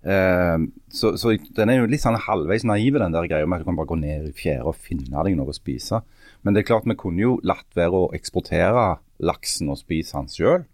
Eh, 0.00 0.56
så, 0.88 1.12
så 1.20 1.34
den 1.36 1.72
er 1.72 1.82
jo 1.82 1.90
litt 1.90 2.04
sånn 2.04 2.18
halvveis 2.20 2.64
naiv, 2.68 2.96
den 3.00 3.16
der 3.16 3.28
greia 3.28 3.48
med 3.48 3.60
at 3.60 3.64
du 3.64 3.68
kan 3.68 3.78
bare 3.78 3.90
gå 3.90 4.00
ned 4.00 4.30
i 4.30 4.36
fjæra 4.36 4.70
og 4.70 4.80
finne 4.80 5.10
deg 5.12 5.36
noe 5.36 5.52
å 5.52 5.56
spise. 5.56 6.02
Men 6.42 6.56
det 6.56 6.62
er 6.62 6.70
klart 6.72 6.88
vi 6.88 6.96
kunne 6.98 7.24
jo 7.24 7.38
latt 7.44 7.68
være 7.76 8.06
å 8.06 8.12
eksportere 8.16 8.94
laksen 9.20 9.68
og 9.72 9.80
spise 9.82 10.16
den 10.16 10.30
sjøl, 10.32 10.64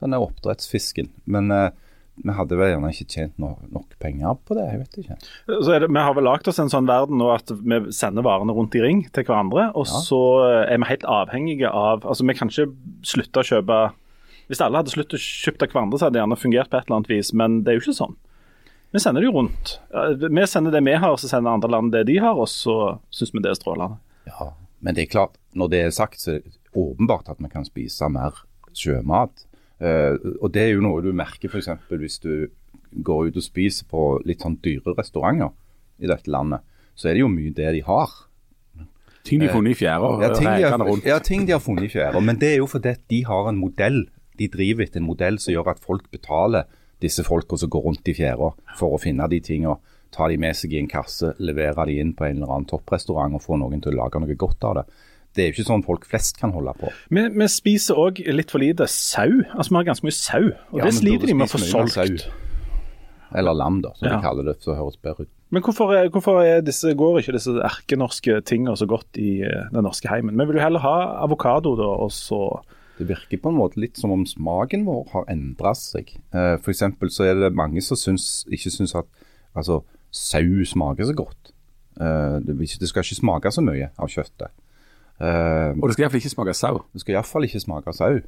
denne 0.00 0.18
oppdrettsfisken. 0.24 1.08
Men 1.30 1.50
eh, 1.54 1.70
vi 2.20 2.34
hadde 2.36 2.56
vel 2.58 2.68
gjerne 2.74 2.90
ikke 2.92 3.06
tjent 3.08 3.38
no 3.40 3.54
nok 3.72 3.94
penger 4.02 4.34
på 4.44 4.56
det, 4.58 4.66
jeg 4.68 4.80
vet 4.82 4.98
ikke. 5.00 5.16
Så 5.64 5.78
det, 5.80 5.88
vi 5.88 6.02
har 6.04 6.14
vel 6.18 6.26
lagd 6.28 6.48
oss 6.50 6.58
en 6.60 6.68
sånn 6.72 6.88
verden 6.90 7.16
nå 7.20 7.30
at 7.32 7.48
vi 7.54 7.78
sender 7.96 8.26
varene 8.26 8.52
rundt 8.56 8.74
i 8.76 8.82
ring 8.84 9.06
til 9.14 9.24
hverandre, 9.24 9.70
og 9.74 9.86
Ja. 9.88 10.02
så 10.04 10.18
er 10.66 10.76
vi 10.82 10.90
helt 10.90 11.06
avhengige 11.08 11.70
av 11.72 12.04
Altså, 12.04 12.26
vi 12.28 12.34
kan 12.36 12.48
ikke 12.52 12.66
slutte 13.08 13.40
å 13.40 13.46
kjøpe 13.52 13.78
Hvis 14.50 14.60
alle 14.60 14.82
hadde 14.82 14.90
sluttet 14.92 15.16
å 15.16 15.22
kjøpe 15.22 15.64
av 15.64 15.72
hverandre, 15.72 15.96
så 15.98 16.04
hadde 16.08 16.18
det 16.18 16.22
gjerne 16.24 16.40
fungert 16.42 16.68
på 16.70 16.76
et 16.76 16.84
eller 16.90 16.96
annet 16.98 17.08
vis, 17.14 17.32
men 17.32 17.62
det 17.64 17.70
er 17.72 17.78
jo 17.78 17.84
ikke 17.86 17.96
sånn. 18.02 18.16
Vi 18.92 18.98
sender 18.98 19.22
det 19.22 19.28
jo 19.30 19.36
rundt. 19.38 19.76
Vi 20.18 20.46
sender 20.50 20.72
det 20.74 20.80
vi 20.84 20.94
har, 20.98 21.16
så 21.16 21.28
sender 21.30 21.52
andre 21.54 21.70
land 21.70 21.92
det 21.94 22.00
de 22.08 22.16
har, 22.18 22.34
og 22.34 22.48
så 22.50 22.98
syns 23.14 23.30
vi 23.32 23.38
det 23.44 23.52
er 23.52 23.60
strålende. 23.60 24.00
Ja, 24.26 24.48
Men 24.82 24.94
det 24.96 25.04
er 25.04 25.12
klart, 25.12 25.38
når 25.54 25.70
det 25.70 25.80
er 25.86 25.90
sagt, 25.94 26.18
så 26.18 26.32
er 26.34 26.40
det 26.42 26.58
åpenbart 26.74 27.28
at 27.30 27.38
vi 27.38 27.48
kan 27.52 27.64
spise 27.64 28.08
mer 28.10 28.34
sjømat. 28.74 29.46
Eh, 29.80 30.16
og 30.40 30.50
det 30.52 30.66
er 30.66 30.74
jo 30.74 30.84
noe 30.84 31.02
du 31.04 31.12
merker 31.16 31.48
f.eks. 31.48 31.70
hvis 31.88 32.18
du 32.20 32.48
går 32.92 33.30
ut 33.30 33.38
og 33.38 33.44
spiser 33.44 33.86
på 33.90 34.04
litt 34.26 34.42
sånn 34.44 34.58
dyre 34.62 34.96
restauranter 34.98 35.52
i 36.00 36.10
dette 36.10 36.30
landet. 36.30 36.64
Så 36.94 37.08
er 37.08 37.16
det 37.16 37.24
jo 37.24 37.30
mye 37.32 37.54
det 37.56 37.70
de 37.78 37.84
har. 37.86 38.12
Ting 39.24 39.40
de 39.40 39.48
har 39.48 39.56
funnet 39.56 39.76
i 39.76 39.78
fjæra, 39.78 40.10
Ja, 40.20 40.28
ja, 41.04 41.18
ting 41.20 41.46
de 41.46 41.52
har 41.52 41.60
funnet 41.60 41.84
i 41.84 41.92
fjæra. 41.92 42.20
Men 42.24 42.38
det 42.40 42.54
er 42.54 42.58
jo 42.62 42.66
fordi 42.66 42.94
de 43.12 43.22
har 43.28 43.48
en 43.48 43.60
modell. 43.60 44.06
De 44.40 44.48
driver 44.48 44.84
etter 44.84 45.00
en 45.00 45.06
modell 45.06 45.38
som 45.38 45.52
gjør 45.52 45.74
at 45.74 45.82
folk 45.84 46.08
betaler 46.10 46.64
disse 47.00 47.24
folka 47.24 47.56
som 47.60 47.70
går 47.72 47.84
rundt 47.84 48.08
i 48.08 48.16
fjæra 48.16 48.52
for 48.76 48.96
å 48.96 49.00
finne 49.00 49.28
de 49.28 49.40
tinga. 49.44 49.76
Ta 50.10 50.26
de 50.28 50.38
med 50.40 50.56
seg 50.56 50.72
i 50.74 50.80
en 50.80 50.88
kasse, 50.90 51.34
levere 51.38 51.86
de 51.86 52.00
inn 52.00 52.14
på 52.16 52.26
en 52.26 52.40
eller 52.40 52.50
annen 52.50 52.68
topprestaurant 52.68 53.36
og 53.36 53.44
få 53.44 53.60
noen 53.60 53.80
til 53.80 53.94
å 53.94 54.02
lage 54.02 54.20
noe 54.20 54.36
godt 54.40 54.64
av 54.64 54.80
det. 54.80 54.84
Det 55.36 55.42
er 55.44 55.50
jo 55.50 55.54
ikke 55.54 55.68
sånn 55.68 55.84
folk 55.86 56.06
flest 56.10 56.40
kan 56.40 56.50
holde 56.50 56.72
på. 56.80 56.90
Vi, 57.14 57.22
vi 57.38 57.46
spiser 57.50 57.98
òg 58.02 58.18
litt 58.34 58.50
for 58.50 58.58
lite 58.62 58.88
sau. 58.90 59.28
Altså, 59.54 59.70
Vi 59.70 59.78
har 59.78 59.84
ganske 59.92 60.06
mye 60.08 60.16
sau, 60.16 60.48
og 60.72 60.80
Ja, 60.80 60.88
det 60.88 60.94
sliter 60.98 61.30
de 61.30 61.36
med 61.38 61.46
å 61.46 61.52
få 61.52 61.60
solgt. 61.62 62.26
Eller 63.30 63.54
lam, 63.54 63.80
da, 63.80 63.92
som 63.94 64.08
Ja. 64.08 64.16
de 64.16 64.22
kaller 64.22 64.44
det. 64.44 64.56
Så 64.62 64.74
høres 64.74 64.96
bedre 64.96 65.22
ut. 65.22 65.28
Men 65.50 65.62
hvorfor, 65.62 65.92
er, 65.94 66.08
hvorfor 66.08 66.42
disse, 66.62 66.94
går 66.94 67.20
ikke 67.20 67.32
disse 67.34 67.50
erkenorske 67.50 68.40
tingene 68.46 68.76
så 68.76 68.86
godt 68.86 69.18
i 69.18 69.40
eh, 69.42 69.68
den 69.72 69.82
norske 69.86 70.08
heimen? 70.08 70.36
Vi 70.38 70.46
vil 70.46 70.58
jo 70.58 70.62
heller 70.62 70.80
ha 70.80 71.22
avokado, 71.24 71.76
da, 71.76 71.88
og 72.04 72.10
så 72.14 72.60
Det 72.98 73.08
virker 73.08 73.38
på 73.40 73.48
en 73.48 73.56
måte 73.56 73.80
litt 73.80 73.96
som 73.96 74.10
om 74.12 74.26
smaken 74.26 74.84
vår 74.84 75.06
har 75.14 75.24
endret 75.32 75.76
seg. 75.80 76.10
Eh, 76.34 76.56
eksempel 76.58 77.10
så 77.10 77.24
er 77.30 77.34
det 77.40 77.54
mange 77.56 77.80
som 77.82 77.96
syns, 77.96 78.44
ikke 78.50 78.70
syns 78.70 78.94
at 78.94 79.06
altså, 79.56 79.82
sau 80.10 80.64
smaker 80.66 81.06
så 81.08 81.14
godt. 81.16 81.52
Eh, 82.00 82.38
det, 82.44 82.58
det 82.58 82.88
skal 82.90 83.02
ikke 83.02 83.22
smake 83.22 83.52
så 83.54 83.62
mye 83.64 83.90
av 83.98 84.10
kjøttet. 84.10 84.50
Eh, 85.20 85.72
Og 85.76 85.88
det 85.88 85.96
skal 85.96 86.06
iallfall 86.06 86.22
ikke 86.22 86.32
smake 86.34 86.54
sau. 86.56 86.78
det 86.94 87.02
skal 87.02 87.14
iallfall 87.18 87.44
ikke 87.48 87.60
smake 87.60 87.92
sau. 87.96 88.20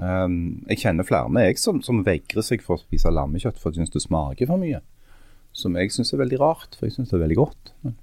Um, 0.00 0.62
jeg 0.70 0.78
kjenner 0.80 1.04
flere 1.04 1.28
med 1.28 1.48
jeg 1.50 1.58
som, 1.60 1.82
som 1.84 1.98
vegrer 2.06 2.44
seg 2.46 2.62
for 2.64 2.78
å 2.78 2.80
spise 2.80 3.10
lammekjøtt 3.12 3.58
for 3.60 3.74
de 3.74 3.82
syns 3.82 3.90
det 3.92 4.00
smaker 4.04 4.48
for 4.48 4.56
mye. 4.62 4.80
Som 5.52 5.74
jeg 5.76 5.90
syns 5.92 6.14
er 6.14 6.22
veldig 6.22 6.38
rart, 6.40 6.76
for 6.78 6.86
jeg 6.86 6.94
syns 6.94 7.10
det 7.10 7.18
er 7.18 7.24
veldig 7.26 7.36
godt. 7.40 7.72
Men 7.84 7.96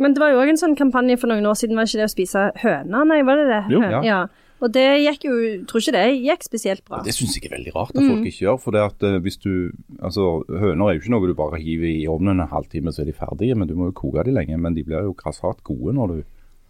Men 0.00 0.14
det 0.14 0.22
var 0.22 0.30
jo 0.32 0.38
òg 0.40 0.48
en 0.48 0.56
sånn 0.56 0.76
kampanje 0.78 1.18
for 1.20 1.28
noen 1.28 1.44
år 1.44 1.58
siden, 1.60 1.76
var 1.76 1.84
ikke 1.84 2.00
det 2.00 2.06
å 2.08 2.12
spise 2.14 2.44
høna? 2.62 3.02
Nei, 3.04 3.18
var 3.26 3.36
det 3.36 3.48
det? 3.50 3.58
Jo. 3.74 3.82
Ja. 3.84 4.00
ja. 4.06 4.20
Og 4.60 4.72
det 4.72 4.86
gikk 5.00 5.22
jo 5.24 5.34
Tror 5.68 5.80
ikke 5.80 5.92
det 5.96 6.06
gikk 6.24 6.42
spesielt 6.46 6.82
bra. 6.88 7.02
Det 7.04 7.12
syns 7.16 7.36
jeg 7.36 7.48
er 7.50 7.56
veldig 7.58 7.72
rart 7.74 7.92
at 7.96 8.00
folk 8.00 8.24
ikke 8.30 8.44
gjør. 8.46 8.58
For 8.60 8.76
det 8.76 8.82
at 8.86 9.04
eh, 9.08 9.18
hvis 9.24 9.36
du 9.40 9.72
Altså, 10.00 10.24
høner 10.48 10.88
er 10.88 10.96
jo 10.96 11.02
ikke 11.02 11.12
noe 11.12 11.28
du 11.28 11.34
bare 11.36 11.60
hiver 11.60 11.88
i 11.90 12.08
ovnen 12.08 12.40
en 12.40 12.48
halvtime, 12.48 12.92
så 12.92 13.02
er 13.02 13.10
de 13.10 13.16
ferdige. 13.16 13.56
Men 13.56 13.68
du 13.68 13.74
må 13.76 13.90
jo 13.90 13.96
koke 14.00 14.24
de 14.24 14.32
lenge. 14.36 14.56
Men 14.56 14.76
de 14.76 14.84
blir 14.84 15.04
jo 15.04 15.12
grassat 15.16 15.60
gode 15.64 15.92
når 15.96 16.14
du 16.14 16.20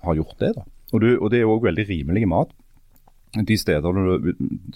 har 0.06 0.18
gjort 0.18 0.38
det, 0.42 0.54
da. 0.56 0.66
Og, 0.92 1.00
du, 1.04 1.08
og 1.18 1.30
det 1.30 1.40
er 1.40 1.50
òg 1.50 1.62
veldig 1.68 1.86
rimelig 1.88 2.26
mat. 2.30 2.54
De, 3.46 3.56
stedene, 3.58 4.16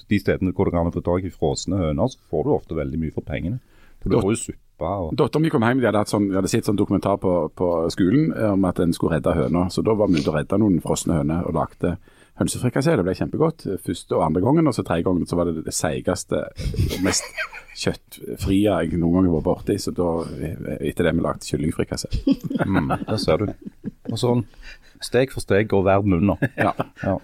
de 0.07 0.19
stedene 0.23 0.53
hvor 0.55 0.69
det 0.69 0.75
kan 0.77 0.93
få 0.95 1.03
tak 1.03 1.25
i 1.27 1.33
frosne 1.35 1.81
høner, 1.81 2.13
så 2.13 2.21
får 2.31 2.45
du 2.47 2.53
ofte 2.55 2.77
veldig 2.79 3.01
mye 3.03 3.15
for 3.15 3.27
pengene. 3.27 3.59
For 4.03 4.13
du 4.13 4.21
får 4.21 4.35
jo 4.37 4.43
suppe 4.43 4.61
og 4.85 5.15
Dattera 5.17 5.41
mi 5.41 5.51
kom 5.55 5.63
hjem, 5.63 5.79
de 5.81 5.87
hadde, 5.87 6.03
sånn, 6.11 6.27
de 6.33 6.35
hadde 6.35 6.51
sett 6.51 6.67
sånn 6.67 6.77
dokumentar 6.79 7.17
på, 7.23 7.33
på 7.57 7.69
skolen 7.95 8.33
eh, 8.35 8.51
om 8.53 8.65
at 8.67 8.81
en 8.83 8.93
skulle 8.93 9.17
redde 9.17 9.35
høner. 9.37 9.69
Så 9.71 9.85
da 9.87 9.95
var 9.97 10.11
vi 10.11 10.19
ute 10.19 10.33
og 10.33 10.37
redda 10.39 10.59
noen 10.61 10.81
frosne 10.83 11.21
høner 11.21 11.47
og 11.47 11.55
lagde 11.57 11.93
hønsefrikassé. 12.41 12.97
Det 12.99 13.05
ble 13.07 13.15
kjempegodt 13.15 13.65
første 13.85 14.17
og 14.19 14.25
andre 14.27 14.43
gangen. 14.43 14.67
Og 14.67 14.75
så 14.75 14.83
tredje 14.87 15.07
gangen 15.07 15.31
så 15.31 15.39
var 15.39 15.49
det 15.51 15.63
det 15.69 15.75
seigeste 15.77 16.43
og 16.51 16.97
mest 17.07 17.31
kjøttfrie 17.85 18.67
jeg 18.67 18.99
noen 18.99 19.15
gang 19.21 19.29
har 19.31 19.37
vært 19.39 19.49
borti. 19.49 19.79
Så 19.81 19.95
da, 19.95 20.11
eh, 20.43 20.77
etter 20.91 21.09
det 21.09 21.15
vi 21.21 21.25
lagde 21.29 21.49
kyllingfrikassé. 21.49 22.11
mm, 22.67 22.93
Der 23.07 23.23
ser 23.23 23.45
du. 23.47 23.53
Og 24.11 24.19
sånn 24.21 24.43
steg 25.05 25.33
for 25.35 25.45
steg 25.45 25.69
går 25.71 25.85
verden 25.87 26.19
under. 26.21 26.37
Ja. 26.57 26.73
Ja. 27.05 27.19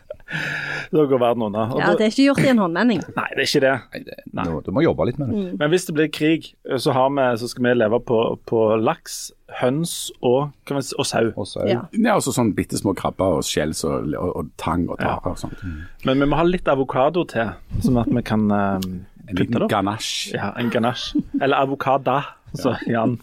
Da 0.94 1.02
går 1.10 1.18
verden 1.18 1.42
unna. 1.42 1.64
Og 1.75 1.80
Ja, 1.80 1.88
Det 1.99 2.04
er 2.06 2.10
ikke 2.12 2.25
gjort 2.28 2.44
i 2.44 2.50
en 2.52 2.60
håndvending. 2.62 3.00
nei, 3.16 3.25
det 3.34 3.42
er 3.42 3.49
ikke 3.49 3.60
det. 3.64 3.72
Nei, 3.90 4.00
det, 4.06 4.18
Du, 4.46 4.60
du 4.66 4.70
må 4.76 4.82
jobbe 4.84 5.06
litt 5.08 5.18
med 5.18 5.32
det. 5.34 5.40
Men 5.58 5.72
hvis 5.72 5.87
det 5.88 5.94
blir 5.96 6.06
krig, 6.14 6.52
så, 6.78 6.92
har 6.94 7.08
vi, 7.16 7.25
så 7.40 7.49
skal 7.50 7.64
vi 7.66 7.72
leve 7.75 7.99
på, 8.06 8.18
på 8.46 8.60
laks, 8.78 9.16
høns 9.58 9.94
og, 10.22 10.52
kan 10.70 10.78
vi 10.78 10.84
si, 10.87 10.94
og 11.02 11.08
sau. 11.10 11.32
Og 11.34 11.49
sau. 11.50 11.66
Ja. 11.66 11.80
Ja, 11.99 12.14
også 12.14 12.30
sånn 12.37 12.52
bitte 12.54 12.78
små 12.78 12.94
krabber 12.94 13.40
og 13.40 13.46
skjells 13.49 13.82
og, 13.88 14.14
og, 14.14 14.30
og 14.44 14.52
tang 14.62 14.87
og 14.87 15.00
tare 15.02 15.32
og 15.34 15.40
sånt. 15.42 15.64
Men 16.06 16.22
vi 16.22 16.30
må 16.30 16.38
ha 16.38 16.46
litt 16.46 16.70
avokado 16.70 17.25
til, 17.34 17.50
sånn 17.82 17.99
at 18.04 18.10
vi 18.14 18.22
kan 18.30 18.46
um, 18.46 18.90
En 19.30 19.34
liten 19.38 19.58
det 19.58 19.64
opp. 19.66 19.70
ganache. 19.75 20.30
Ja, 20.38 20.52
en 20.58 20.70
ganache. 20.70 21.18
Eller 21.40 21.58
avokada, 21.66 22.20
som 22.54 22.78
Jan 22.87 23.18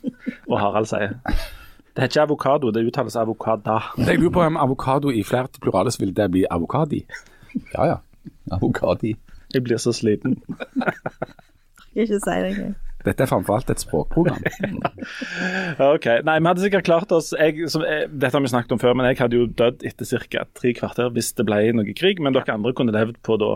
og 0.47 0.59
Harald 0.59 0.91
sier. 0.91 1.15
Det 1.97 2.03
heter 2.03 2.13
ikke 2.13 2.25
avokado, 2.27 2.69
det 2.71 2.83
uttales 2.85 3.15
avokada. 3.17 3.79
Jeg 3.97 4.19
lurer 4.21 4.33
på 4.35 4.41
om 4.45 4.57
avokado 4.61 5.09
i 5.09 5.23
flert 5.25 5.57
plurales 5.63 5.97
vil 5.97 6.11
det 6.13 6.27
bli 6.31 6.43
avokadi? 6.53 6.99
Ja, 7.73 7.87
ja. 7.89 7.95
Avokadi. 8.53 9.15
Jeg 9.55 9.63
blir 9.65 9.79
så 9.81 9.89
sliten. 9.97 10.35
Skal 11.87 12.03
ikke 12.03 12.19
si 12.21 12.35
det 12.35 12.51
engang. 12.51 12.75
Dette 13.07 13.23
er 13.23 13.29
framfor 13.31 13.55
alt 13.57 13.69
et 13.73 13.81
språkprogram. 13.81 14.41
Ok, 15.87 16.05
Nei, 16.27 16.37
vi 16.41 16.49
hadde 16.49 16.63
sikkert 16.63 16.85
klart 16.87 17.11
oss 17.15 17.29
jeg, 17.37 17.67
som, 17.71 17.83
jeg, 17.85 18.09
Dette 18.11 18.33
har 18.35 18.43
vi 18.43 18.49
snakket 18.51 18.73
om 18.75 18.81
før, 18.81 18.95
men 18.97 19.07
jeg 19.09 19.19
hadde 19.21 19.37
jo 19.39 19.47
dødd 19.47 19.85
etter 19.87 20.23
ca. 20.27 20.43
tre 20.57 20.73
kvarter 20.77 21.09
hvis 21.15 21.31
det 21.37 21.45
ble 21.47 21.59
noe 21.77 21.95
krig. 21.97 22.21
Men 22.21 22.35
dere 22.35 22.53
andre 22.57 22.73
kunne 22.77 22.93
levd 22.95 23.17
på, 23.25 23.37
da, 23.41 23.51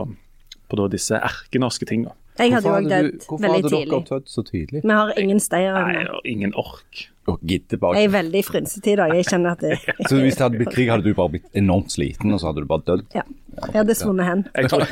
på 0.71 0.79
da 0.81 0.88
disse 0.93 1.19
erkenorske 1.19 1.86
tingene. 1.89 2.15
Jeg 2.39 2.53
hadde 2.55 2.69
jo 2.69 2.74
òg 2.77 2.88
veldig 2.88 3.00
tidlig. 3.12 3.27
hvorfor 3.27 3.53
hadde 3.53 3.74
dere 3.75 4.03
dødd 4.13 4.29
så 4.31 4.43
tidlig? 4.48 4.83
Vi 4.86 4.95
har 4.95 5.13
ingen 5.19 5.41
steier 5.43 5.75
Nei, 5.77 5.98
ennå. 6.05 6.21
og 6.21 6.29
ingen 6.33 6.55
ork. 6.57 7.03
Bare 7.22 8.00
Jeg 8.00 8.08
er 8.08 8.13
veldig 8.16 8.42
frynsete 8.48 8.92
i 8.92 8.96
dag. 8.98 9.12
Jeg 9.13 9.28
kjenner 9.30 9.51
at 9.54 9.62
det, 9.62 9.75
Så 10.10 10.18
hvis 10.18 10.36
det 10.40 10.42
hadde 10.42 10.58
blitt 10.58 10.72
krig, 10.74 10.88
hadde 10.90 11.06
du 11.06 11.13
bare 11.13 11.30
blitt 11.36 11.51
enormt 11.54 11.94
sliten, 11.94 12.34
og 12.34 12.42
så 12.42 12.50
hadde 12.50 12.63
du 12.63 12.70
bare 12.72 12.86
dødd? 12.88 13.06
ja. 13.16 13.22
Jeg 13.62 13.82
hadde 13.82 13.94
svunnet 14.00 14.25
hen. 14.25 14.42
Jeg 14.56 14.70
tror, 14.72 14.86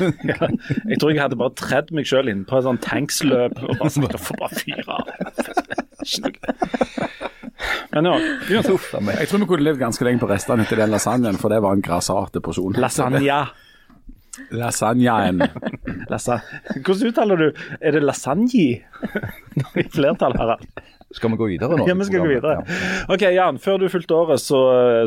jeg 0.92 0.98
tror 1.00 1.10
jeg 1.14 1.20
hadde 1.22 1.38
bare 1.40 1.54
tredd 1.56 1.88
meg 1.96 2.04
sjøl 2.06 2.28
inn 2.28 2.42
på 2.46 2.58
et 2.58 2.66
sånt 2.66 2.82
tanksløp 2.84 3.56
og 3.64 3.70
bare 3.80 3.90
sagt 3.94 4.18
å 4.18 4.20
få 4.20 4.36
bare 4.36 4.60
fyre 4.60 4.98
av. 4.98 5.08
Men 7.94 8.06
ja, 8.06 8.12
uansett. 8.52 8.84
Jeg 9.16 9.30
tror 9.30 9.42
vi 9.42 9.48
kunne 9.48 9.64
levd 9.66 9.80
ganske 9.80 10.06
lenge 10.06 10.22
på 10.22 10.28
restene 10.30 10.64
etter 10.66 10.78
den 10.80 10.92
lasagnen, 10.92 11.40
for 11.40 11.52
det 11.52 11.58
var 11.64 11.74
en 11.76 11.82
grassate 11.84 12.42
porsjon. 12.44 12.76
Lasagne. 12.80 13.24
Lasagnaen. 14.54 15.42
Lasa. 16.12 16.38
Hvordan 16.76 17.10
uttaler 17.10 17.36
du 17.40 17.48
Er 17.80 17.96
det 17.96 18.04
lasagne? 18.06 18.68
I 19.82 19.88
flertall, 19.92 20.36
Harald. 20.38 20.68
Skal 21.10 21.32
vi 21.32 21.38
gå 21.40 21.48
videre 21.50 21.74
nå? 21.74 21.86
Ja, 21.88 21.94
vi 21.98 22.06
skal 22.06 22.22
gå 22.22 22.28
videre. 22.30 22.60
Ok, 23.10 23.24
Jan. 23.34 23.58
Før 23.58 23.80
du 23.82 23.88
fylte 23.90 24.14
året, 24.14 24.42
så, 24.42 24.60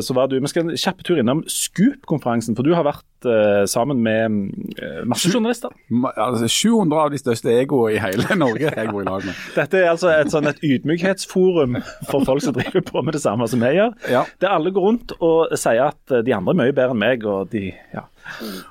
så 0.04 0.16
var 0.16 0.28
du 0.28 0.36
Vi 0.36 0.50
skal 0.52 0.68
en 0.68 0.76
kjapp 0.76 1.00
tur 1.06 1.20
innom 1.22 1.40
Scoop-konferansen. 1.48 2.56
For 2.58 2.66
du 2.66 2.74
har 2.76 2.84
vært 2.84 3.06
eh, 3.28 3.64
sammen 3.70 4.00
med 4.04 4.38
uh, 4.80 5.02
masse 5.08 5.30
journalister. 5.32 5.72
Altså, 6.16 6.48
700 6.48 7.00
av 7.00 7.12
de 7.12 7.20
største 7.20 7.52
egoene 7.52 7.96
i 7.96 8.00
hele 8.02 8.36
Norge 8.44 8.70
jeg 8.70 8.90
bor 8.90 9.02
i 9.02 9.08
lag 9.08 9.26
med. 9.26 9.42
Dette 9.56 9.80
er 9.80 9.92
altså 9.92 10.12
et, 10.14 10.32
sånn 10.32 10.48
et 10.50 10.62
ydmykhetsforum 10.64 11.78
for 12.10 12.26
folk 12.26 12.44
som 12.44 12.56
driver 12.56 12.84
på 12.86 13.04
med 13.04 13.16
det 13.16 13.22
samme 13.24 13.48
som 13.50 13.62
jeg 13.66 13.80
gjør. 13.80 13.94
Ja. 14.12 14.24
Der 14.42 14.56
alle 14.56 14.74
går 14.74 14.88
rundt 14.88 15.14
og 15.20 15.54
sier 15.58 15.90
at 15.90 16.14
eh, 16.14 16.24
de 16.26 16.34
andre 16.36 16.54
er 16.54 16.62
mye 16.62 16.76
bedre 16.76 16.96
enn 16.96 17.04
meg, 17.04 17.28
og 17.28 17.52
de 17.54 17.70
ja. 17.94 18.08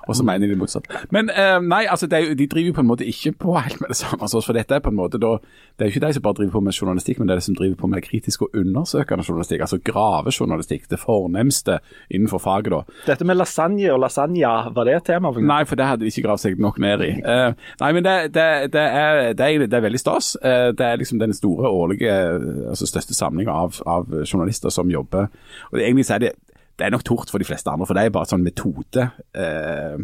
Og 0.08 0.16
så 0.16 0.24
mener 0.26 0.48
de 0.48 0.56
motsatt. 0.58 0.88
Men 1.14 1.30
uh, 1.30 1.60
nei, 1.62 1.84
altså 1.90 2.08
de, 2.10 2.34
de 2.38 2.48
driver 2.50 2.72
jo 2.72 2.76
på 2.78 2.84
en 2.84 2.90
måte 2.90 3.08
ikke 3.08 3.34
på 3.44 3.56
helt 3.58 3.82
med 3.82 3.94
det 3.94 3.98
samme. 4.00 4.28
som 4.28 4.40
oss. 4.40 4.48
for 4.50 4.58
dette 4.58 4.76
er 4.76 4.84
på 4.84 4.92
en 4.92 4.98
måte 4.98 5.20
da, 5.22 5.38
Det 5.78 5.86
er 5.86 5.90
jo 5.92 5.96
ikke 5.96 6.08
de 6.08 6.14
som 6.14 6.26
bare 6.26 6.38
driver 6.40 6.56
på 6.58 6.64
med 6.66 6.74
journalistikk, 6.74 7.20
men 7.20 7.30
det 7.30 7.36
er 7.36 7.42
de 7.42 7.48
som 7.48 7.58
driver 7.58 7.76
på 7.80 7.88
med 7.88 8.04
kritisk 8.04 8.42
og 8.42 8.58
undersøkende 8.58 9.26
journalistikk. 9.28 9.62
Altså 9.62 9.80
gravejournalistikk. 9.84 10.90
Det 10.90 11.00
fornemste 11.00 11.80
innenfor 12.10 12.42
faget, 12.44 12.74
da. 12.74 12.82
Dette 13.08 13.26
med 13.26 13.38
lasagne 13.38 13.94
og 13.94 14.02
lasagna, 14.44 14.74
var 14.76 14.88
det 14.88 14.96
et 14.96 15.06
tema? 15.08 15.32
For 15.34 15.42
Nei, 15.42 15.60
for 15.70 15.80
det 15.80 15.88
hadde 15.88 16.06
de 16.06 16.12
ikke 16.12 16.26
gravd 16.28 16.44
seg 16.44 16.62
nok 16.62 16.80
ned 16.84 17.04
i. 17.06 17.12
Uh, 17.24 17.54
nei, 17.82 17.92
men 17.98 18.06
det, 18.06 18.16
det, 18.36 18.48
det, 18.74 18.82
er, 18.84 19.22
det, 19.38 19.48
er, 19.48 19.68
er 19.68 19.86
veldig 19.86 20.02
stas. 20.02 20.34
Uh, 20.44 20.72
det 20.76 20.88
er 20.88 21.00
liksom 21.02 21.22
den 21.22 21.34
store 21.34 21.70
årlige, 21.70 22.10
eh, 22.14 22.70
altså 22.72 22.88
største 22.90 23.16
samlinga 23.18 23.54
av, 23.54 23.80
av 23.90 24.10
journalister 24.24 24.74
som 24.74 24.92
jobber. 24.92 25.30
Og 25.72 25.80
det, 25.80 25.86
egentlig 25.88 26.08
så 26.10 26.18
er 26.18 26.26
det, 26.28 26.34
det 26.80 26.88
er 26.88 26.94
nok 26.94 27.06
tort 27.08 27.32
for 27.32 27.42
de 27.42 27.48
fleste 27.48 27.72
andre, 27.72 27.88
for 27.88 27.98
det 27.98 28.06
er 28.06 28.14
bare 28.14 28.30
sånn 28.30 28.46
metode. 28.46 29.10
Uh, 29.38 30.04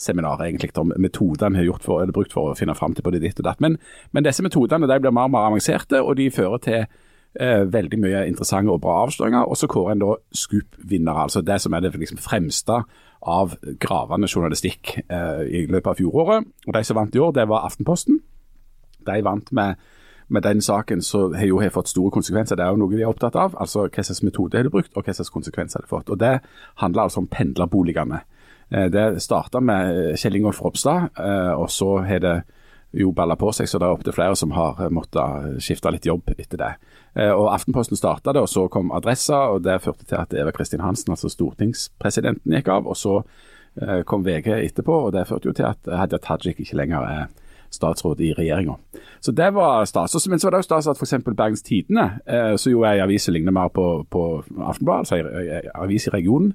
seminar 0.00 0.40
egentlig 0.40 0.72
om 0.80 0.94
metodene 0.96 1.60
har 1.60 1.66
gjort 1.66 1.84
for, 1.84 2.12
brukt 2.14 2.32
for 2.32 2.50
å 2.50 2.56
finne 2.56 2.74
fram 2.78 2.94
til 2.96 3.04
både 3.04 3.20
ditt 3.20 3.40
og 3.42 3.46
datt. 3.48 3.60
Men, 3.60 3.76
men 4.16 4.24
disse 4.24 4.44
metodene 4.44 4.88
de 4.88 4.98
blir 5.02 5.12
mer 5.12 5.28
og 5.28 5.34
mer 5.34 5.50
avanserte, 5.50 6.00
og 6.00 6.16
de 6.16 6.30
fører 6.32 6.62
til 6.64 6.80
eh, 6.80 7.66
veldig 7.72 8.00
mye 8.00 8.24
interessante 8.30 8.72
og 8.72 8.80
bra 8.84 9.02
avsløringer. 9.04 9.44
Og 9.44 9.60
så 9.60 9.68
kårer 9.70 9.94
en 9.94 10.04
da 10.04 10.14
Scoop-vinnere, 10.42 11.26
altså 11.26 11.44
det 11.44 11.60
som 11.62 11.76
er 11.76 11.84
det 11.84 11.92
liksom 12.00 12.20
fremste 12.22 12.80
av 13.22 13.54
gravende 13.80 14.28
journalistikk 14.28 14.96
eh, 15.08 15.42
i 15.44 15.66
løpet 15.68 15.86
av 15.92 15.98
fjoråret. 16.00 16.46
Og 16.66 16.74
De 16.74 16.84
som 16.84 16.96
vant 16.96 17.14
i 17.14 17.20
år, 17.20 17.32
det 17.36 17.48
var 17.48 17.66
Aftenposten. 17.66 18.20
De 19.06 19.22
vant 19.24 19.52
med, 19.52 19.74
med 20.28 20.42
den 20.42 20.60
saken 20.64 21.02
som 21.02 21.34
har 21.34 21.46
jo 21.46 21.60
fått 21.72 21.92
store 21.92 22.10
konsekvenser. 22.10 22.56
Det 22.56 22.64
er 22.64 22.70
jo 22.72 22.80
noe 22.80 22.94
de 22.94 23.02
er 23.02 23.12
opptatt 23.12 23.36
av. 23.36 23.56
altså 23.60 23.88
Hva 23.88 24.04
slags 24.04 24.22
metode 24.22 24.56
har 24.56 24.64
de 24.64 24.72
brukt, 24.72 24.92
og 24.96 25.04
hva 25.04 25.14
slags 25.16 25.32
konsekvenser 25.32 25.80
har 25.80 25.86
de 25.88 25.92
fått. 25.92 26.10
Og 26.10 26.18
Det 26.18 26.40
handler 26.80 27.02
altså 27.02 27.20
om 27.20 27.28
pendlerboligene. 27.28 28.22
Eh, 28.70 28.88
Det 28.88 29.22
starta 29.22 29.60
med 29.60 30.16
Kjell 30.16 30.36
Ingolf 30.36 30.62
Ropstad, 30.62 31.10
eh, 31.18 31.52
og 31.52 31.70
så 31.70 31.98
har 32.06 32.18
det 32.18 32.42
jo 32.92 33.12
balla 33.14 33.36
på 33.38 33.52
seg, 33.54 33.68
så 33.70 33.78
det 33.78 33.86
er 33.86 33.94
opptil 33.94 34.14
flere 34.16 34.36
som 34.38 34.50
har 34.56 34.80
eh, 34.82 34.90
måttet 34.90 35.60
skifte 35.62 35.92
litt 35.94 36.06
jobb 36.08 36.32
etter 36.36 36.58
det. 36.58 36.70
Eh, 37.14 37.30
Og 37.30 37.50
Aftenposten 37.52 37.96
starta 37.98 38.32
det, 38.34 38.42
og 38.42 38.48
så 38.50 38.66
kom 38.68 38.90
Adressa, 38.96 39.44
og 39.54 39.62
det 39.66 39.80
førte 39.84 40.04
til 40.08 40.18
at 40.18 40.34
Eva 40.34 40.50
Kristin 40.56 40.82
Hansen, 40.82 41.12
altså 41.14 41.30
stortingspresidenten, 41.30 42.52
gikk 42.56 42.68
av. 42.68 42.86
og 42.86 42.96
så 42.96 43.20
eh, 43.80 44.02
kom 44.02 44.24
VG 44.26 44.50
etterpå, 44.58 45.04
og 45.06 45.12
det 45.14 45.28
førte 45.28 45.48
jo 45.50 45.54
til 45.54 45.68
at 45.70 45.86
Hadia 45.86 46.18
Tajik 46.18 46.60
ikke 46.60 46.76
lenger 46.82 47.06
er 47.06 47.28
statsråd 47.70 48.18
i 48.26 48.32
regjeringa. 48.34 48.74
Så 49.22 49.30
det 49.32 49.52
var 49.54 49.84
stas. 49.86 50.26
Men 50.26 50.40
så 50.42 50.48
var 50.48 50.56
det 50.56 50.64
jo 50.64 50.66
stas 50.66 50.88
at 50.90 50.98
f.eks. 50.98 51.14
Bergens 51.28 51.62
Tidende, 51.62 52.08
eh, 52.26 52.56
som 52.58 52.72
jo 52.72 52.82
er 52.82 52.98
en 52.98 53.04
avis 53.06 53.22
som 53.28 53.34
ligner 53.36 53.54
mer 53.54 53.68
på, 53.70 54.04
på 54.10 54.24
Aftenbladet, 54.58 55.06
altså 55.06 55.20
en 55.20 55.70
avis 55.84 56.08
i 56.08 56.10
regionen, 56.10 56.54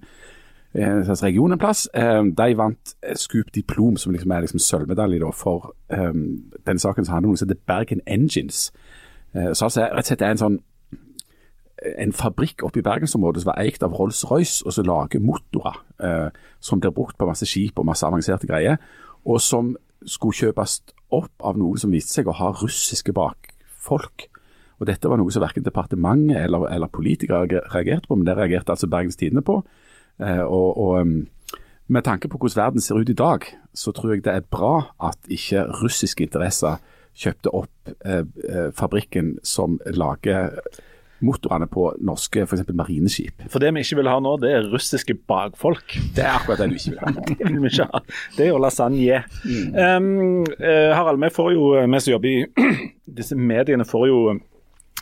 eh, 0.76 0.92
en 0.92 1.06
slags 1.08 1.24
region 1.24 1.56
en 1.56 1.62
plass, 1.62 1.88
eh, 1.94 2.22
de 2.38 2.58
vant 2.58 2.96
eh, 3.02 3.16
Scoop 3.16 3.54
Diplom, 3.56 3.98
som 3.98 4.14
liksom 4.14 4.32
er 4.32 4.46
liksom 4.46 4.62
sølvmedalje 4.62 5.24
da, 5.24 5.32
for 5.34 5.74
um, 5.90 6.44
den 6.68 6.80
saken 6.80 7.06
som 7.06 7.18
handler 7.18 7.32
om 7.32 7.36
noe 7.36 7.42
som 7.42 7.50
heter 7.50 7.66
Bergen 7.68 8.04
Engines. 8.06 8.72
Så 9.36 9.66
altså 9.68 9.84
rett 9.84 10.06
og 10.06 10.08
slett 10.08 10.22
er 10.24 10.32
en 10.32 10.40
sånn 10.40 10.62
en 12.00 12.14
fabrikk 12.16 12.64
oppe 12.66 12.80
i 12.80 12.86
bergensområdet 12.86 13.44
som 13.44 13.52
var 13.52 13.62
eikt 13.62 13.84
av 13.86 13.96
Rolls-Royce, 13.98 14.64
og 14.66 14.76
som 14.76 14.88
lager 14.88 15.24
motorer 15.24 15.80
eh, 16.04 16.30
som 16.64 16.82
blir 16.82 16.94
brukt 16.96 17.18
på 17.20 17.28
masse 17.28 17.48
skip 17.50 17.80
og 17.80 17.88
masse 17.90 18.06
avanserte 18.08 18.48
greier, 18.50 18.80
og 19.26 19.42
som 19.44 19.74
skulle 20.06 20.38
kjøpes 20.38 20.80
opp 21.16 21.46
av 21.46 21.60
noen 21.60 21.82
som 21.82 21.94
viste 21.94 22.14
seg 22.14 22.30
å 22.30 22.38
ha 22.38 22.52
russiske 22.56 23.14
bakfolk. 23.16 24.30
Og 24.80 24.90
Dette 24.90 25.10
var 25.10 25.20
noe 25.20 25.32
som 25.32 25.44
verken 25.44 25.66
departementet 25.66 26.42
eller, 26.42 26.68
eller 26.72 26.92
politikere 26.92 27.46
reagerte 27.74 28.10
på, 28.10 28.18
men 28.18 28.28
det 28.28 28.36
reagerte 28.38 28.76
altså 28.76 28.90
Bergens 28.92 29.20
Tidende 29.20 29.44
på. 29.46 29.62
Eh, 30.21 30.43
og, 30.43 30.78
og 30.78 31.01
um, 31.01 31.28
Med 31.88 32.01
tanke 32.01 32.28
på 32.28 32.39
hvordan 32.41 32.58
verden 32.58 32.82
ser 32.82 32.97
ut 32.97 33.10
i 33.10 33.13
dag, 33.13 33.43
så 33.73 33.91
tror 33.93 34.15
jeg 34.15 34.23
det 34.25 34.34
er 34.34 34.47
bra 34.49 34.88
at 35.04 35.19
ikke 35.30 35.67
russiske 35.84 36.23
interesser 36.25 36.80
kjøpte 37.15 37.51
opp 37.54 37.91
eh, 38.06 38.23
eh, 38.49 38.71
fabrikken 38.75 39.36
som 39.45 39.78
lager 39.86 40.56
motorene 41.25 41.67
på 41.71 41.88
norske 42.04 42.43
f.eks. 42.43 42.65
marineskip. 42.75 43.45
For 43.51 43.63
det 43.63 43.71
vi 43.75 43.86
ikke 43.86 43.99
vil 44.01 44.10
ha 44.12 44.17
nå, 44.23 44.34
det 44.41 44.51
er 44.51 44.67
russiske 44.71 45.15
bakfolk. 45.30 45.95
Det 46.15 46.25
er 46.25 46.34
akkurat 46.34 46.63
det 46.63 46.71
du 46.73 46.75
ikke 46.80 46.95
vil 46.95 47.04
ha. 47.04 47.13
Det 47.30 47.38
vil 47.39 47.62
vi 47.62 47.71
ikke 47.71 47.88
ha. 47.91 48.01
Det 48.36 48.45
er 48.47 48.51
jo 48.51 48.60
lasagne. 48.62 49.21
Um, 49.45 50.43
eh, 50.58 50.91
Harald, 50.91 51.21
vi 51.23 51.32
får 51.38 51.54
jo, 51.56 51.69
vi 51.80 52.04
som 52.04 52.15
jobber 52.15 52.32
i 52.34 52.69
disse 53.21 53.38
mediene, 53.39 53.88
får 53.88 54.08
jo 54.12 54.19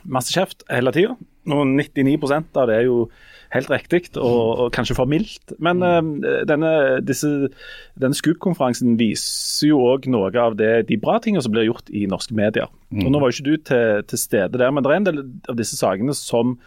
masse 0.03 0.35
kjeft 0.35 0.67
hele 0.69 0.93
tida. 0.95 1.17
Og 1.49 1.65
99 1.67 2.19
av 2.29 2.69
det 2.69 2.77
er 2.77 2.87
jo 2.87 3.07
helt 3.53 3.71
riktig, 3.71 4.01
og, 4.17 4.41
og 4.65 4.71
kanskje 4.75 4.97
for 4.97 5.09
mildt. 5.09 5.55
Men 5.63 5.83
uh, 5.85 6.01
denne, 6.49 6.71
disse, 7.05 7.29
denne 7.99 8.17
Scoop-konferansen 8.17 8.97
viser 8.99 9.71
jo 9.71 9.81
òg 9.93 10.07
noe 10.11 10.33
av 10.39 10.57
det, 10.59 10.87
de 10.89 10.99
bra 11.01 11.19
tingene 11.23 11.43
som 11.45 11.53
blir 11.53 11.69
gjort 11.69 11.91
i 11.93 12.05
norske 12.09 12.35
medier. 12.37 12.71
Og 12.93 13.09
Nå 13.09 13.21
var 13.21 13.31
jo 13.31 13.37
ikke 13.37 13.49
du 13.49 13.67
til, 13.69 14.03
til 14.09 14.21
stede 14.21 14.59
der, 14.59 14.73
men 14.73 14.85
det 14.85 14.91
er 14.91 14.99
en 14.99 15.09
del 15.09 15.23
av 15.49 15.57
disse 15.59 15.79
sakene 15.79 16.15
som 16.17 16.57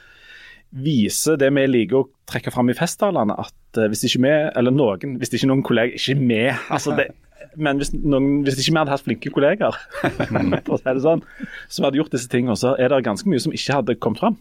viser 0.76 1.38
det 1.38 1.52
vi 1.54 1.62
liker 1.68 2.00
å 2.00 2.08
trekke 2.28 2.50
fram 2.52 2.72
i 2.72 2.76
festtalene, 2.76 3.36
at 3.38 3.78
uh, 3.80 3.86
hvis 3.92 4.06
ikke 4.08 4.24
vi, 4.24 4.34
eller 4.58 4.74
noen, 4.74 5.20
hvis 5.20 5.32
ikke 5.36 5.50
noen 5.50 5.62
kolleger 5.66 5.94
Ikke 5.96 6.18
vi, 6.26 6.42
altså 6.74 6.96
det, 6.98 7.10
men 7.64 7.80
hvis, 7.80 7.92
noen, 7.94 8.42
hvis 8.46 8.58
ikke 8.60 8.74
vi 8.74 8.80
hadde 8.80 8.94
hatt 8.94 9.06
flinke 9.06 9.32
kolleger, 9.34 9.78
for 10.02 10.76
å 10.76 10.80
si 10.80 10.90
det 10.90 11.04
sånn, 11.04 11.24
som 11.70 11.86
hadde 11.86 12.00
gjort 12.00 12.14
disse 12.14 12.30
tingene, 12.32 12.58
så 12.58 12.74
er 12.80 12.92
det 12.92 13.06
ganske 13.06 13.30
mye 13.30 13.42
som 13.42 13.54
ikke 13.56 13.80
hadde 13.80 13.98
kommet 14.02 14.22
fram. 14.24 14.38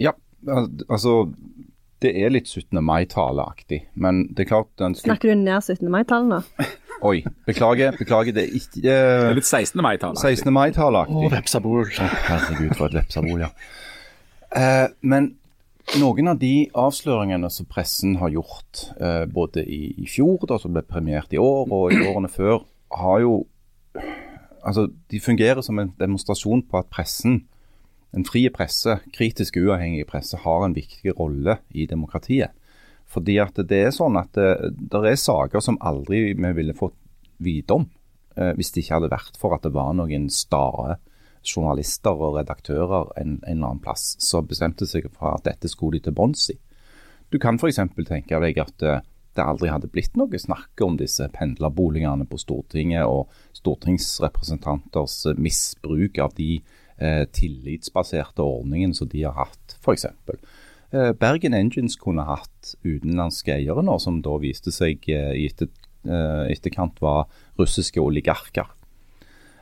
Ja, 0.00 0.12
altså 0.44 1.28
det 2.04 2.12
er 2.20 2.32
litt 2.32 2.48
17. 2.50 2.76
mai-taleaktig, 2.84 3.86
men 3.94 4.26
det 4.36 4.44
er 4.44 4.50
klart 4.50 4.68
den 4.80 4.94
Snakker 4.98 5.32
du 5.32 5.40
ned 5.40 5.62
17. 5.64 5.88
mai-tallet 5.90 6.28
nå? 6.28 6.66
Oi, 7.06 7.22
beklager, 7.48 7.96
beklager. 7.96 8.32
Det 8.36 8.44
er 8.46 8.54
ikke 8.56 8.82
Det 8.84 8.92
er 8.92 9.34
litt 9.36 9.48
16. 9.48 9.80
mai-tale. 9.84 10.16
16. 10.20 10.52
mai-taleaktig. 10.52 11.32
vepsabol. 11.32 11.82
Å, 11.88 12.12
herregud, 12.28 12.76
for 12.76 12.88
et 12.88 12.96
vepsabol, 13.02 13.42
ja. 13.44 13.50
Eh, 14.56 14.86
men 15.04 15.34
noen 16.00 16.32
av 16.32 16.40
de 16.40 16.54
avsløringene 16.76 17.50
som 17.52 17.68
pressen 17.68 18.16
har 18.20 18.32
gjort, 18.32 18.86
eh, 18.96 19.26
både 19.28 19.64
i, 19.64 19.92
i 20.02 20.08
fjor, 20.10 20.40
da, 20.48 20.58
som 20.62 20.72
ble 20.74 20.82
premiert 20.88 21.36
i 21.36 21.40
år, 21.40 21.68
og 21.68 21.92
i 21.92 22.00
årene 22.06 22.32
før, 22.32 22.64
har 23.02 23.20
jo 23.24 23.36
Altså, 24.66 24.88
de 25.12 25.20
fungerer 25.22 25.62
som 25.62 25.78
en 25.78 25.92
demonstrasjon 25.94 26.64
på 26.66 26.80
at 26.80 26.88
pressen, 26.90 27.36
en 28.16 28.24
frie 28.24 28.50
presse, 28.52 28.98
kritisk 29.12 29.58
uavhengig 29.60 30.06
presse, 30.08 30.38
har 30.40 30.64
en 30.64 30.76
viktig 30.76 31.12
rolle 31.18 31.58
i 31.76 31.86
demokratiet. 31.88 32.54
Fordi 33.06 33.36
at 33.42 33.58
det 33.68 33.82
er 33.86 33.92
sånn 33.94 34.16
at 34.18 34.32
det, 34.34 34.72
det 34.74 35.02
er 35.04 35.20
saker 35.20 35.62
som 35.62 35.78
aldri 35.84 36.32
vi 36.34 36.52
ville 36.56 36.74
fått 36.76 36.96
vite 37.44 37.76
om, 37.76 37.84
eh, 38.36 38.54
hvis 38.56 38.72
det 38.72 38.82
ikke 38.82 38.96
hadde 38.96 39.12
vært 39.12 39.36
for 39.40 39.54
at 39.54 39.66
det 39.66 39.74
var 39.76 39.92
noen 39.94 40.30
stae 40.32 40.96
journalister 41.46 42.16
og 42.16 42.38
redaktører 42.40 43.12
en, 43.20 43.36
en 43.36 43.52
eller 43.52 43.68
annen 43.68 43.82
plass 43.84 44.16
som 44.22 44.48
bestemte 44.48 44.88
seg 44.88 45.06
for 45.12 45.36
at 45.36 45.44
dette 45.46 45.70
skulle 45.70 46.00
de 46.00 46.08
til 46.08 46.16
bunns 46.16 46.48
i. 46.50 46.56
Du 47.30 47.38
kan 47.42 47.60
f.eks. 47.60 47.78
tenke 48.08 48.40
deg 48.42 48.58
at 48.62 48.82
eh, 48.82 49.04
det 49.36 49.44
aldri 49.44 49.68
hadde 49.68 49.90
blitt 49.92 50.16
noe 50.16 50.40
snakk 50.40 50.80
om 50.84 50.96
disse 50.96 51.28
pendlerboligene 51.34 52.24
på 52.30 52.40
Stortinget 52.40 53.04
og 53.04 53.28
stortingsrepresentanters 53.58 55.18
eh, 55.30 55.38
misbruk 55.38 56.20
av 56.24 56.34
de 56.38 56.50
eh, 56.62 56.74
tillitsbaserte 56.96 58.40
ordningen 58.40 58.94
som 58.96 59.08
de 59.12 59.26
har 59.26 59.34
hatt, 59.36 59.74
f.eks. 59.82 60.06
Eh, 60.96 61.12
Bergen 61.12 61.54
Engines 61.54 61.96
kunne 61.98 62.24
hatt 62.28 62.74
utenlandske 62.86 63.56
eiere 63.56 63.82
nå, 63.84 63.98
som 64.02 64.20
da 64.22 64.36
viste 64.42 64.72
seg 64.74 65.02
eh, 65.10 65.32
i 65.34 65.46
etter, 65.50 65.70
eh, 66.06 66.46
etterkant 66.54 67.00
var 67.02 67.26
russiske 67.60 68.02
oligarker. 68.02 68.72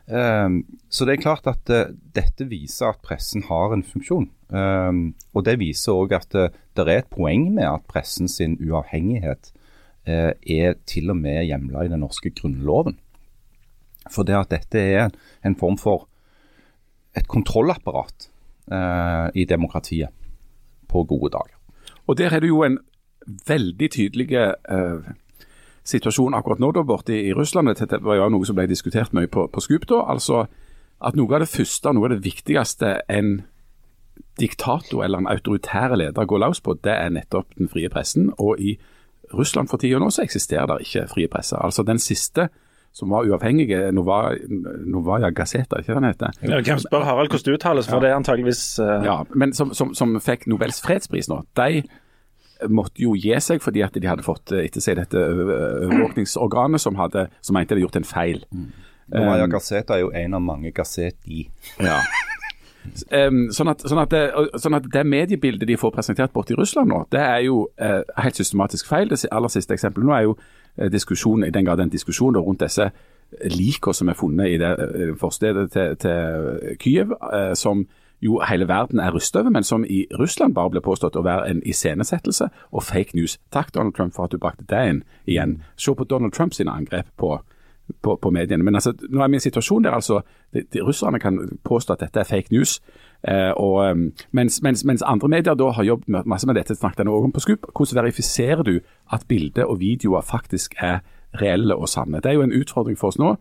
Så 0.04 1.06
det 1.08 1.14
er 1.14 1.20
klart 1.22 1.46
at 1.48 1.70
dette 2.12 2.44
viser 2.44 2.90
at 2.90 2.98
pressen 3.00 3.46
har 3.46 3.72
en 3.72 3.80
funksjon. 3.80 4.26
Og 4.52 5.44
det 5.46 5.54
viser 5.62 5.96
òg 5.96 6.12
at 6.12 6.36
det 6.36 6.82
er 6.82 6.90
et 6.98 7.08
poeng 7.08 7.46
med 7.56 7.64
at 7.64 7.86
pressen 7.88 8.28
sin 8.28 8.58
uavhengighet 8.60 9.48
er 10.04 10.76
til 10.84 11.08
og 11.08 11.16
med 11.22 11.46
hjemla 11.48 11.86
i 11.86 11.92
den 11.94 12.04
norske 12.04 12.34
grunnloven. 12.36 12.98
For 14.12 14.28
det 14.28 14.36
at 14.42 14.52
dette 14.52 14.84
er 14.84 15.08
en 15.40 15.56
form 15.56 15.80
for 15.80 16.04
et 17.16 17.28
kontrollapparat 17.30 18.28
eh, 18.72 19.28
i 19.34 19.44
demokratiet 19.48 20.12
på 20.88 21.04
gode 21.04 21.32
dager. 21.34 21.54
Og 22.06 22.18
der 22.18 22.34
er 22.34 22.40
det 22.40 22.50
jo 22.50 22.62
en 22.66 22.78
veldig 23.48 23.90
tydelig 23.90 24.32
eh, 24.34 25.12
situasjon 25.84 26.34
akkurat 26.34 26.60
nå 26.60 26.72
da, 26.72 26.84
borte 26.86 27.14
i, 27.14 27.28
i 27.28 27.34
Russland. 27.36 27.72
Dette 27.72 28.02
var 28.04 28.18
jo 28.18 28.28
noe 28.32 28.46
som 28.46 28.56
ble 28.58 28.66
diskutert 28.70 29.14
mye 29.16 29.30
på, 29.30 29.46
på 29.52 29.64
Scoop 29.64 29.88
da. 29.88 30.04
Altså 30.12 30.46
at 31.04 31.16
noe 31.18 31.34
av 31.34 31.44
det 31.44 31.50
første, 31.52 31.92
noe 31.92 32.08
av 32.08 32.16
det 32.16 32.24
viktigste 32.24 32.98
en 33.12 33.36
diktator 34.38 35.04
eller 35.04 35.22
en 35.22 35.30
autoritær 35.30 35.94
leder 35.98 36.26
går 36.26 36.42
løs 36.42 36.60
på, 36.62 36.76
det 36.82 36.94
er 36.94 37.12
nettopp 37.14 37.56
den 37.58 37.70
frie 37.70 37.90
pressen. 37.92 38.30
Og 38.38 38.60
i 38.60 38.76
Russland 39.34 39.70
for 39.70 39.80
tida 39.80 40.00
nå 40.00 40.10
så 40.14 40.24
eksisterer 40.24 40.68
det 40.70 40.86
ikke 40.86 41.08
frie 41.10 41.30
presse. 41.30 41.58
Altså 41.58 41.84
den 41.86 42.00
siste 42.02 42.48
som 42.94 43.10
var 43.10 43.26
uavhengige, 43.26 43.88
Novaya, 43.92 44.36
Novaja 44.86 45.32
Gazeta, 45.34 45.80
ikke 45.82 45.96
den 45.96 46.06
heter? 46.06 46.36
Ja, 46.46 46.60
Hvem 46.62 46.78
spør 46.78 47.02
Harald 47.08 47.32
hvordan 47.32 47.48
det 47.48 47.58
uttales, 47.58 47.88
for 47.90 48.04
det 48.04 48.12
er 48.12 48.20
antageligvis 48.20 48.62
uh... 48.78 49.02
Ja, 49.02 49.16
men 49.34 49.52
som, 49.56 49.72
som, 49.74 49.90
som 49.98 50.14
fikk 50.22 50.46
Nobels 50.50 50.78
fredspris 50.84 51.26
nå, 51.32 51.40
de 51.58 51.82
måtte 52.70 53.02
jo 53.02 53.16
gi 53.18 53.34
seg 53.42 53.62
fordi 53.64 53.82
at 53.84 53.96
de 53.98 54.06
hadde 54.08 54.24
fått 54.26 54.54
eh, 54.54 54.66
etter 54.68 54.84
seg 54.84 54.98
dette 55.00 55.18
ø- 55.18 55.88
overvåkningsorganet 55.88 56.80
som, 56.80 56.94
hadde, 57.00 57.26
som 57.42 57.58
mente 57.58 57.74
de 57.74 57.80
hadde 57.80 57.86
gjort 57.88 57.98
en 57.98 58.06
feil. 58.08 58.44
Novaya 59.10 59.48
Gazeta 59.50 59.98
er 59.98 60.06
jo 60.06 60.12
en 60.14 60.38
av 60.38 60.46
mange 60.52 60.72
Gazeti. 60.74 61.48
Ja. 61.82 61.98
Um, 63.08 63.46
sånn, 63.48 63.70
at, 63.72 63.80
sånn, 63.88 63.96
at 64.02 64.10
det, 64.12 64.20
sånn 64.60 64.76
at 64.76 64.84
det 64.92 65.06
mediebildet 65.08 65.64
de 65.70 65.76
får 65.80 65.94
presentert 65.94 66.34
borte 66.34 66.52
i 66.52 66.58
Russland 66.58 66.92
nå, 66.92 66.98
det 67.14 67.22
er 67.22 67.38
jo 67.46 67.62
uh, 67.80 68.02
helt 68.20 68.36
systematisk 68.36 68.90
feil. 68.90 69.08
Det 69.08 69.22
aller 69.32 69.52
siste 69.52 69.72
eksempelet 69.72 70.04
nå 70.04 70.12
er 70.12 70.26
jo 70.26 70.34
eh, 70.36 70.52
diskusjon, 70.92 71.44
i 71.44 71.50
den 71.54 71.64
grad 71.64 71.80
en 71.80 71.92
diskusjon 71.92 72.36
rundt 72.36 72.60
disse 72.64 72.90
likene 73.50 73.94
som 73.94 74.08
er 74.08 74.18
funnet 74.18 74.52
i 74.52 74.58
det 74.60 74.72
eh, 74.84 75.12
forstedet 75.18 75.70
til, 75.72 75.96
til 75.96 76.76
Kyiv, 76.80 77.14
eh, 77.32 77.54
som 77.58 77.86
jo 78.24 78.38
hele 78.48 78.68
verden 78.68 79.00
er 79.00 79.12
rustet 79.12 79.40
over, 79.40 79.50
men 79.50 79.64
som 79.64 79.84
i 79.84 80.06
Russland 80.18 80.54
bare 80.54 80.70
ble 80.72 80.80
påstått 80.80 81.16
å 81.16 81.24
være 81.24 81.50
en 81.50 81.62
iscenesettelse 81.66 82.48
og 82.72 82.82
fake 82.82 83.16
news. 83.18 83.36
Takk 83.52 83.74
Donald 83.74 83.94
Trump 83.94 84.14
for 84.14 84.24
at 84.24 84.32
du 84.32 84.38
brakte 84.40 84.64
det 84.70 84.84
inn 84.88 85.02
igjen. 85.26 85.58
Se 85.76 85.92
på 85.94 86.06
Donald 86.08 86.32
Trumps 86.32 86.60
angrep 86.60 87.10
på 87.20 87.36
på, 88.02 88.16
på 88.16 88.30
mediene. 88.30 88.64
Men 88.64 88.74
altså, 88.74 88.92
nå 89.10 89.22
er 89.22 89.28
vi 89.28 89.36
i 89.36 89.40
en 89.40 89.44
situasjon 89.44 89.84
der 89.84 89.96
altså, 89.96 90.20
de, 90.54 90.62
de, 90.72 90.82
russerne 90.84 91.20
kan 91.20 91.38
påstå 91.64 91.96
at 91.96 92.04
dette 92.06 92.20
er 92.20 92.28
fake 92.28 92.52
news. 92.52 92.78
Eh, 93.28 93.52
og, 93.56 93.90
um, 93.90 94.06
mens, 94.32 94.60
mens, 94.62 94.84
mens 94.84 95.02
andre 95.02 95.28
medier 95.28 95.56
da 95.56 95.70
har 95.76 95.84
jobbet 95.84 96.26
masse 96.28 96.46
med 96.46 96.58
dette, 96.58 96.76
snakket 96.76 97.04
jeg 97.04 97.08
nå 97.08 97.16
om 97.18 97.32
på 97.32 97.40
Scoop, 97.44 97.68
hvordan 97.72 98.02
verifiserer 98.02 98.62
du 98.62 98.78
at 99.12 99.26
bilder 99.28 99.64
og 99.64 99.80
videoer 99.80 100.24
faktisk 100.24 100.74
er 100.78 101.02
reelle 101.40 101.76
og 101.76 101.88
sanne? 101.88 102.20
Det 102.20 102.32
er 102.32 102.38
jo 102.38 102.46
en 102.46 102.56
utfordring 102.56 102.98
for 103.00 103.12
oss 103.12 103.20
nå. 103.20 103.34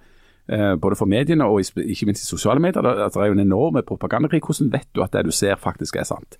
eh, 0.47 0.75
Både 0.75 0.95
for 0.99 1.05
mediene 1.05 1.45
og 1.47 1.59
ikke 1.63 2.07
minst 2.09 2.23
i 2.23 2.31
sosiale 2.31 2.59
medier. 2.59 2.81
Det 2.81 3.13
det 3.13 3.21
er 3.21 3.31
jo 3.31 3.37
en 3.39 3.47
enorm 3.47 3.79
propagandakrig. 3.87 4.41
Hvordan 4.43 4.73
vet 4.73 4.87
du 4.95 5.03
at 5.03 5.13
det 5.13 5.25
du 5.25 5.31
ser 5.31 5.55
faktisk 5.55 5.95
er 5.95 6.03
sant? 6.03 6.39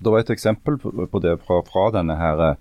Det 0.00 0.12
var 0.12 0.18
et 0.18 0.30
eksempel 0.30 0.78
på 0.80 1.18
det 1.20 1.38
fra, 1.44 1.60
fra 1.60 1.90
denne 1.98 2.16
her 2.16 2.44
eh, 2.50 2.54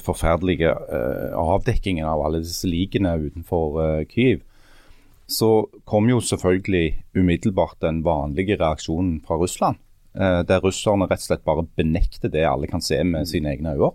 forferdelige 0.00 0.70
eh, 0.72 1.34
avdekkingen 1.36 2.06
av 2.08 2.22
alle 2.24 2.40
disse 2.44 2.68
likene 2.70 3.16
utenfor 3.20 3.82
eh, 3.84 4.04
Kyiv. 4.08 4.44
Så 5.28 5.68
kom 5.84 6.08
jo 6.08 6.22
selvfølgelig 6.24 7.02
umiddelbart 7.18 7.82
den 7.84 8.00
vanlige 8.06 8.56
reaksjonen 8.56 9.18
fra 9.26 9.36
Russland. 9.36 9.76
Eh, 10.16 10.40
der 10.48 10.64
russerne 10.64 11.06
rett 11.06 11.20
og 11.20 11.26
slett 11.28 11.44
bare 11.44 11.66
benekter 11.76 12.32
det 12.32 12.46
alle 12.48 12.70
kan 12.70 12.80
se 12.80 13.02
med 13.04 13.28
sine 13.28 13.52
egne 13.52 13.76
øyne. 13.76 13.92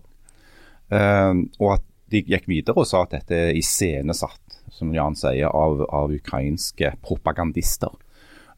Eh, 0.94 1.34
og 1.60 1.74
at 1.80 1.90
de 2.14 2.22
gikk 2.22 2.46
videre 2.52 2.78
og 2.78 2.88
sa 2.88 3.04
at 3.04 3.16
dette 3.16 3.34
er 3.34 3.58
iscenesatt, 3.58 4.60
som 4.74 4.94
Jan 4.94 5.18
sier, 5.18 5.50
av, 5.50 5.82
av 5.90 6.14
ukrainske 6.14 6.94
propagandister. 7.02 7.94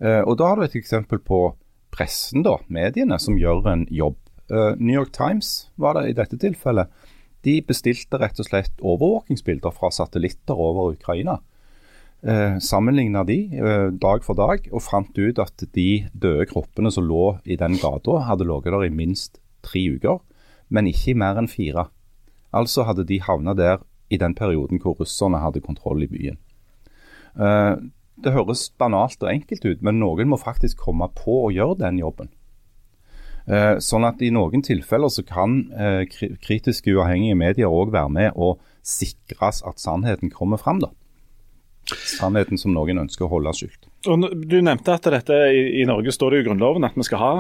Eh, 0.04 0.22
og 0.22 0.36
Da 0.38 0.52
har 0.52 0.60
du 0.60 0.66
et 0.68 0.76
eksempel 0.76 1.22
på 1.24 1.48
pressen, 1.96 2.44
da, 2.44 2.58
mediene, 2.68 3.20
som 3.22 3.40
gjør 3.40 3.72
en 3.72 3.88
jobb. 3.88 4.20
Eh, 4.52 4.76
New 4.78 5.00
York 5.00 5.14
Times 5.16 5.70
var 5.80 5.96
det 5.96 6.10
i 6.10 6.18
dette 6.18 6.38
tilfellet. 6.38 6.92
De 7.46 7.60
bestilte 7.66 8.18
rett 8.22 8.40
og 8.42 8.48
slett 8.48 8.82
overvåkingsbilder 8.82 9.74
fra 9.76 9.92
satellitter 9.94 10.58
over 10.58 10.96
Ukraina. 10.96 11.40
Eh, 12.26 12.58
Sammenligna 12.58 13.24
de 13.24 13.40
eh, 13.54 13.90
dag 14.02 14.24
for 14.26 14.38
dag, 14.38 14.66
og 14.72 14.82
fant 14.82 15.18
ut 15.18 15.42
at 15.42 15.66
de 15.78 16.08
døde 16.14 16.48
kroppene 16.50 16.90
som 16.92 17.06
lå 17.06 17.36
i 17.46 17.58
den 17.60 17.78
gata, 17.78 18.24
hadde 18.26 18.48
ligget 18.50 18.74
der 18.74 18.88
i 18.88 18.94
minst 18.94 19.38
tre 19.66 19.84
uker, 19.94 20.24
men 20.74 20.90
ikke 20.90 21.14
i 21.14 21.20
mer 21.22 21.38
enn 21.38 21.52
fire. 21.52 21.90
Altså 22.56 22.88
hadde 22.88 23.06
de 23.06 23.20
havna 23.22 23.54
der 23.54 23.84
i 24.10 24.18
den 24.18 24.34
perioden 24.38 24.82
hvor 24.82 24.98
russerne 24.98 25.44
hadde 25.44 25.62
kontroll 25.62 26.02
i 26.06 26.10
byen. 26.10 26.40
Eh, 27.38 27.76
det 28.24 28.34
høres 28.34 28.70
banalt 28.80 29.22
og 29.22 29.30
enkelt 29.30 29.66
ut, 29.68 29.82
men 29.84 30.00
noen 30.00 30.32
må 30.32 30.40
faktisk 30.40 30.82
komme 30.88 31.12
på 31.14 31.44
å 31.46 31.54
gjøre 31.54 31.82
den 31.84 32.00
jobben. 32.02 32.32
Eh, 33.48 33.78
Sånn 33.84 34.06
at 34.08 34.22
i 34.26 34.32
noen 34.34 34.64
tilfeller 34.66 35.12
så 35.14 35.22
kan 35.28 35.60
eh, 35.74 36.06
kritiske 36.42 36.94
uavhengige 36.96 37.38
medier 37.38 37.70
òg 37.70 37.92
være 37.94 38.10
med 38.10 38.32
og 38.36 38.60
sikres 38.86 39.62
at 39.66 39.82
sannheten 39.82 40.32
kommer 40.34 40.58
fram. 40.62 40.80
da. 40.82 40.90
Sannheten 41.86 42.58
som 42.58 42.74
noen 42.74 43.04
ønsker 43.04 43.28
å 43.28 43.32
holde 43.36 43.54
skjult. 43.54 43.86
Og 44.10 44.26
Du 44.50 44.58
nevnte 44.62 44.96
at 44.96 45.06
dette 45.14 45.38
i, 45.54 45.82
i 45.82 45.86
Norge 45.86 46.14
står 46.14 46.34
det 46.34 46.42
i 46.42 46.48
Grunnloven 46.48 46.86
at 46.88 46.98
vi 46.98 47.06
skal 47.06 47.22
ha, 47.22 47.34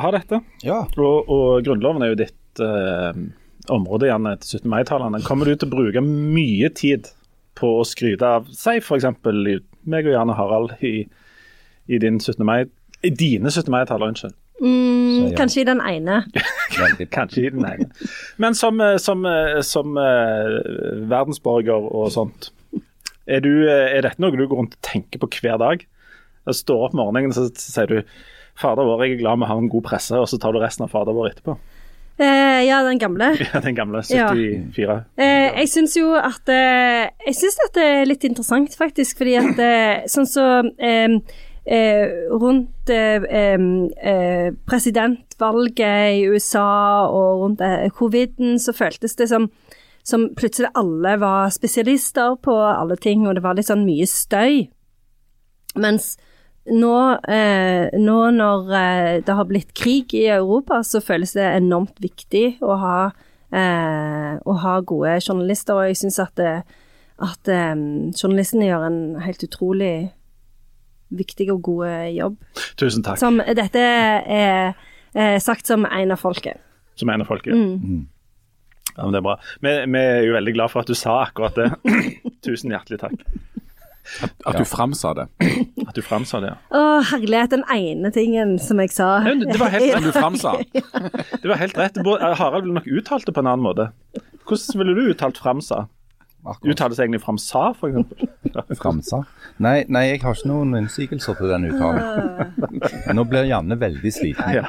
ha 0.00 0.12
dette. 0.16 0.40
Ja. 0.64 0.82
Og, 0.96 1.28
og 1.28 1.64
Grunnloven 1.66 2.04
er 2.06 2.14
jo 2.14 2.20
ditt 2.22 2.62
eh, 2.64 3.20
område 3.72 4.08
Janne, 4.08 4.36
etter 4.38 4.56
17. 4.60 4.68
mai-talene. 4.72 5.20
Kommer 5.26 5.48
du 5.48 5.54
til 5.54 5.68
å 5.68 5.74
bruke 5.76 6.04
mye 6.04 6.72
tid 6.72 7.12
på 7.60 7.74
å 7.80 7.84
skryte 7.84 8.24
av 8.38 8.48
Si 8.56 8.78
f.eks. 8.80 9.04
meg 9.84 10.08
og 10.08 10.14
Janne 10.16 10.36
Harald 10.38 10.72
i, 10.86 10.94
i 11.92 12.00
din 12.00 12.16
17. 12.20 12.40
mai, 12.48 12.62
dine 13.04 13.52
17. 13.52 13.68
mai-taler, 13.72 14.14
unnskyld. 14.14 14.36
Mm, 14.60 15.30
ja. 15.30 15.36
Kanskje 15.38 15.62
i 15.62 15.64
den 15.64 15.80
ene. 15.80 16.20
Kanskje 17.14 17.46
i 17.46 17.52
den 17.52 17.64
ene. 17.64 17.88
Men 18.36 18.54
som, 18.54 18.80
eh, 18.84 18.98
som, 19.00 19.24
eh, 19.26 19.60
som 19.64 19.96
uh, 19.96 20.60
verdensborger 21.08 21.88
og 21.88 22.10
sånt, 22.12 22.50
er, 23.30 23.40
du, 23.44 23.52
er 23.70 24.02
dette 24.04 24.20
noe 24.20 24.34
du 24.34 24.44
går 24.44 24.58
rundt 24.58 24.76
og 24.76 24.84
tenker 24.84 25.22
på 25.22 25.30
hver 25.40 25.60
dag? 25.62 25.84
Jeg 26.48 26.60
står 26.60 26.88
opp 26.88 26.96
morgenen 26.98 27.34
så 27.36 27.46
sier 27.54 27.88
du 27.88 28.00
Fader 28.60 28.84
vår, 28.84 29.04
jeg 29.06 29.14
er 29.14 29.20
glad 29.22 29.40
vi 29.40 29.48
har 29.48 29.60
en 29.60 29.70
god 29.72 29.84
presse, 29.86 30.16
og 30.18 30.26
så 30.28 30.36
tar 30.40 30.52
du 30.52 30.58
resten 30.60 30.84
av 30.84 30.90
Fader 30.92 31.16
vår 31.16 31.30
etterpå. 31.30 31.54
Eh, 32.20 32.62
ja, 32.66 32.82
den 32.84 32.98
gamle. 33.00 33.30
Ja, 33.46 33.60
Den 33.64 33.76
gamle 33.78 34.02
Ja. 34.10 34.26
74. 34.34 34.96
Eh, 35.16 35.60
jeg 35.62 35.70
syns 35.72 35.96
jo 35.96 36.10
at 36.18 36.50
Jeg 36.50 37.36
syns 37.38 37.56
det 37.72 37.86
er 37.86 38.02
litt 38.08 38.26
interessant, 38.28 38.74
faktisk, 38.76 39.22
fordi 39.22 39.38
at 39.40 40.10
sånn 40.10 40.28
så 40.28 40.48
eh, 40.76 41.16
Rundt 41.60 42.90
eh, 42.90 43.26
eh, 43.30 44.46
presidentvalget 44.66 46.16
i 46.16 46.22
USA 46.32 47.04
og 47.06 47.42
rundt 47.42 47.60
eh, 47.60 47.90
coviden, 47.92 48.58
så 48.58 48.72
føltes 48.72 49.14
det 49.20 49.28
som 49.28 49.50
som 50.02 50.28
plutselig 50.36 50.70
alle 50.74 51.16
var 51.20 51.50
spesialister 51.54 52.36
på 52.42 52.54
alle 52.56 52.96
ting, 52.96 53.26
og 53.28 53.36
det 53.36 53.44
var 53.44 53.56
litt 53.56 53.68
sånn 53.68 53.86
mye 53.86 54.06
støy. 54.08 54.66
Mens 55.80 56.14
nå, 56.70 56.96
eh, 57.30 57.88
nå 58.00 58.18
når 58.36 58.72
eh, 58.76 59.16
det 59.26 59.36
har 59.36 59.48
blitt 59.48 59.74
krig 59.76 60.14
i 60.16 60.26
Europa, 60.32 60.82
så 60.86 61.02
føles 61.04 61.34
det 61.36 61.46
enormt 61.46 62.00
viktig 62.02 62.60
å 62.64 62.76
ha, 62.80 63.00
eh, 63.52 64.32
å 64.40 64.56
ha 64.64 64.78
gode 64.80 65.18
journalister, 65.20 65.76
og 65.76 65.90
jeg 65.90 66.00
syns 66.02 66.20
at, 66.22 66.40
at 66.40 67.52
eh, 67.52 67.74
journalistene 68.16 68.70
gjør 68.70 68.88
en 68.88 69.02
helt 69.24 69.46
utrolig 69.46 69.94
viktig 71.10 71.48
og 71.52 71.62
god 71.62 71.90
jobb. 72.14 72.36
Tusen 72.80 73.02
takk, 73.06 73.18
Som 73.18 73.38
dette 73.38 73.78
er 73.82 74.74
er 75.14 75.38
sagt 75.42 75.66
som 75.66 75.84
en 75.86 76.10
av 76.14 76.18
folket. 76.22 76.60
som 76.94 77.08
en 77.10 77.20
av 77.24 77.26
folket. 77.26 77.52
Mm. 77.54 78.06
Ja, 78.96 79.04
men 79.04 79.12
det 79.12 79.18
er 79.18 79.22
bra. 79.26 79.36
Vi, 79.62 79.70
vi 79.90 79.98
er 79.98 80.22
jo 80.26 80.34
veldig 80.36 80.52
glad 80.54 80.70
for 80.70 80.80
at 80.84 80.86
du 80.90 80.94
sa 80.94 81.20
akkurat 81.24 81.54
det. 81.56 81.70
Tusen 82.46 82.70
hjertelig 82.70 82.98
takk 83.00 83.14
At 84.46 84.56
du 84.58 84.64
framsa 84.66 85.12
det. 85.14 85.26
at 85.86 85.94
du 85.94 86.02
framsa 86.02 86.40
det. 86.42 86.52
ja. 86.52 86.78
Å, 86.78 87.02
herlighet, 87.12 87.50
den 87.52 87.64
ene 87.70 88.10
tingen 88.14 88.56
som 88.58 88.80
jeg 88.82 88.90
sa. 88.94 89.20
Ja, 89.26 89.34
Det 89.52 89.58
var 89.60 89.70
helt 89.70 89.94
rett. 89.94 90.04
du 90.04 90.12
framsa. 90.12 90.54
Det 91.42 91.48
var 91.48 91.56
helt 91.60 91.78
rett. 91.78 92.00
Harald 92.40 92.64
ville 92.66 92.78
nok 92.80 92.86
uttalt 92.90 93.26
det 93.26 93.34
på 93.36 93.40
en 93.44 93.50
annen 93.52 93.64
måte. 93.66 93.90
Hvordan 94.46 94.78
ville 94.82 94.94
du 94.98 95.10
uttalt 95.14 95.38
framsa? 95.38 95.84
Akkurat. 96.46 96.94
seg 96.96 97.04
egentlig 97.04 97.20
framsa, 97.22 97.74
eksempel? 97.76 98.28
Framsa. 98.80 99.18
Nei, 99.58 99.84
nei, 99.88 100.02
jeg 100.08 100.22
har 100.22 100.34
ikke 100.34 100.48
noen 100.48 100.74
innsigelser 100.78 101.36
til 101.36 101.48
den 101.52 101.66
uttalen. 101.68 102.54
Nå 103.14 103.24
blir 103.28 103.44
Janne 103.44 103.76
veldig 103.78 104.12
sliten, 104.12 104.54
Ja. 104.54 104.62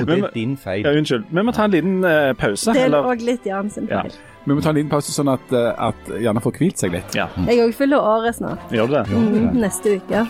og 0.00 0.06
det 0.10 0.18
er 0.18 0.30
din 0.34 0.56
feil. 0.56 0.82
ja, 0.84 0.90
unnskyld. 0.98 1.24
Vi 1.30 1.42
må 1.46 1.52
ta 1.54 1.64
en 1.64 1.70
liten 1.70 2.04
uh, 2.04 2.32
pause. 2.34 2.72
Det 2.74 2.82
er 2.88 2.96
òg 2.98 3.22
litt 3.22 3.46
Jan 3.46 3.70
sin 3.70 3.86
Ja. 3.90 4.02
feil. 4.02 4.12
Vi 4.44 4.52
må 4.52 4.60
ta 4.60 4.70
en 4.74 4.76
liten 4.76 4.90
pause, 4.90 5.14
sånn 5.14 5.30
at, 5.32 5.52
eh, 5.56 5.70
at 5.88 6.10
Janne 6.20 6.40
får 6.44 6.52
hvilt 6.58 6.76
seg 6.82 6.92
litt. 6.92 7.14
Ja, 7.16 7.28
Jeg 7.46 7.62
òg 7.64 7.72
fyller 7.78 7.96
året 8.04 8.34
snart. 8.36 8.60
gjør 8.70 8.86
du 8.90 8.92
det? 8.98 9.06
Mm, 9.08 9.54
neste 9.62 9.94
uke. 9.96 10.26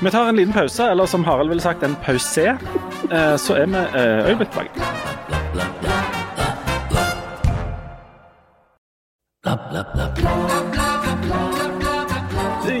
Vi 0.00 0.10
tar 0.10 0.28
en 0.30 0.36
liten 0.36 0.54
pause, 0.56 0.86
eller 0.90 1.04
som 1.06 1.24
Harald 1.24 1.50
ville 1.50 1.60
sagt, 1.60 1.82
en 1.82 1.96
pause. 2.00 2.46
Eh, 3.10 3.36
så 3.36 3.58
er 3.60 3.66
vi 3.66 3.84
øyeblikk 4.30 4.50
tilbake. 4.54 5.89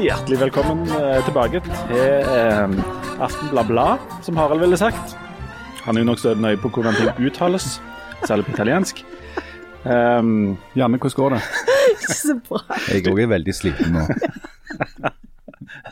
Hjertelig 0.00 0.40
velkommen 0.42 0.82
eh, 0.92 1.24
tilbake 1.24 1.62
til 1.64 1.94
eh, 1.96 2.68
Aftenblad 3.16 3.64
Blad, 3.70 4.04
som 4.20 4.36
Harald 4.36 4.60
ville 4.60 4.76
sagt. 4.76 5.16
Han 5.86 5.96
er 5.96 6.04
jo 6.04 6.10
nokså 6.10 6.34
nøye 6.36 6.60
på 6.60 6.68
hvordan 6.68 6.98
ting 6.98 7.08
uttales, 7.30 7.80
særlig 8.28 8.44
på 8.44 8.52
italiensk. 8.58 9.00
Um, 9.88 10.58
Janne, 10.76 11.00
hvordan 11.00 11.16
går 11.16 11.28
det? 11.38 11.40
Så 12.20 12.36
bra. 12.44 12.60
Jeg 12.92 13.08
òg 13.08 13.24
er 13.24 13.32
veldig 13.32 13.56
sliten 13.56 13.96
nå. 13.96 14.04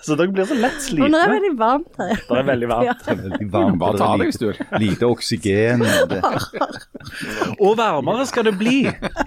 Så 0.05 0.17
dere 0.19 0.33
blir 0.35 0.49
så 0.49 0.57
lett 0.59 0.79
slitne. 0.85 1.09
nå 1.13 1.19
er 1.19 1.33
det 1.33 1.37
veldig 1.39 1.53
varmt 1.59 2.01
her. 2.01 2.15
Det 2.29 2.39
er 2.39 2.49
veldig 2.49 2.71
varmt. 2.71 3.05
Det 3.05 3.13
er 3.15 3.21
veldig 3.25 3.49
varmt. 3.53 3.79
bare 3.83 3.99
ta 4.01 4.09
er 4.13 4.23
deg, 4.23 4.31
hvis 4.31 4.41
du 4.41 4.47
vil. 4.49 4.61
lite, 4.85 5.05
oksygen. 5.09 5.85
og 7.67 7.77
varmere 7.81 8.27
skal 8.31 8.49
det 8.49 8.57
bli, 8.61 8.79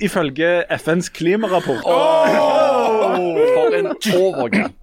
ifølge 0.01 0.51
FNs 0.77 1.11
klimarapport. 1.15 1.85
For 3.55 3.79
en 3.81 3.93
overgang. 4.15 4.75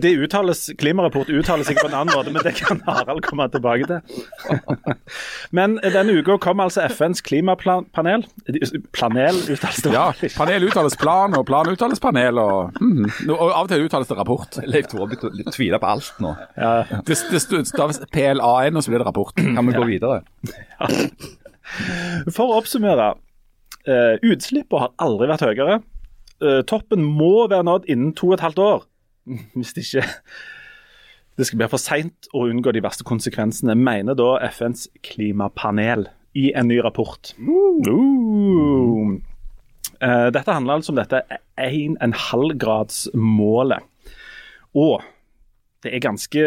Det 0.00 0.10
uttales, 0.14 0.70
Klimarapport 0.78 1.30
uttaler 1.32 1.70
ikke 1.70 1.86
på 1.86 1.90
en 1.90 1.96
annen 1.98 2.14
måte, 2.14 2.32
men 2.34 2.44
det 2.46 2.54
kan 2.58 2.80
Harald 2.86 3.24
komme 3.26 3.46
tilbake 3.52 3.88
til. 3.88 4.00
Men 5.56 5.76
denne 5.82 6.14
uka 6.18 6.36
kom 6.42 6.62
altså 6.62 6.84
FNs 6.88 7.22
klimapanel 7.24 7.84
Planel 8.94 9.40
uttales 9.50 9.82
det 9.84 9.92
Ja, 9.94 10.06
panel 10.36 10.68
uttales 10.68 10.96
plan, 11.00 11.34
og 11.38 11.46
plan 11.48 11.68
uttales 11.70 12.02
panel, 12.02 12.38
og, 12.40 12.78
mm, 12.80 13.30
og 13.34 13.44
av 13.48 13.64
og 13.64 13.72
til 13.72 13.86
uttales 13.88 14.10
det 14.10 14.18
rapport. 14.18 14.60
Leif 14.66 14.88
Tore 14.92 15.08
begynte 15.10 15.50
å 15.50 15.54
tvile 15.54 15.80
på 15.82 15.90
alt 15.94 16.22
nå. 16.24 16.34
Ja. 16.58 16.74
Det, 17.06 17.18
det 17.30 17.42
staves 17.68 18.00
PLAN, 18.14 18.76
og 18.76 18.84
så 18.84 18.92
blir 18.92 19.02
det 19.02 19.08
rapport. 19.08 19.34
Kan 19.36 19.66
vi 19.66 19.76
gå 19.76 19.88
videre? 19.88 20.22
For 22.34 22.46
å 22.46 22.60
oppsummere. 22.60 23.14
Uh, 23.84 24.16
Utslippene 24.24 24.86
har 24.86 24.94
aldri 25.04 25.28
vært 25.28 25.44
høyere. 25.44 25.78
Uh, 26.42 26.60
toppen 26.68 27.04
må 27.04 27.46
være 27.50 27.66
nådd 27.68 27.88
innen 27.92 28.14
to 28.16 28.30
og 28.30 28.38
et 28.38 28.44
halvt 28.44 28.62
år. 28.64 28.84
Hvis 29.56 29.74
det 29.76 29.88
ikke 29.88 30.06
det 31.34 31.48
skal 31.48 31.58
bli 31.58 31.66
for 31.66 31.82
seint 31.82 32.28
å 32.30 32.46
unngå 32.46 32.70
de 32.74 32.82
verste 32.84 33.02
konsekvensene, 33.06 33.74
mener 33.74 34.14
da 34.14 34.38
FNs 34.54 34.88
klimapanel 35.02 36.06
i 36.38 36.52
en 36.54 36.68
ny 36.70 36.78
rapport. 36.84 37.34
Uh. 37.38 39.18
Uh, 39.98 40.30
dette 40.34 40.54
handler 40.54 40.74
altså 40.78 40.92
om 40.94 41.00
dette 41.00 41.18
1,5-gradsmålet. 41.58 43.82
Og 44.78 45.02
det 45.84 45.92
er 45.92 46.00
ganske 46.00 46.42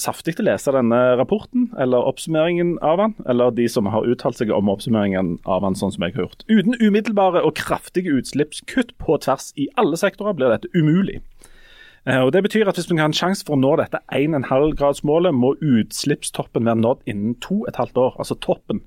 saftig 0.00 0.32
å 0.40 0.44
lese 0.48 0.72
denne 0.74 0.98
rapporten, 1.20 1.68
eller 1.78 2.08
oppsummeringen 2.08 2.72
av 2.84 2.98
den, 2.98 3.14
eller 3.30 3.54
de 3.54 3.68
som 3.70 3.86
har 3.92 4.08
uttalt 4.10 4.38
seg 4.40 4.50
om 4.50 4.70
oppsummeringen 4.72 5.36
av 5.44 5.62
den, 5.62 5.76
sånn 5.78 5.92
som 5.94 6.02
jeg 6.02 6.16
har 6.16 6.26
gjort. 6.26 6.42
Uten 6.50 6.74
umiddelbare 6.80 7.44
og 7.46 7.54
kraftige 7.60 8.16
utslippskutt 8.18 8.90
på 9.02 9.12
tvers 9.22 9.46
i 9.60 9.68
alle 9.78 9.96
sektorer 10.00 10.34
blir 10.36 10.50
dette 10.56 10.72
umulig. 10.74 11.18
Eh, 12.06 12.20
Og 12.22 12.32
Det 12.32 12.42
betyr 12.42 12.68
at 12.68 12.76
hvis 12.78 12.86
vi 12.90 12.94
kan 12.96 13.06
ha 13.06 13.10
en 13.10 13.16
sjanse 13.16 13.44
for 13.46 13.56
å 13.56 13.60
nå 13.60 13.72
dette 13.80 13.98
1,5-gradsmålet, 14.14 15.34
må 15.34 15.54
utslippstoppen 15.58 16.64
være 16.64 16.80
nådd 16.82 17.02
innen 17.06 17.34
to 17.42 17.62
og 17.64 17.68
et 17.68 17.76
halvt 17.80 17.96
år. 17.98 18.16
Altså 18.18 18.34
toppen. 18.40 18.80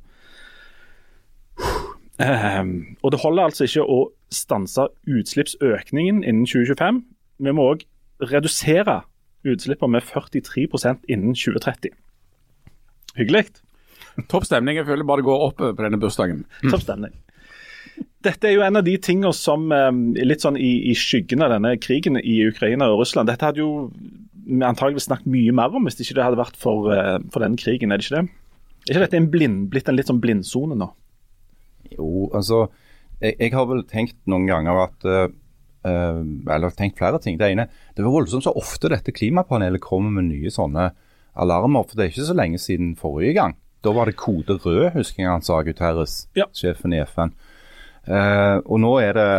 Eh, 2.19 2.63
og 3.03 3.11
det 3.11 3.19
holder 3.23 3.43
altså 3.49 3.63
ikke 3.67 3.83
å 3.87 3.99
stanse 4.31 4.87
utslippsøkningen 5.07 6.23
innen 6.23 6.45
2025. 6.45 7.03
Vi 7.39 7.51
må 7.55 7.69
òg 7.73 7.85
redusere 8.31 9.01
utslippene 9.47 9.95
med 9.95 10.03
43% 10.03 11.05
innen 11.07 11.35
2030. 11.35 11.93
Hyggelig. 13.15 13.45
Topp 14.27 14.43
stemning. 14.47 14.75
Jeg 14.75 14.85
føler 14.87 15.07
bare 15.07 15.21
det 15.21 15.29
går 15.29 15.45
opp 15.47 15.57
på 15.63 15.71
denne 15.79 15.99
bursdagen. 15.99 16.43
Topp 16.69 16.83
stemning. 16.83 17.13
Dette 18.25 18.49
er 18.49 18.57
jo 18.57 18.63
en 18.65 18.75
av 18.75 18.83
de 18.83 18.97
tingene 18.99 19.31
som 19.35 19.69
er 19.71 19.93
litt 20.27 20.43
sånn 20.43 20.57
i, 20.59 20.91
i 20.91 20.95
skyggen 20.97 21.43
av 21.45 21.53
denne 21.53 21.75
krigen 21.79 22.17
i 22.19 22.39
Ukraina 22.49 22.89
og 22.91 22.99
Russland 23.03 23.29
Dette 23.31 23.47
hadde 23.47 23.61
jo 23.63 23.69
vi 24.49 24.57
antageligvis 24.65 25.05
snakket 25.07 25.29
mye 25.29 25.53
mer 25.53 25.75
om 25.77 25.85
hvis 25.85 25.95
det 25.99 26.07
ikke 26.07 26.23
hadde 26.25 26.39
vært 26.39 26.55
for, 26.57 26.89
eh, 26.91 27.19
for 27.29 27.45
denne 27.45 27.59
krigen, 27.61 27.91
er 27.93 28.01
det 28.01 28.07
ikke 28.07 28.17
det? 28.17 28.29
Er 28.89 28.93
ikke 28.95 29.03
dette 29.05 29.19
en 29.19 29.27
blind, 29.29 29.59
blitt 29.69 29.91
en 29.91 29.95
litt 29.99 30.09
sånn 30.09 30.21
blindsone 30.23 30.77
nå? 30.79 30.87
Jo, 31.93 32.29
altså 32.33 32.65
Jeg, 33.21 33.35
jeg 33.39 33.51
har 33.53 33.67
vel 33.69 33.83
tenkt 33.87 34.17
noen 34.31 34.47
ganger 34.49 34.81
at 34.85 35.05
eh, 35.05 35.27
eh, 35.89 36.19
Eller 36.55 36.71
tenkt 36.75 36.97
flere 36.99 37.19
ting. 37.21 37.37
Det 37.39 37.49
ene 37.51 37.65
Det 37.95 38.03
var 38.05 38.13
voldsomt 38.15 38.45
så 38.45 38.53
ofte 38.55 38.91
dette 38.91 39.11
klimapanelet 39.15 39.81
kommer 39.83 40.13
med 40.17 40.29
nye 40.31 40.51
sånne 40.53 40.89
alarmer. 41.39 41.83
For 41.87 41.95
det 41.99 42.05
er 42.05 42.13
ikke 42.13 42.29
så 42.31 42.37
lenge 42.37 42.59
siden 42.61 42.93
forrige 42.99 43.35
gang. 43.37 43.55
Da 43.83 43.93
var 43.95 44.09
det 44.09 44.17
kode 44.19 44.57
rød, 44.59 44.93
husker 44.97 45.23
jeg 45.23 45.31
han 45.31 45.45
sa, 45.45 45.61
Guterres, 45.63 46.25
Ja. 46.35 46.49
sjefen 46.55 46.93
i 46.95 46.99
FN. 47.05 47.31
Eh, 48.07 48.57
og 48.65 48.79
nå 48.83 48.93
er 49.03 49.17
det 49.17 49.29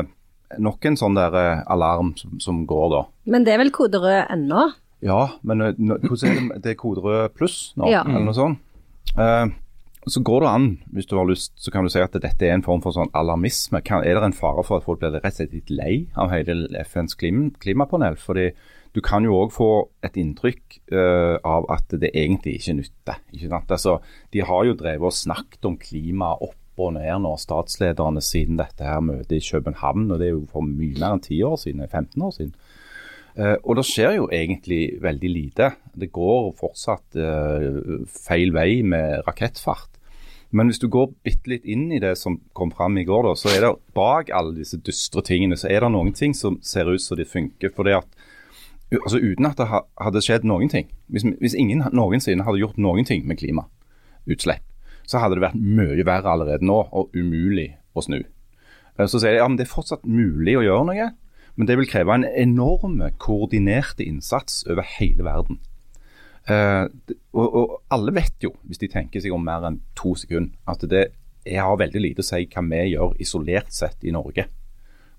nok 0.60 0.84
en 0.90 0.98
sånn 0.98 1.16
der 1.18 1.36
eh, 1.38 1.64
alarm 1.70 2.12
som, 2.18 2.36
som 2.42 2.62
går, 2.68 2.86
da. 2.94 3.02
Men 3.30 3.46
det 3.46 3.54
er 3.54 3.62
vel 3.62 3.72
kode 3.74 4.00
rød 4.02 4.24
ennå? 4.34 4.68
Ja, 5.06 5.22
men 5.46 5.64
eh, 5.64 5.74
hvordan 5.78 6.30
er 6.30 6.38
det? 6.40 6.62
Det 6.64 6.74
er 6.74 6.80
kode 6.80 7.04
rød 7.04 7.34
pluss 7.38 7.72
nå, 7.80 7.88
Ja. 7.92 8.04
eller 8.04 8.26
noe 8.28 8.36
sånt. 8.36 8.60
Uh, 9.16 9.48
så 10.08 10.20
går 10.24 10.44
det 10.44 10.50
an, 10.50 10.66
hvis 10.94 11.08
du 11.10 11.16
har 11.18 11.26
lyst, 11.28 11.52
så 11.60 11.72
kan 11.72 11.84
du 11.84 11.90
si 11.92 12.00
at 12.00 12.14
dette 12.14 12.46
er 12.46 12.54
en 12.54 12.64
form 12.64 12.80
for 12.84 12.94
sånn 12.94 13.10
alarmisme. 13.16 13.80
Kan, 13.84 14.04
er 14.04 14.16
det 14.16 14.28
en 14.30 14.36
fare 14.36 14.62
for 14.64 14.80
at 14.80 14.86
folk 14.86 15.00
blir 15.02 15.12
rett 15.16 15.26
og 15.26 15.36
slett 15.36 15.56
litt 15.56 15.72
lei 15.72 15.94
av 16.20 16.30
hele 16.32 16.68
FNs 16.86 17.16
klim, 17.20 17.50
klimapanel? 17.60 18.16
Fordi 18.20 18.50
du 18.94 19.00
kan 19.04 19.26
jo 19.26 19.36
òg 19.38 19.52
få 19.54 19.68
et 20.06 20.16
inntrykk 20.18 20.78
uh, 20.94 21.36
av 21.46 21.68
at 21.74 21.92
det 22.00 22.12
egentlig 22.14 22.56
ikke 22.58 22.76
nytter. 22.80 23.20
Ikke 23.34 23.50
sant? 23.52 23.74
Altså, 23.76 23.98
de 24.34 24.44
har 24.46 24.64
jo 24.68 24.78
drevet 24.78 25.10
og 25.10 25.16
snakket 25.16 25.68
om 25.68 25.76
klima 25.80 26.32
opp 26.38 26.56
og 26.86 26.94
ned 26.96 27.22
nå, 27.24 27.34
statslederne, 27.40 28.22
siden 28.24 28.56
dette 28.60 28.84
her 28.86 29.00
møtet 29.04 29.36
i 29.38 29.44
København. 29.44 30.10
og 30.10 30.18
Det 30.20 30.28
er 30.28 30.34
jo 30.36 30.46
for 30.50 30.66
mye 30.66 30.96
mer 30.98 31.16
enn 31.16 31.22
10 31.24 31.42
år 31.48 31.56
siden, 31.62 31.86
15 31.88 32.22
år 32.22 32.34
siden. 32.36 32.54
Eh, 33.36 33.56
og 33.62 33.76
det 33.78 33.84
skjer 33.86 34.16
jo 34.18 34.28
egentlig 34.34 34.80
veldig 35.02 35.30
lite. 35.30 35.70
Det 35.94 36.10
går 36.12 36.50
fortsatt 36.58 37.16
eh, 37.16 38.04
feil 38.10 38.52
vei 38.56 38.82
med 38.82 39.22
rakettfart. 39.28 39.86
Men 40.50 40.66
hvis 40.66 40.80
du 40.82 40.88
går 40.90 41.12
bitte 41.22 41.46
litt 41.52 41.64
inn 41.70 41.92
i 41.94 42.00
det 42.02 42.16
som 42.18 42.40
kom 42.58 42.72
fram 42.74 42.96
i 42.98 43.04
går, 43.06 43.28
da, 43.28 43.34
så 43.38 43.52
er 43.54 43.60
det 43.62 43.76
bak 43.94 44.32
alle 44.34 44.56
disse 44.56 44.80
dystre 44.82 45.22
tingene, 45.22 45.54
så 45.56 45.68
er 45.70 45.84
det 45.84 45.92
noen 45.94 46.10
ting 46.12 46.34
som 46.34 46.56
ser 46.60 46.90
ut 46.90 47.00
som 47.04 47.16
de 47.20 47.24
funker. 47.24 47.70
fordi 47.76 47.94
at 47.94 48.08
altså 48.90 49.20
Uten 49.22 49.46
at 49.46 49.56
det 49.60 49.68
ha- 49.70 49.84
hadde 50.02 50.22
skjedd 50.26 50.42
noen 50.50 50.68
ting. 50.68 50.88
Hvis, 51.06 51.22
hvis 51.38 51.54
ingen 51.54 51.84
noensinne 51.94 52.42
hadde 52.42 52.58
gjort 52.58 52.78
noen 52.82 53.06
ting 53.06 53.22
med 53.30 53.38
klimautslipp, 53.38 54.64
så 55.10 55.18
hadde 55.22 55.38
det 55.38 55.42
vært 55.48 55.58
mye 55.58 56.04
verre 56.06 56.30
allerede 56.30 56.66
nå, 56.66 56.76
og 56.94 57.16
umulig 57.18 57.72
å 57.98 58.04
snu. 58.06 58.20
Eh, 58.22 59.06
Så 59.10 59.18
sier 59.18 59.34
de 59.34 59.40
ja, 59.42 59.48
men 59.48 59.58
det 59.58 59.66
er 59.66 59.72
fortsatt 59.74 60.06
mulig 60.06 60.54
å 60.60 60.62
gjøre 60.62 60.86
noe, 60.86 61.08
men 61.58 61.66
det 61.66 61.76
vil 61.80 61.88
kreve 61.90 62.14
en 62.14 62.24
enorm 62.30 63.00
koordinerte 63.18 64.06
innsats 64.06 64.62
over 64.70 64.86
hele 64.98 65.26
verden. 65.26 65.58
Eh, 66.48 66.86
og, 67.34 67.48
og 67.58 67.74
alle 67.92 68.14
vet 68.16 68.38
jo, 68.46 68.54
hvis 68.64 68.80
de 68.80 68.88
tenker 68.92 69.20
seg 69.22 69.34
om 69.34 69.42
mer 69.44 69.66
enn 69.68 69.80
to 69.98 70.14
sekunder, 70.18 70.54
at 70.70 70.86
det 70.88 71.08
har 71.50 71.76
veldig 71.80 72.00
lite 72.04 72.22
å 72.24 72.26
si 72.30 72.46
hva 72.46 72.62
vi 72.68 72.80
gjør 72.92 73.18
isolert 73.22 73.72
sett 73.74 74.06
i 74.06 74.14
Norge. 74.14 74.46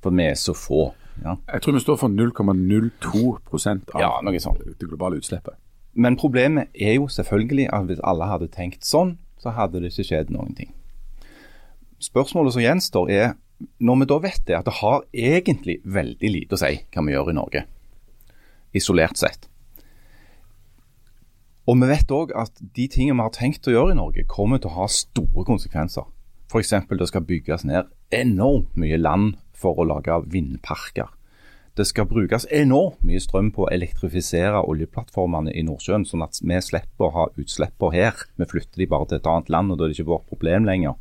For 0.01 0.13
vi 0.15 0.25
er 0.31 0.37
så 0.39 0.53
få. 0.57 0.87
Ja. 1.21 1.35
Jeg 1.51 1.61
tror 1.61 1.75
vi 1.75 1.83
står 1.83 1.99
for 2.01 2.09
0,02 2.13 3.23
av 3.93 4.01
Ja, 4.01 4.11
det 4.23 4.87
globale 4.87 5.19
utslippet. 5.19 5.57
Men 5.93 6.15
problemet 6.15 6.69
er 6.73 6.95
jo 6.95 7.09
selvfølgelig 7.11 7.67
at 7.73 7.89
hvis 7.89 7.99
alle 8.07 8.29
hadde 8.29 8.47
tenkt 8.53 8.87
sånn, 8.87 9.17
så 9.41 9.53
hadde 9.57 9.81
det 9.81 9.91
ikke 9.91 10.07
skjedd 10.11 10.31
noen 10.33 10.53
ting. 10.57 10.71
Spørsmålet 12.01 12.55
som 12.55 12.63
gjenstår 12.63 13.13
er, 13.13 13.31
når 13.81 14.01
vi 14.01 14.09
da 14.09 14.17
vet 14.23 14.41
det, 14.47 14.57
at 14.57 14.67
det 14.67 14.79
har 14.79 15.03
egentlig 15.13 15.79
veldig 15.85 16.31
lite 16.33 16.57
å 16.57 16.61
si 16.61 16.73
hva 16.81 17.05
vi 17.05 17.13
gjør 17.13 17.31
i 17.33 17.37
Norge, 17.37 17.63
isolert 18.77 19.21
sett. 19.21 19.47
Og 21.69 21.77
vi 21.77 21.89
vet 21.91 22.13
òg 22.13 22.33
at 22.37 22.57
de 22.57 22.87
tingene 22.89 23.19
vi 23.19 23.27
har 23.27 23.35
tenkt 23.35 23.69
å 23.69 23.75
gjøre 23.75 23.93
i 23.93 23.99
Norge, 23.99 24.25
kommer 24.29 24.61
til 24.61 24.71
å 24.71 24.79
ha 24.79 24.89
store 24.89 25.45
konsekvenser. 25.47 26.07
F.eks. 26.51 26.73
det 26.89 27.07
skal 27.07 27.25
bygges 27.27 27.63
ned 27.69 27.91
enormt 28.11 28.73
mye 28.81 28.97
land 28.99 29.37
for 29.55 29.77
å 29.79 29.85
lage 29.87 30.17
vindparker. 30.33 31.13
Det 31.77 31.85
skal 31.87 32.05
brukes 32.05 32.45
enormt 32.51 32.99
mye 33.07 33.19
strøm 33.23 33.51
på 33.55 33.63
å 33.63 33.69
elektrifisere 33.71 34.59
oljeplattformene 34.67 35.53
i 35.55 35.63
Nordsjøen, 35.63 36.03
sånn 36.05 36.25
at 36.25 36.41
vi 36.43 36.57
slipper 36.59 37.07
å 37.07 37.13
ha 37.15 37.27
utslippene 37.39 37.95
her. 37.95 38.25
Vi 38.35 38.47
flytter 38.49 38.81
de 38.81 38.89
bare 38.91 39.07
til 39.07 39.21
et 39.21 39.29
annet 39.31 39.49
land, 39.53 39.71
og 39.71 39.79
da 39.79 39.85
er 39.85 39.93
det 39.93 39.99
ikke 39.99 40.11
vårt 40.11 40.27
problem 40.27 40.67
lenger. 40.67 40.97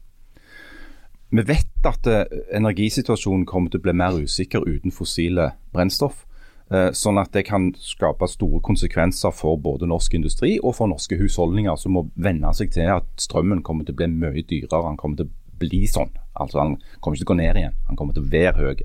Vi 1.31 1.43
vet 1.47 1.87
at 1.87 2.07
eh, 2.11 2.39
energisituasjonen 2.59 3.47
kommer 3.47 3.71
til 3.71 3.83
å 3.83 3.85
bli 3.89 3.95
mer 3.99 4.19
usikker 4.19 4.67
uten 4.67 4.95
fossile 4.95 5.53
brennstoff. 5.75 6.25
eh, 6.71 6.91
Sånn 6.95 7.19
at 7.19 7.33
det 7.35 7.45
kan 7.47 7.73
skape 7.79 8.27
store 8.31 8.63
konsekvenser 8.63 9.35
for 9.35 9.59
både 9.59 9.87
norsk 9.91 10.15
industri 10.15 10.57
og 10.63 10.75
for 10.79 10.91
norske 10.91 11.19
husholdninger, 11.19 11.77
som 11.79 11.99
må 11.99 12.05
venne 12.15 12.51
seg 12.55 12.71
til 12.75 12.91
at 12.95 13.11
strømmen 13.19 13.63
kommer 13.67 13.87
til 13.87 13.95
å 13.95 14.01
bli 14.03 14.11
mye 14.15 14.43
dyrere. 14.43 14.87
Han 14.87 14.99
kommer 14.99 15.23
til 15.23 15.27
å 15.27 15.59
bli 15.59 15.83
sånn. 15.91 16.11
Altså 16.35 16.63
Han 16.63 16.79
kommer 17.01 17.19
ikke 17.19 17.27
til 17.27 17.31
å 17.31 17.35
gå 17.35 17.39
ned 17.43 17.63
igjen, 17.63 17.79
han 17.91 17.99
kommer 17.99 18.15
til 18.15 18.23
å 18.23 18.31
være 18.31 18.57
høy. 18.59 18.83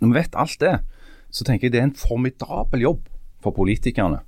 Når 0.00 0.08
vi 0.08 0.18
vet 0.18 0.38
alt 0.38 0.58
det, 0.60 0.74
så 1.30 1.44
tenker 1.44 1.68
jeg 1.68 1.72
det 1.74 1.80
er 1.80 1.88
en 1.90 1.94
formidabel 1.98 2.80
jobb 2.80 3.08
for 3.42 3.54
politikerne 3.56 4.22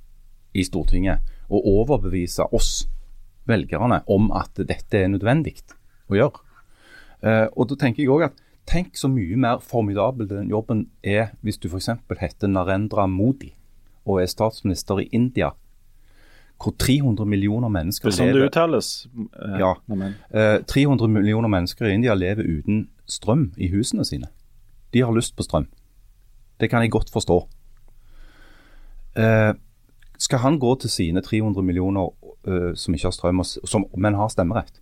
i 0.53 0.63
Stortinget 0.67 1.19
å 1.51 1.61
overbevise 1.79 2.45
oss 2.55 2.87
velgerne 3.49 4.01
om 4.11 4.29
at 4.37 4.59
dette 4.67 4.99
er 4.99 5.09
nødvendig 5.11 5.55
å 6.11 6.17
gjøre. 6.19 6.43
Eh, 7.21 7.47
og 7.55 7.69
da 7.71 7.77
tenker 7.85 8.03
jeg 8.03 8.11
også 8.13 8.31
at 8.31 8.47
Tenk 8.71 8.93
så 8.95 9.09
mye 9.09 9.35
mer 9.41 9.57
formidabel 9.65 10.27
den 10.29 10.51
jobben 10.51 10.83
er 11.03 11.31
hvis 11.41 11.57
du 11.57 11.65
f.eks. 11.67 11.89
heter 12.19 12.47
Narendra 12.47 13.07
Modi 13.09 13.49
og 14.05 14.21
er 14.21 14.29
statsminister 14.29 15.01
i 15.01 15.07
India, 15.11 15.49
hvor 16.61 16.75
300 16.77 17.25
millioner 17.25 17.69
mennesker 17.73 18.09
Det 18.09 18.13
er 18.13 18.17
sånn 18.19 18.37
det 18.37 18.45
uttales. 18.51 18.91
Eh, 19.17 19.57
Ja. 19.59 19.73
Eh, 20.29 20.59
300 20.69 21.09
millioner 21.09 21.49
mennesker 21.49 21.89
i 21.89 21.93
India 21.97 22.13
lever 22.13 22.45
uten 22.45 22.87
strøm 23.09 23.49
i 23.57 23.67
husene 23.73 24.05
sine. 24.05 24.29
De 24.93 25.01
har 25.01 25.15
lyst 25.15 25.35
på 25.35 25.43
strøm. 25.43 25.67
Det 26.59 26.69
kan 26.69 26.81
jeg 26.81 26.91
godt 26.91 27.09
forstå. 27.13 27.47
Eh, 29.17 29.53
skal 30.19 30.39
han 30.39 30.59
gå 30.59 30.75
til 30.75 30.89
sine 30.89 31.21
300 31.21 31.63
millioner 31.65 32.11
eh, 32.47 32.75
som 32.75 32.93
ikke 32.93 33.07
har 33.09 33.15
strøm, 33.15 33.39
og 33.39 33.45
som, 33.45 33.85
men 33.97 34.15
har 34.15 34.29
stemmerett, 34.29 34.81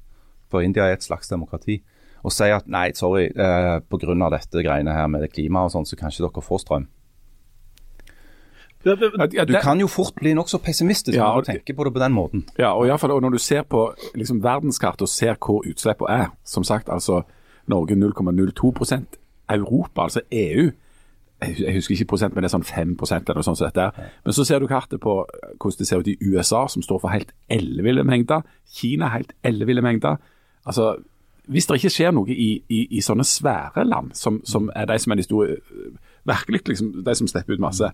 for 0.51 0.61
India 0.61 0.83
er 0.83 0.97
et 0.97 1.03
slags 1.03 1.29
demokrati, 1.31 1.79
og 2.23 2.33
si 2.35 2.49
at 2.51 2.67
nei, 2.67 2.91
sorry, 2.95 3.29
eh, 3.31 3.79
pga. 3.79 4.29
dette 4.29 4.63
greiene 4.63 4.93
her 4.93 5.07
med 5.07 5.21
det 5.21 5.31
klimaet 5.31 5.69
og 5.69 5.77
sånn, 5.77 5.87
så 5.87 5.95
kan 5.95 6.11
ikke 6.11 6.27
dere 6.27 6.43
få 6.43 6.59
strøm. 6.59 6.87
Ja, 8.85 8.95
ja, 9.33 9.43
Du 9.43 9.53
kan 9.61 9.79
jo 9.79 9.87
fort 9.87 10.15
bli 10.15 10.31
nokså 10.33 10.57
pessimistisk 10.63 11.17
Ja, 11.17 11.33
når 11.33 11.41
du 11.41 11.45
tenker 11.51 11.75
på 11.75 11.83
det 11.83 11.93
på 11.93 11.99
den 11.99 12.13
måten. 12.15 12.45
Ja, 12.57 12.71
og 12.71 12.87
i 12.87 12.97
fall 12.97 13.11
og 13.11 13.21
når 13.21 13.29
du 13.35 13.37
ser 13.37 13.63
på 13.67 13.93
liksom, 14.15 14.39
verdenskartet 14.43 15.01
og 15.01 15.09
ser 15.09 15.35
hvor 15.35 15.67
utslippene 15.67 16.15
er, 16.15 16.27
som 16.45 16.63
sagt 16.63 16.87
altså 16.87 17.23
Norge 17.67 17.95
0,02 17.95 18.71
Europa, 19.49 20.07
altså 20.09 20.21
EU 20.31 20.69
jeg 21.39 21.73
husker 21.73 21.95
ikke 21.95 22.05
prosent, 22.05 22.35
men 22.35 22.43
det 22.43 22.49
er 22.49 22.57
sånn 22.57 22.67
5% 22.67 23.29
eller 23.29 23.39
noe 23.39 23.47
sånt. 23.47 23.59
som 23.61 23.69
dette. 23.69 23.85
er. 23.87 24.09
Men 24.25 24.35
så 24.35 24.43
ser 24.43 24.59
du 24.59 24.67
kartet 24.67 24.99
på 24.99 25.21
hvordan 25.23 25.79
det 25.79 25.87
ser 25.87 26.01
ut 26.01 26.09
i 26.11 26.17
USA, 26.19 26.65
som 26.67 26.83
står 26.83 26.99
for 26.99 27.13
helt 27.13 27.31
elleville 27.49 28.03
mengder. 28.03 28.43
Kina 28.75 29.07
helt 29.13 29.31
elleville 29.43 29.81
mengder. 29.81 30.19
Altså, 30.67 30.97
hvis 31.47 31.65
det 31.65 31.79
ikke 31.79 31.93
skjer 31.95 32.11
noe 32.15 32.29
i, 32.29 32.51
i, 32.69 32.81
i 32.97 33.01
sånne 33.01 33.23
svære 33.23 33.87
land, 33.87 34.11
som, 34.19 34.41
som 34.45 34.67
er 34.75 34.89
de 34.91 34.99
som 34.99 35.15
er 35.15 35.21
de 35.21 35.27
store 35.27 35.55
øh, 35.57 35.91
Virkelig 36.29 36.67
liksom, 36.67 36.89
de 37.05 37.13
som 37.15 37.29
slipper 37.31 37.55
ut 37.55 37.61
masse, 37.63 37.87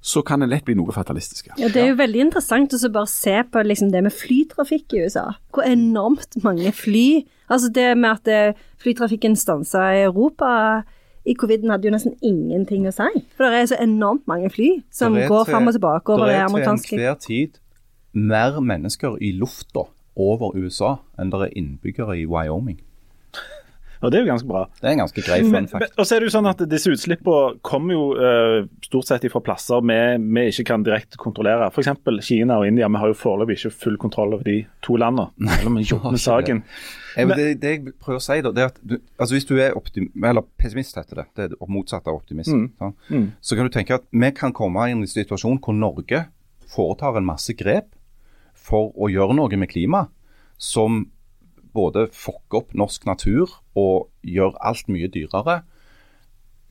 så 0.00 0.22
kan 0.26 0.40
det 0.40 0.48
lett 0.48 0.64
bli 0.66 0.74
noe 0.74 0.90
fatalistisk. 0.94 1.50
Ja, 1.58 1.68
Det 1.68 1.82
er 1.82 1.90
jo 1.92 1.98
veldig 1.98 2.22
interessant 2.24 2.72
å 2.74 2.90
bare 2.90 3.10
se 3.12 3.34
på 3.44 3.62
liksom 3.62 3.92
det 3.92 4.00
med 4.02 4.14
flytrafikk 4.16 4.96
i 4.96 5.04
USA. 5.04 5.26
Hvor 5.52 5.68
enormt 5.68 6.40
mange 6.42 6.72
fly 6.74 7.28
Altså 7.50 7.68
det 7.74 7.98
med 7.98 8.10
at 8.10 8.28
eh, 8.28 8.54
flytrafikken 8.82 9.36
stansa 9.36 9.78
i 9.96 10.02
Europa 10.02 10.82
i 11.26 11.34
coviden 11.34 11.70
hadde 11.70 11.88
jo 11.88 11.92
nesten 11.92 12.14
ingenting 12.22 12.86
å 12.88 12.92
si. 12.92 13.22
For 13.36 13.44
det 13.52 13.62
er 13.62 13.66
så 13.72 13.78
enormt 13.82 14.26
mange 14.30 14.50
fly 14.50 14.82
som 14.90 15.12
går 15.14 15.44
til- 15.44 15.52
fram 15.52 15.66
og 15.68 15.74
tilbake 15.76 16.12
over 16.14 16.26
det 16.26 16.36
amerikanske 16.44 16.96
Det 16.96 17.04
er 17.04 17.14
til 17.14 17.36
enhver 17.36 17.50
tid 17.54 17.58
mer 18.14 18.60
mennesker 18.60 19.16
i 19.20 19.32
lufta 19.32 19.84
over 20.16 20.56
USA 20.56 20.96
enn 21.18 21.30
det 21.30 21.40
er 21.40 21.52
innbyggere 21.56 22.16
i 22.18 22.24
Wyoming. 22.26 22.80
Og 24.02 24.12
det 24.12 24.18
er 24.18 24.22
jo 24.22 24.28
ganske 24.30 24.46
bra. 24.46 24.60
Det 24.78 24.86
er 24.86 24.92
en 24.94 25.00
ganske 25.02 25.22
grei 25.26 25.38
fun 25.42 25.66
fact. 25.68 25.94
og 25.98 26.06
så 26.06 26.14
er 26.14 26.20
det 26.22 26.28
jo 26.28 26.34
sånn 26.36 26.46
at 26.50 26.60
Disse 26.70 26.92
utslippene 26.94 27.58
kommer 27.66 27.94
jo 27.96 28.02
uh, 28.14 28.68
stort 28.84 29.08
sett 29.08 29.26
fra 29.32 29.40
plasser 29.42 29.82
vi, 29.82 30.44
ikke 30.52 30.64
kan 30.70 30.84
direkte 30.86 31.18
kontrollere. 31.18 31.66
F.eks. 31.72 31.88
Kina 32.28 32.60
og 32.60 32.68
India. 32.68 32.86
Vi 32.88 33.00
har 33.02 33.10
jo 33.10 33.16
foreløpig 33.18 33.56
ikke 33.58 33.72
full 33.74 33.96
kontroll 33.98 34.34
over 34.36 34.44
de 34.46 34.60
to 34.86 34.96
landene. 34.96 35.30
Selv 35.56 35.72
om 35.72 35.78
vi 35.80 35.82
jobber 35.88 36.14
med 36.14 36.22
saken. 36.30 36.62
Jeg, 37.18 37.28
det, 37.34 37.46
det 37.62 37.70
jeg 37.74 37.94
prøver 37.98 38.20
å 38.20 38.22
si, 38.22 38.38
da, 38.46 38.52
det 38.54 38.62
er 38.62 38.70
at 38.70 38.76
du, 38.86 38.96
altså 39.18 39.34
hvis 39.34 39.48
du 39.48 39.56
er 39.58 39.74
optim, 39.74 40.06
eller 40.22 40.44
pessimist, 40.62 40.94
heter 41.00 41.24
det, 41.24 41.26
det 41.34 41.44
er 41.48 41.48
det 41.56 41.58
motsatte 41.66 42.12
av 42.12 42.20
optimist, 42.20 42.52
Mm. 42.54 42.68
Sånn, 42.78 42.94
Mm. 43.10 43.24
så 43.42 43.56
kan 43.58 43.66
du 43.66 43.72
tenke 43.74 43.94
at 43.98 44.04
vi 44.12 44.30
kan 44.36 44.52
komme 44.54 44.86
i 44.86 44.92
en 44.94 45.02
situasjon 45.06 45.58
hvor 45.64 45.74
Norge 45.74 46.26
foretar 46.70 47.16
en 47.18 47.26
masse 47.26 47.50
grep 47.58 47.88
for 48.54 48.92
å 48.94 49.08
gjøre 49.10 49.34
noe 49.34 49.56
med 49.58 49.70
klima 49.72 50.04
som 50.58 51.06
både 51.78 52.06
fucker 52.12 52.60
opp 52.62 52.74
norsk 52.76 53.06
natur 53.08 53.54
og 53.78 54.08
gjør 54.26 54.58
alt 54.66 54.90
mye 54.92 55.08
dyrere, 55.14 55.60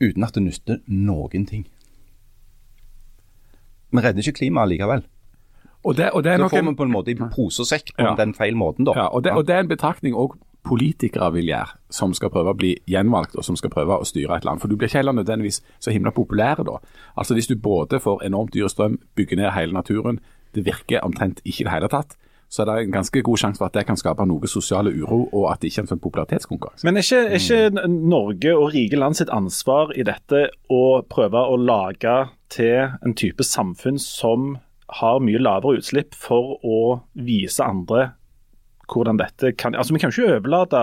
uten 0.04 0.24
at 0.28 0.36
det 0.36 0.44
nytter 0.46 0.82
noen 0.86 1.46
ting. 1.48 1.64
Vi 3.90 4.02
redder 4.04 4.20
ikke 4.20 4.38
klimaet 4.42 4.68
likevel. 4.74 5.06
Og 5.86 5.94
det, 5.96 6.10
og 6.12 6.24
det 6.26 6.32
er 6.32 6.40
nok 6.42 6.50
får 6.52 6.64
vi 6.66 6.74
på 6.76 6.84
en 6.84 6.92
måte 6.92 7.12
i 7.12 7.16
pose 7.16 7.62
og 7.62 7.68
sekk 7.70 7.94
på 7.96 8.04
Ja. 8.04 8.14
den 8.18 8.34
feil 8.34 8.56
måten, 8.58 8.84
da. 8.84 8.92
Ja, 8.96 9.06
og 9.08 9.24
det, 9.24 9.32
og 9.32 9.46
det 9.46 9.54
er 9.54 9.60
en 9.64 9.68
betraktning 9.70 10.14
òg 10.14 10.36
politikere 10.68 11.32
vil 11.32 11.46
gjøre, 11.46 11.78
som 11.90 12.12
skal 12.14 12.28
prøve 12.30 12.50
å 12.52 12.56
bli 12.58 12.74
gjenvalgt 12.90 13.36
og 13.38 13.44
som 13.46 13.56
skal 13.56 13.70
prøve 13.70 13.96
å 13.96 14.04
styre 14.04 14.36
et 14.36 14.44
land. 14.44 14.60
For 14.60 14.68
du 14.68 14.76
blir 14.76 14.88
ikke 14.90 14.98
heller 14.98 15.12
nødvendigvis 15.16 15.62
så 15.80 15.90
himla 15.94 16.10
populær 16.10 16.60
da. 16.66 16.76
Altså 17.16 17.34
Hvis 17.34 17.46
du 17.46 17.56
både 17.56 18.00
får 18.00 18.24
enormt 18.26 18.52
dyr 18.52 18.68
strøm, 18.68 18.98
bygger 19.16 19.36
ned 19.36 19.52
hele 19.54 19.72
naturen, 19.72 20.20
det 20.54 20.66
virker 20.66 21.00
omtrent 21.06 21.40
ikke 21.44 21.60
i 21.62 21.64
det 21.64 21.72
hele 21.72 21.88
tatt, 21.88 22.16
så 22.48 22.62
er 22.62 22.68
det 22.70 22.76
en 22.86 22.94
ganske 22.96 23.22
god 23.22 23.40
sjanse 23.42 23.60
for 23.60 23.68
at 23.68 23.76
det 23.76 23.84
kan 23.88 23.98
skape 24.00 24.24
noe 24.28 24.48
sosiale 24.48 24.92
uro, 24.96 25.26
og 25.36 25.50
at 25.52 25.60
det 25.60 25.68
ikke 25.70 25.82
er 25.82 25.84
en 25.84 25.90
sånn 25.90 26.04
popularitetskonkurranse. 26.04 26.86
Men 26.88 26.96
er 26.96 27.04
ikke, 27.04 27.20
er 27.26 27.42
ikke 27.42 27.88
Norge 27.92 28.54
og 28.56 28.72
rike 28.72 29.00
land 29.00 29.18
sitt 29.18 29.32
ansvar 29.34 29.92
i 29.92 30.06
dette 30.08 30.46
å 30.72 30.82
prøve 31.12 31.42
å 31.44 31.58
lage 31.60 32.16
til 32.54 32.94
en 33.04 33.16
type 33.18 33.44
samfunn 33.44 34.00
som 34.00 34.54
har 35.00 35.20
mye 35.20 35.40
lavere 35.42 35.82
utslipp, 35.82 36.16
for 36.16 36.56
å 36.64 36.80
vise 37.12 37.60
andre 37.60 38.14
hvordan 38.88 39.18
dette 39.20 39.52
kan 39.60 39.76
Altså 39.76 39.92
Vi 39.92 40.00
kan 40.00 40.08
jo 40.08 40.22
ikke 40.24 40.38
overlate 40.38 40.82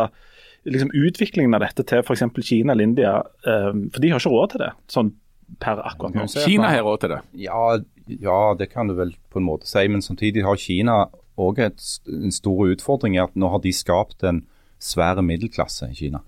liksom, 0.70 0.92
utviklingen 0.94 1.58
av 1.58 1.66
dette 1.66 1.86
til 1.90 2.04
f.eks. 2.04 2.22
Kina 2.46 2.76
eller 2.76 2.86
India, 2.86 3.16
eh, 3.48 3.72
for 3.90 4.04
de 4.04 4.12
har 4.14 4.22
ikke 4.22 4.34
råd 4.36 4.54
til 4.54 4.66
det. 4.68 4.74
sånn 4.94 5.16
per 5.62 5.82
akkurat 5.86 6.16
nå. 6.18 6.26
Kina 6.46 6.72
har 6.74 6.86
råd 6.86 7.04
til 7.04 7.12
det. 7.14 7.20
Ja, 7.46 7.78
ja, 8.10 8.40
det 8.58 8.72
kan 8.72 8.90
du 8.90 8.96
vel 8.98 9.14
på 9.34 9.42
en 9.42 9.46
måte 9.46 9.70
si. 9.70 9.84
Men 9.92 10.02
samtidig 10.02 10.46
har 10.46 10.58
Kina 10.58 11.06
òg 11.42 11.60
en 11.60 12.32
stor 12.32 12.72
utfordring 12.72 13.18
er 13.18 13.28
at 13.28 13.36
nå 13.36 13.50
har 13.52 13.62
de 13.64 13.74
skapt 13.76 14.24
en 14.24 14.44
svær 14.82 15.20
middelklasse 15.24 15.90
i 15.92 15.98
Kina. 15.98 16.22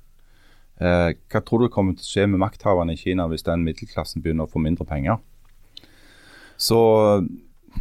Eh, 0.78 1.14
hva 1.32 1.42
tror 1.42 1.64
du 1.64 1.72
kommer 1.74 1.98
til 1.98 2.06
å 2.06 2.12
skje 2.12 2.26
med 2.30 2.42
makthaverne 2.44 2.94
i 2.94 3.00
Kina 3.00 3.28
hvis 3.32 3.46
den 3.48 3.64
middelklassen 3.66 4.24
begynner 4.24 4.48
å 4.48 4.52
få 4.52 4.62
mindre 4.62 4.86
penger? 4.86 5.22
Så 6.58 6.80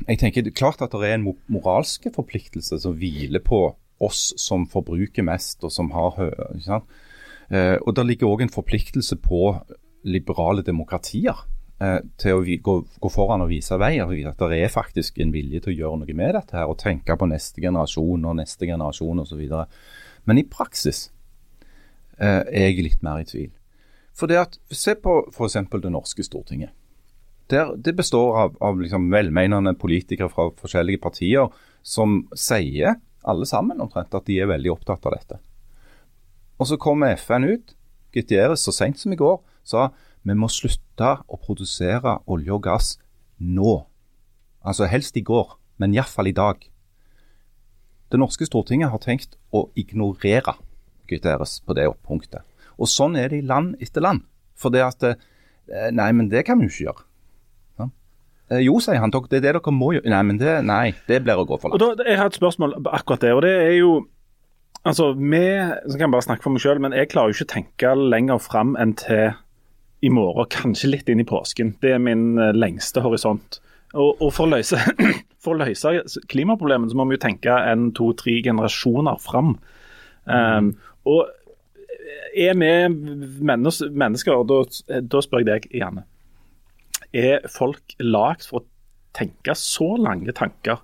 jeg 0.06 0.20
tenker 0.20 0.44
det 0.44 0.52
er 0.52 0.60
klart 0.60 0.84
at 0.84 0.92
det 0.92 1.08
er 1.08 1.16
en 1.16 1.26
mo- 1.26 1.40
moralske 1.52 2.12
forpliktelse 2.12 2.78
som 2.82 2.96
hviler 2.96 3.42
på 3.44 3.68
oss 4.04 4.34
som 4.40 4.66
forbruker 4.68 5.24
mest 5.24 5.64
og 5.64 5.72
som 5.72 5.90
har 5.94 6.16
hø... 6.18 6.30
Eh, 7.48 7.76
og 7.80 7.92
det 7.96 8.04
ligger 8.06 8.32
òg 8.32 8.44
en 8.44 8.52
forpliktelse 8.52 9.16
på 9.22 9.54
liberale 10.06 10.64
demokratier 10.66 11.46
eh, 11.82 11.98
til 12.20 12.38
å 12.38 12.44
gå, 12.44 12.76
gå 13.02 13.10
foran 13.12 13.44
og 13.44 13.50
vise 13.52 13.78
vei. 13.80 13.96
At 14.02 14.40
det 14.42 14.60
er 14.60 14.72
faktisk 14.72 15.20
en 15.22 15.34
vilje 15.34 15.62
til 15.64 15.74
å 15.74 15.76
gjøre 15.80 16.00
noe 16.02 16.16
med 16.16 16.34
dette 16.38 16.58
her, 16.58 16.70
og 16.70 16.80
tenke 16.82 17.16
på 17.18 17.28
neste 17.30 17.62
generasjon 17.64 18.24
og 18.24 18.38
neste 18.40 18.68
generasjon 18.68 19.22
osv. 19.24 19.44
Men 20.26 20.40
i 20.40 20.46
praksis 20.48 21.08
eh, 22.18 22.42
er 22.42 22.70
jeg 22.70 22.88
litt 22.88 23.06
mer 23.06 23.22
i 23.22 23.28
tvil. 23.28 23.52
For 24.16 24.30
det 24.30 24.40
at, 24.40 24.58
Se 24.72 24.96
på 24.96 25.20
f.eks. 25.28 25.58
det 25.70 25.92
norske 25.92 26.24
Stortinget. 26.24 26.72
Der, 27.52 27.76
det 27.78 27.94
består 27.94 28.38
av, 28.40 28.56
av 28.64 28.80
liksom 28.80 29.10
velmenende 29.12 29.76
politikere 29.78 30.30
fra 30.32 30.48
forskjellige 30.58 30.98
partier 31.04 31.52
som 31.86 32.24
sier, 32.34 32.96
alle 33.26 33.46
sammen 33.46 33.78
omtrent, 33.82 34.14
at 34.14 34.26
de 34.26 34.40
er 34.40 34.50
veldig 34.50 34.72
opptatt 34.72 35.06
av 35.06 35.14
dette. 35.14 35.38
Og 36.58 36.66
så 36.66 36.78
kommer 36.80 37.14
FN 37.14 37.46
ut, 37.46 37.74
Gutieres 38.16 38.64
så 38.64 38.72
sent 38.72 38.98
som 38.98 39.12
i 39.12 39.18
går, 39.20 39.38
sa 39.66 39.90
vi 40.26 40.34
må 40.34 40.48
slutte 40.50 41.12
å 41.30 41.38
produsere 41.38 42.16
olje 42.26 42.54
og 42.56 42.64
gass 42.66 42.96
nå. 43.38 43.76
Altså 44.66 44.88
helst 44.90 45.16
i 45.20 45.22
går, 45.22 45.52
men 45.78 45.94
iallfall 45.94 46.30
i 46.30 46.34
dag. 46.34 46.64
Det 48.10 48.18
norske 48.18 48.46
Stortinget 48.46 48.90
har 48.90 49.02
tenkt 49.02 49.36
å 49.54 49.68
ignorere 49.78 50.56
Guterres 51.06 51.60
på 51.62 51.76
det 51.78 51.86
punktet. 52.06 52.42
Og 52.76 52.90
sånn 52.90 53.14
er 53.18 53.30
det 53.30 53.42
i 53.42 53.46
land 53.46 53.76
etter 53.82 54.02
land. 54.02 54.24
For 54.58 54.74
det 54.74 54.82
at 54.82 55.04
eh, 55.06 55.16
Nei, 55.94 56.10
men 56.14 56.28
det 56.30 56.44
kan 56.46 56.58
vi 56.58 56.66
jo 56.68 56.72
ikke 56.72 56.84
gjøre. 56.88 57.06
Ja. 57.78 57.86
Eh, 58.50 58.60
Jo, 58.66 58.76
sier 58.82 59.00
han, 59.02 59.10
det 59.14 59.38
er 59.38 59.46
det 59.46 59.54
dere 59.54 59.74
må 59.74 59.92
gjøre. 59.94 60.10
Nei, 60.10 60.22
men 60.26 60.38
det, 60.42 60.58
nei, 60.66 60.94
det 61.08 61.22
blir 61.24 61.42
å 61.42 61.46
gå 61.46 61.58
for 61.60 61.70
langt. 61.70 61.82
Og 61.82 61.98
da, 61.98 62.06
Jeg 62.10 62.18
har 62.20 62.30
et 62.30 62.38
spørsmål 62.38 62.76
på 62.82 62.94
akkurat 62.98 63.22
det. 63.26 63.32
og 63.34 63.42
det 63.46 63.54
er 63.62 63.74
jo 63.78 63.94
altså 64.86 65.12
vi, 65.18 65.42
så 65.86 65.94
kan 65.96 66.06
jeg 66.06 66.14
bare 66.14 66.26
snakke 66.26 66.46
for 66.46 66.54
meg 66.54 66.62
selv, 66.62 66.82
men 66.82 66.94
jeg 66.94 67.10
klarer 67.10 67.32
jo 67.32 67.38
ikke 67.38 67.48
å 67.48 67.54
tenke 67.54 67.94
lenger 68.14 68.42
fram 68.42 68.76
enn 68.78 68.94
til 68.98 69.34
i 70.04 70.10
morgen, 70.12 70.48
kanskje 70.52 70.90
litt 70.92 71.08
inn 71.08 71.22
i 71.22 71.28
påsken. 71.28 71.76
Det 71.82 71.94
er 71.96 72.02
min 72.02 72.36
eh, 72.40 72.52
lengste 72.56 73.02
horisont. 73.04 73.60
Og, 73.94 74.20
og 74.20 74.32
for, 74.34 74.44
å 74.46 74.56
løse, 74.56 74.78
for 75.42 75.56
å 75.56 75.62
løse 75.62 76.20
klimaproblemet 76.30 76.92
så 76.92 76.98
må 76.98 77.08
vi 77.08 77.16
jo 77.16 77.24
tenke 77.24 77.54
en, 77.70 77.90
to, 77.96 78.10
tre 78.18 78.38
generasjoner 78.44 79.20
fram. 79.22 79.56
Um, 80.26 80.72
og 81.06 81.30
er 82.36 82.56
vi 82.58 82.72
mennes, 83.46 83.80
mennesker, 83.88 84.42
og 84.42 84.50
da, 84.50 85.00
da 85.02 85.22
spør 85.24 85.44
jeg 85.44 85.48
deg, 85.48 85.68
Janne. 85.80 86.04
Er 87.16 87.46
folk 87.48 87.96
lagd 88.02 88.44
for 88.48 88.60
å 88.60 88.66
tenke 89.16 89.54
så 89.56 89.94
lange 89.96 90.34
tanker 90.36 90.82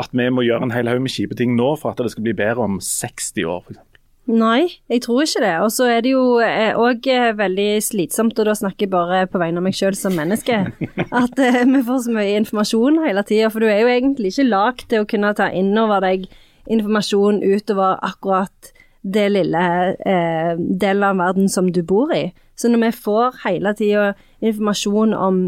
at 0.00 0.12
vi 0.16 0.26
må 0.32 0.44
gjøre 0.44 0.68
en 0.68 0.74
hel 0.74 0.90
haug 0.90 1.00
med 1.04 1.12
kjipe 1.12 1.36
ting 1.38 1.54
nå 1.56 1.72
for 1.80 1.92
at 1.92 2.02
det 2.02 2.12
skal 2.12 2.26
bli 2.26 2.36
bedre 2.36 2.66
om 2.66 2.80
60 2.84 3.48
år? 3.48 3.62
For 3.64 3.74
eksempel? 3.74 3.89
Nei, 4.30 4.68
jeg 4.90 5.02
tror 5.02 5.24
ikke 5.24 5.42
det. 5.42 5.54
Og 5.64 5.72
så 5.74 5.88
er 5.90 6.04
det 6.04 6.12
jo 6.12 6.22
òg 6.38 7.06
veldig 7.38 7.68
slitsomt, 7.82 8.38
og 8.38 8.46
da 8.46 8.54
snakker 8.54 8.86
jeg 8.86 8.92
bare 8.92 9.24
på 9.30 9.40
vegne 9.42 9.58
av 9.58 9.66
meg 9.66 9.74
sjøl 9.74 9.96
som 9.98 10.14
menneske, 10.14 10.60
at 11.22 11.42
eh, 11.42 11.62
vi 11.66 11.80
får 11.86 12.04
så 12.04 12.14
mye 12.14 12.36
informasjon 12.42 13.00
hele 13.06 13.24
tida. 13.26 13.50
For 13.50 13.64
du 13.64 13.70
er 13.70 13.82
jo 13.82 13.90
egentlig 13.90 14.34
ikke 14.34 14.50
lagd 14.50 14.86
til 14.90 15.02
å 15.02 15.08
kunne 15.10 15.34
ta 15.38 15.50
inn 15.50 15.72
over 15.80 16.04
deg 16.04 16.28
informasjon 16.70 17.42
utover 17.42 17.98
akkurat 18.06 18.72
det 19.02 19.30
lille 19.32 19.64
eh, 20.06 20.54
delen 20.56 21.06
av 21.08 21.18
verden 21.18 21.48
som 21.50 21.70
du 21.72 21.82
bor 21.82 22.12
i. 22.14 22.28
Så 22.54 22.68
når 22.68 22.84
vi 22.84 22.96
får 23.06 23.40
hele 23.46 23.72
tida 23.74 24.12
informasjon 24.44 25.16
om 25.16 25.46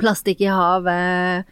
plastikk 0.00 0.40
i 0.42 0.50
havet 0.50 1.46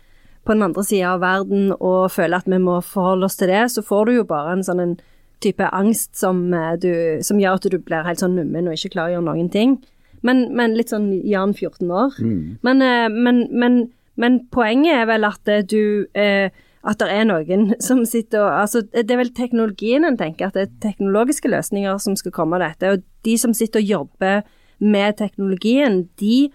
på 0.45 0.53
den 0.53 0.65
andre 0.67 0.85
sida 0.85 1.15
av 1.15 1.23
verden 1.23 1.71
og 1.77 2.11
føler 2.13 2.41
at 2.41 2.49
vi 2.49 2.59
må 2.61 2.81
forholde 2.85 3.29
oss 3.29 3.37
til 3.39 3.53
det, 3.53 3.67
så 3.73 3.85
får 3.85 4.09
du 4.09 4.17
jo 4.19 4.29
bare 4.29 4.57
en 4.57 4.65
sånn 4.67 4.83
en 4.83 4.97
type 5.43 5.69
angst 5.73 6.17
som, 6.17 6.53
eh, 6.55 6.77
du, 6.81 6.93
som 7.23 7.41
gjør 7.41 7.59
at 7.59 7.69
du 7.71 7.79
blir 7.79 8.07
helt 8.07 8.23
sånn 8.23 8.37
nummen 8.39 8.69
og 8.69 8.77
ikke 8.77 8.95
klarer 8.95 9.15
å 9.15 9.17
gjøre 9.19 9.29
noen 9.31 9.51
ting. 9.53 9.77
Men, 10.25 10.47
men 10.57 10.77
litt 10.79 10.93
sånn 10.93 11.11
Jan 11.27 11.53
14 11.53 11.91
år. 11.91 12.17
Men, 12.65 12.83
eh, 12.83 13.09
men, 13.13 13.47
men, 13.53 13.81
men 14.17 14.41
poenget 14.55 15.03
er 15.03 15.09
vel 15.11 15.29
at 15.29 15.49
eh, 15.49 15.65
du 15.65 16.11
At 16.85 17.01
det 17.01 17.09
er 17.09 17.25
noen 17.25 17.71
som 17.81 18.03
sitter 18.05 18.43
og 18.45 18.51
Altså, 18.61 18.83
det 18.83 19.11
er 19.11 19.23
vel 19.23 19.33
teknologien 19.33 20.05
en 20.05 20.19
tenker, 20.21 20.49
at 20.49 20.55
det 20.55 20.67
er 20.67 20.91
teknologiske 20.91 21.49
løsninger 21.49 21.97
som 21.99 22.17
skal 22.17 22.33
komme 22.33 22.59
av 22.59 22.69
dette. 22.69 22.91
Og 22.93 23.05
de 23.25 23.39
som 23.41 23.55
sitter 23.55 23.81
og 23.81 23.89
jobber 23.89 24.43
med 24.85 25.17
teknologien, 25.17 26.09
de 26.21 26.51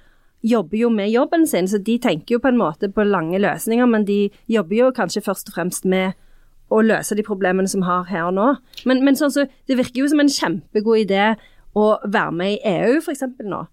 jobber 0.46 0.78
jo 0.78 0.90
med 0.90 1.10
jobben 1.10 1.48
sin, 1.48 1.68
så 1.68 1.80
de 1.82 1.98
tenker 2.00 2.36
jo 2.36 2.40
på 2.40 2.52
en 2.52 2.60
måte 2.60 2.92
på 2.94 3.04
lange 3.04 3.40
løsninger, 3.42 3.86
men 3.90 4.06
de 4.06 4.30
jobber 4.48 4.76
jo 4.76 4.92
kanskje 4.96 5.24
først 5.26 5.50
og 5.50 5.58
fremst 5.58 5.86
med 5.86 6.14
å 6.70 6.82
løse 6.86 7.18
de 7.18 7.26
problemene 7.26 7.70
som 7.70 7.84
har 7.88 8.08
her 8.10 8.30
og 8.30 8.36
nå. 8.38 8.50
Men, 8.90 9.04
men 9.06 9.18
sånn 9.20 9.34
så, 9.34 9.46
det 9.70 9.78
virker 9.80 10.04
jo 10.04 10.10
som 10.12 10.22
en 10.24 10.32
kjempegod 10.32 11.06
idé 11.06 11.32
å 11.78 11.92
være 12.06 12.36
med 12.36 12.58
i 12.58 12.76
EU 12.78 13.00
f.eks. 13.02 13.26
nå, 13.46 13.64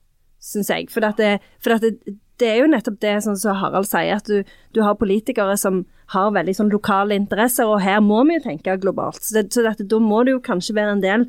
syns 0.42 0.72
jeg. 0.72 0.88
For, 0.92 1.04
det, 1.04 1.38
for 1.64 1.76
det, 1.76 2.16
det 2.40 2.48
er 2.50 2.62
jo 2.62 2.70
nettopp 2.72 2.98
det 3.02 3.16
sånn 3.24 3.38
som 3.40 3.58
Harald 3.60 3.88
sier, 3.88 4.18
at 4.18 4.28
du, 4.28 4.56
du 4.76 4.82
har 4.84 4.98
politikere 5.00 5.56
som 5.60 5.84
har 6.12 6.34
veldig 6.34 6.54
sånn 6.54 6.72
lokale 6.72 7.16
interesser, 7.18 7.68
og 7.68 7.82
her 7.82 8.02
må 8.04 8.22
vi 8.28 8.38
jo 8.38 8.44
tenke 8.44 8.76
globalt. 8.82 9.22
Så, 9.22 9.40
det, 9.40 9.48
så 9.54 9.64
da 9.66 10.00
må 10.02 10.22
det 10.24 10.36
jo 10.36 10.44
kanskje 10.44 10.76
være 10.76 10.96
en 10.96 11.04
del 11.04 11.26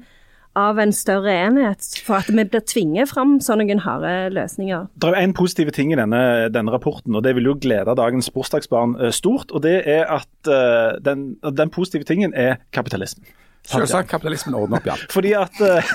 av 0.57 0.79
en 0.81 0.93
større 0.95 1.33
enhet 1.45 1.85
for 2.05 2.17
at 2.19 2.29
vi 2.33 2.43
blir 2.43 2.63
tvinget 2.65 3.11
fram 3.11 3.37
sånne 3.43 3.77
harde 3.83 4.13
løsninger. 4.33 4.87
Det 4.97 5.11
er 5.11 5.19
en 5.21 5.35
positiv 5.37 5.71
ting 5.75 5.93
i 5.93 5.99
denne, 5.99 6.21
denne 6.53 6.73
rapporten, 6.73 7.15
og 7.15 7.25
det 7.25 7.35
vil 7.37 7.51
jo 7.51 7.57
glede 7.61 7.95
dagens 7.97 8.29
sportsdagsbarn 8.31 8.97
eh, 8.99 9.13
stort. 9.13 9.51
og 9.51 9.63
Det 9.63 9.81
er 9.85 10.07
at 10.17 10.51
eh, 10.51 10.97
den, 11.05 11.35
den 11.45 11.73
positive 11.73 12.07
tingen 12.07 12.33
er 12.33 12.57
kapitalismen. 12.73 13.27
Selvsagt 13.67 14.09
kapitalismen 14.09 14.55
ordner 14.55 14.79
opp 14.79 14.87
i 14.87 14.93
alt. 14.95 15.11
Fordi 15.17 15.33
at 15.37 15.61
eh, 15.61 15.93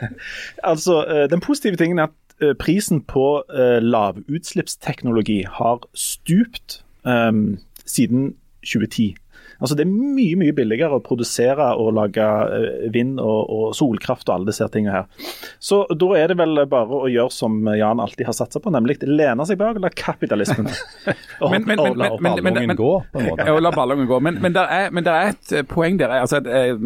Altså, 0.72 1.26
den 1.30 1.40
positive 1.40 1.76
tingen 1.76 1.98
er 1.98 2.08
at 2.08 2.56
prisen 2.56 3.02
på 3.04 3.42
lavutslippsteknologi 3.84 5.42
har 5.44 5.82
stupt 5.92 6.78
um, 7.04 7.58
siden 7.84 8.30
2010. 8.64 9.16
Altså 9.60 9.76
Det 9.76 9.84
er 9.84 9.90
mye 9.92 10.38
mye 10.40 10.54
billigere 10.56 10.96
å 10.98 11.02
produsere 11.04 11.66
og 11.80 11.92
lage 11.98 12.24
eh, 12.24 12.86
vind 12.94 13.20
og, 13.20 13.50
og 13.52 13.74
solkraft 13.76 14.28
og 14.30 14.34
alle 14.38 14.50
disse 14.50 14.66
tingene 14.72 14.94
her. 15.00 15.30
Så 15.60 15.82
da 16.00 16.10
er 16.16 16.32
det 16.32 16.38
vel 16.40 16.62
bare 16.70 17.00
å 17.04 17.10
gjøre 17.12 17.34
som 17.34 17.58
Jan 17.76 18.00
alltid 18.02 18.26
har 18.30 18.36
satsa 18.36 18.62
på, 18.64 18.72
nemlig 18.72 18.98
lene 19.04 19.46
seg 19.48 19.60
bak 19.60 19.76
og 19.78 19.84
la 19.84 19.92
kapitalismen 19.94 20.70
og, 20.70 21.50
Men- 21.52 21.66
men- 21.68 21.82
og 21.84 21.96
la 22.00 22.10
men- 22.16 22.20
men- 22.22 22.40
Ballongen 22.40 22.72
men- 22.72 22.76
gå, 22.80 22.92
på 23.12 23.20
en 23.20 23.28
måte. 23.30 23.46
Ja, 23.46 23.54
og 23.56 23.62
la 23.64 23.70
ballongen 23.74 24.08
gå. 24.10 24.20
Men, 24.24 24.40
men, 24.42 24.54
der 24.56 24.70
er, 24.72 24.90
er 24.90 25.34
et 25.34 25.52
eh, 25.52 25.66
poeng 25.68 25.98
der. 26.00 26.12
Altså, 26.20 26.40
eh, 26.44 26.76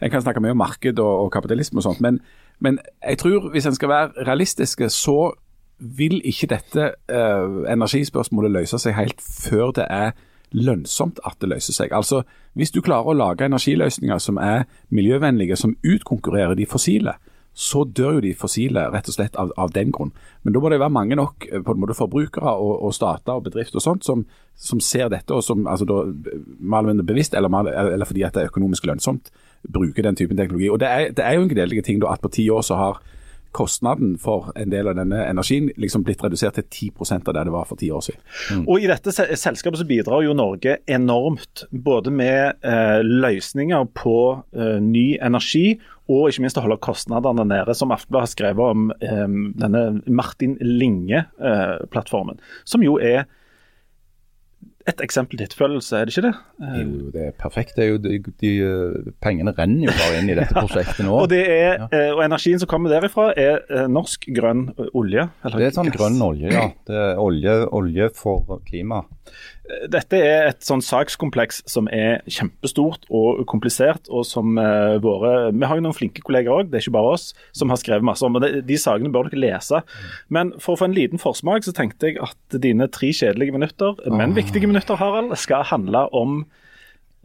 jeg 0.00 0.10
kan 0.12 0.22
snakke 0.22 0.42
mye 0.44 0.54
om 0.56 0.60
marked 0.60 0.98
og, 0.98 1.26
og 1.26 1.32
kapitalisme 1.32 1.80
og 1.80 1.88
sånt, 1.88 2.00
men, 2.04 2.20
men 2.60 2.78
jeg 3.04 3.18
tror 3.22 3.50
hvis 3.54 3.66
en 3.68 3.76
skal 3.76 3.88
være 3.92 4.26
realistiske, 4.28 4.88
så 4.92 5.32
vil 5.80 6.18
ikke 6.28 6.50
dette 6.50 6.90
uh, 7.08 7.62
energispørsmålet 7.72 8.52
løse 8.52 8.76
seg 8.82 8.92
helt 8.98 9.22
før 9.24 9.70
det 9.78 9.86
er 9.88 10.10
lønnsomt 10.56 11.20
at 11.26 11.38
det 11.40 11.50
løser 11.52 11.76
seg. 11.76 11.92
Altså, 11.92 12.22
Hvis 12.58 12.72
du 12.74 12.80
klarer 12.82 13.10
å 13.10 13.16
lage 13.16 13.46
energiløsninger 13.46 14.18
som 14.18 14.38
er 14.38 14.64
miljøvennlige, 14.90 15.56
som 15.56 15.76
utkonkurrerer 15.86 16.56
de 16.58 16.66
fossile, 16.66 17.14
så 17.54 17.82
dør 17.84 18.18
jo 18.18 18.22
de 18.24 18.30
fossile 18.38 18.84
rett 18.92 19.08
og 19.10 19.14
slett 19.16 19.36
av, 19.38 19.50
av 19.58 19.72
den 19.74 19.90
grunn. 19.94 20.12
Men 20.42 20.54
da 20.54 20.62
må 20.62 20.70
det 20.70 20.78
være 20.80 20.94
mange 20.94 21.18
nok 21.18 21.46
eh, 21.48 21.62
på 21.66 21.74
en 21.74 21.82
måte 21.82 21.96
forbrukere 21.98 22.52
og, 22.54 22.72
og 22.86 22.94
stater 22.94 23.36
og 23.36 23.48
bedrifter 23.48 23.80
og 23.80 23.84
sånt 23.84 24.06
som, 24.06 24.22
som 24.54 24.80
ser 24.80 25.10
dette, 25.12 25.34
og 25.34 25.42
som 25.44 25.66
altså 25.68 25.88
da, 25.88 26.02
mer 26.60 26.92
bevisst, 27.02 27.34
eller, 27.34 27.50
eller 27.68 28.08
fordi 28.08 28.24
at 28.26 28.36
det 28.36 28.44
er 28.44 28.52
økonomisk 28.52 28.86
lønnsomt, 28.86 29.32
bruker 29.68 30.06
den 30.06 30.16
typen 30.16 30.38
teknologi. 30.38 30.70
Og 30.70 30.80
Det 30.80 30.88
er, 30.88 31.10
det 31.16 31.26
er 31.26 31.36
jo 31.36 31.46
en 31.46 31.52
gledelig 31.52 31.84
ting 31.84 32.00
da, 32.00 32.14
at 32.14 32.22
på 32.22 32.32
ti 32.32 32.46
år 32.50 32.62
så 32.66 32.78
har 32.78 33.02
kostnaden 33.56 34.14
for 34.20 34.50
en 34.58 34.70
del 34.72 34.90
av 34.90 34.98
denne 34.98 35.22
energien 35.26 35.70
liksom 35.80 36.04
blitt 36.06 36.22
redusert 36.24 36.58
til 36.58 36.92
10 36.92 37.18
av 37.18 37.34
det 37.34 37.44
det 37.48 37.54
var 37.54 37.68
for 37.68 37.80
ti 37.80 37.90
år 37.90 38.04
siden. 38.06 38.64
Og 38.66 38.82
I 38.82 38.90
dette 38.90 39.12
selskapet 39.12 39.80
så 39.80 39.86
bidrar 39.88 40.24
jo 40.24 40.36
Norge 40.36 40.78
enormt, 40.90 41.64
både 41.70 42.12
med 42.14 42.60
eh, 42.66 43.00
løsninger 43.02 43.88
på 43.96 44.18
eh, 44.54 44.78
ny 44.84 45.06
energi, 45.18 45.80
og 46.10 46.30
ikke 46.30 46.42
minst 46.42 46.58
å 46.58 46.64
holde 46.64 46.80
kostnadene 46.82 47.46
nede, 47.46 47.74
som 47.78 47.92
Aftenbladet 47.94 48.28
har 48.28 48.34
skrevet 48.34 48.76
om 48.76 48.88
eh, 48.98 49.36
denne 49.62 49.84
Martin 50.06 50.56
Linge-plattformen. 50.60 52.40
som 52.64 52.82
jo 52.86 52.98
er 52.98 53.26
et 54.88 55.00
eksempel 55.04 55.36
til 55.36 55.44
etterfølgelse, 55.44 55.96
er 55.98 56.08
det 56.08 56.14
ikke 56.16 56.22
det? 56.28 56.32
Eh, 56.64 56.76
Jo, 56.80 57.10
det 57.12 57.24
er 57.26 57.32
perfekt. 57.38 57.74
Det 57.76 57.84
er 57.84 57.88
jo, 57.90 57.98
de, 58.00 58.18
de, 58.40 58.52
eh, 58.64 59.10
pengene 59.20 59.52
renner 59.56 59.90
jo 59.90 59.92
bare 59.98 60.20
inn 60.22 60.30
i 60.32 60.36
dette 60.38 60.54
prosjektet 60.56 61.04
nå. 61.04 61.12
og, 61.20 61.28
det 61.32 61.42
er, 61.44 61.84
ja. 61.84 62.02
og 62.14 62.22
energien 62.24 62.62
som 62.62 62.70
kommer 62.70 62.92
derifra, 62.94 63.30
er 63.36 63.60
eh, 63.68 63.86
norsk 63.92 64.24
grønn 64.36 64.70
olje. 64.96 65.28
eller 65.44 65.58
Det 65.60 65.68
er 65.68 65.76
sånn 65.76 65.90
gass. 65.92 65.98
grønn 66.00 66.20
olje, 66.24 66.52
ja. 66.54 66.66
Det 66.88 66.96
er 66.96 67.20
olje, 67.20 67.56
olje 67.76 68.08
for 68.16 68.60
klima. 68.68 69.02
Dette 69.92 70.18
er 70.18 70.48
et 70.50 70.64
sånn 70.66 70.82
sakskompleks 70.84 71.62
som 71.70 71.88
er 71.94 72.20
kjempestort 72.30 73.06
og 73.14 73.42
komplisert, 73.50 74.08
og 74.10 74.24
som 74.28 74.58
uh, 74.58 74.96
våre 75.02 75.50
Vi 75.54 75.66
har 75.68 75.78
jo 75.78 75.84
noen 75.84 75.96
flinke 75.96 76.24
kolleger 76.26 76.52
òg, 76.54 76.70
det 76.70 76.80
er 76.80 76.86
ikke 76.86 76.96
bare 76.98 77.14
oss, 77.16 77.30
som 77.56 77.72
har 77.72 77.80
skrevet 77.80 78.06
masse 78.06 78.26
om. 78.26 78.38
og 78.38 78.44
det, 78.44 78.64
De 78.68 78.78
sakene 78.80 79.12
bør 79.14 79.30
dere 79.30 79.42
lese. 79.46 79.82
Men 80.28 80.54
for 80.58 80.74
å 80.74 80.80
få 80.80 80.90
en 80.90 80.96
liten 80.96 81.22
forsmak, 81.22 81.66
så 81.66 81.74
tenkte 81.76 82.10
jeg 82.10 82.20
at 82.24 82.58
dine 82.62 82.88
tre 82.92 83.12
kjedelige 83.14 83.54
minutter, 83.56 83.98
men 84.10 84.34
viktige 84.36 84.70
minutter, 84.70 84.98
Harald, 85.00 85.34
skal 85.40 85.66
handle 85.68 86.06
om 86.16 86.42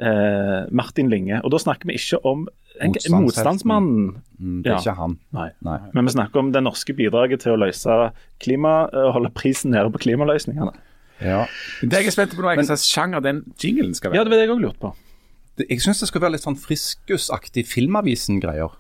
uh, 0.02 0.66
Martin 0.72 1.10
Linge. 1.10 1.42
Og 1.44 1.54
da 1.54 1.62
snakker 1.62 1.90
vi 1.90 1.98
ikke 2.00 2.22
om 2.28 2.48
en, 2.84 2.96
motstandsmannen. 3.14 4.10
Mm, 4.40 4.58
det 4.64 4.72
er 4.72 4.76
Ja. 4.76 4.82
ikke 4.82 4.98
han. 5.00 5.20
Nei. 5.36 5.50
Nei. 5.64 5.80
Men 5.94 6.06
vi 6.06 6.16
snakker 6.18 6.40
om 6.40 6.52
det 6.52 6.64
norske 6.64 6.96
bidraget 6.96 7.46
til 7.46 7.56
å 7.56 7.62
løse 7.62 8.12
klima, 8.44 8.90
uh, 8.92 9.12
holde 9.16 9.32
prisen 9.34 9.72
nede 9.72 9.92
på 9.92 10.04
klimaløsningene. 10.08 10.76
Ja. 11.24 11.46
Det 11.82 12.02
jeg 12.02 12.12
er 12.12 12.16
spent 12.16 12.36
på 12.36 12.44
nå, 12.44 12.50
er 12.52 12.60
hva 12.60 12.68
slags 12.68 12.88
sjanger 12.92 13.24
den 13.24 13.44
jinglen 13.62 13.94
skal 13.96 14.12
være. 14.12 14.20
Ja, 14.20 14.24
det 14.28 14.34
var 14.34 14.42
det 14.42 14.48
jeg 14.48 14.56
òg 14.56 14.64
lurte 14.66 14.82
på. 14.82 14.96
Det, 15.56 15.70
jeg 15.72 15.84
syns 15.86 16.02
det 16.04 16.10
skal 16.12 16.26
være 16.26 16.36
litt 16.36 16.44
sånn 16.44 16.60
Friskus-aktig 16.60 17.64
Filmavisen-greier. 17.72 18.74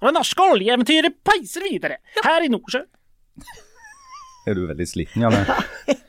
Og 0.00 0.14
norske 0.16 0.48
oljeeventyret 0.56 1.20
peiser 1.26 1.66
videre, 1.70 2.00
her 2.26 2.46
i 2.46 2.50
Nordsjø. 2.50 2.82
Er 4.48 4.56
du 4.56 4.62
veldig 4.66 4.86
sliten, 4.88 5.26
Janne? 5.26 5.44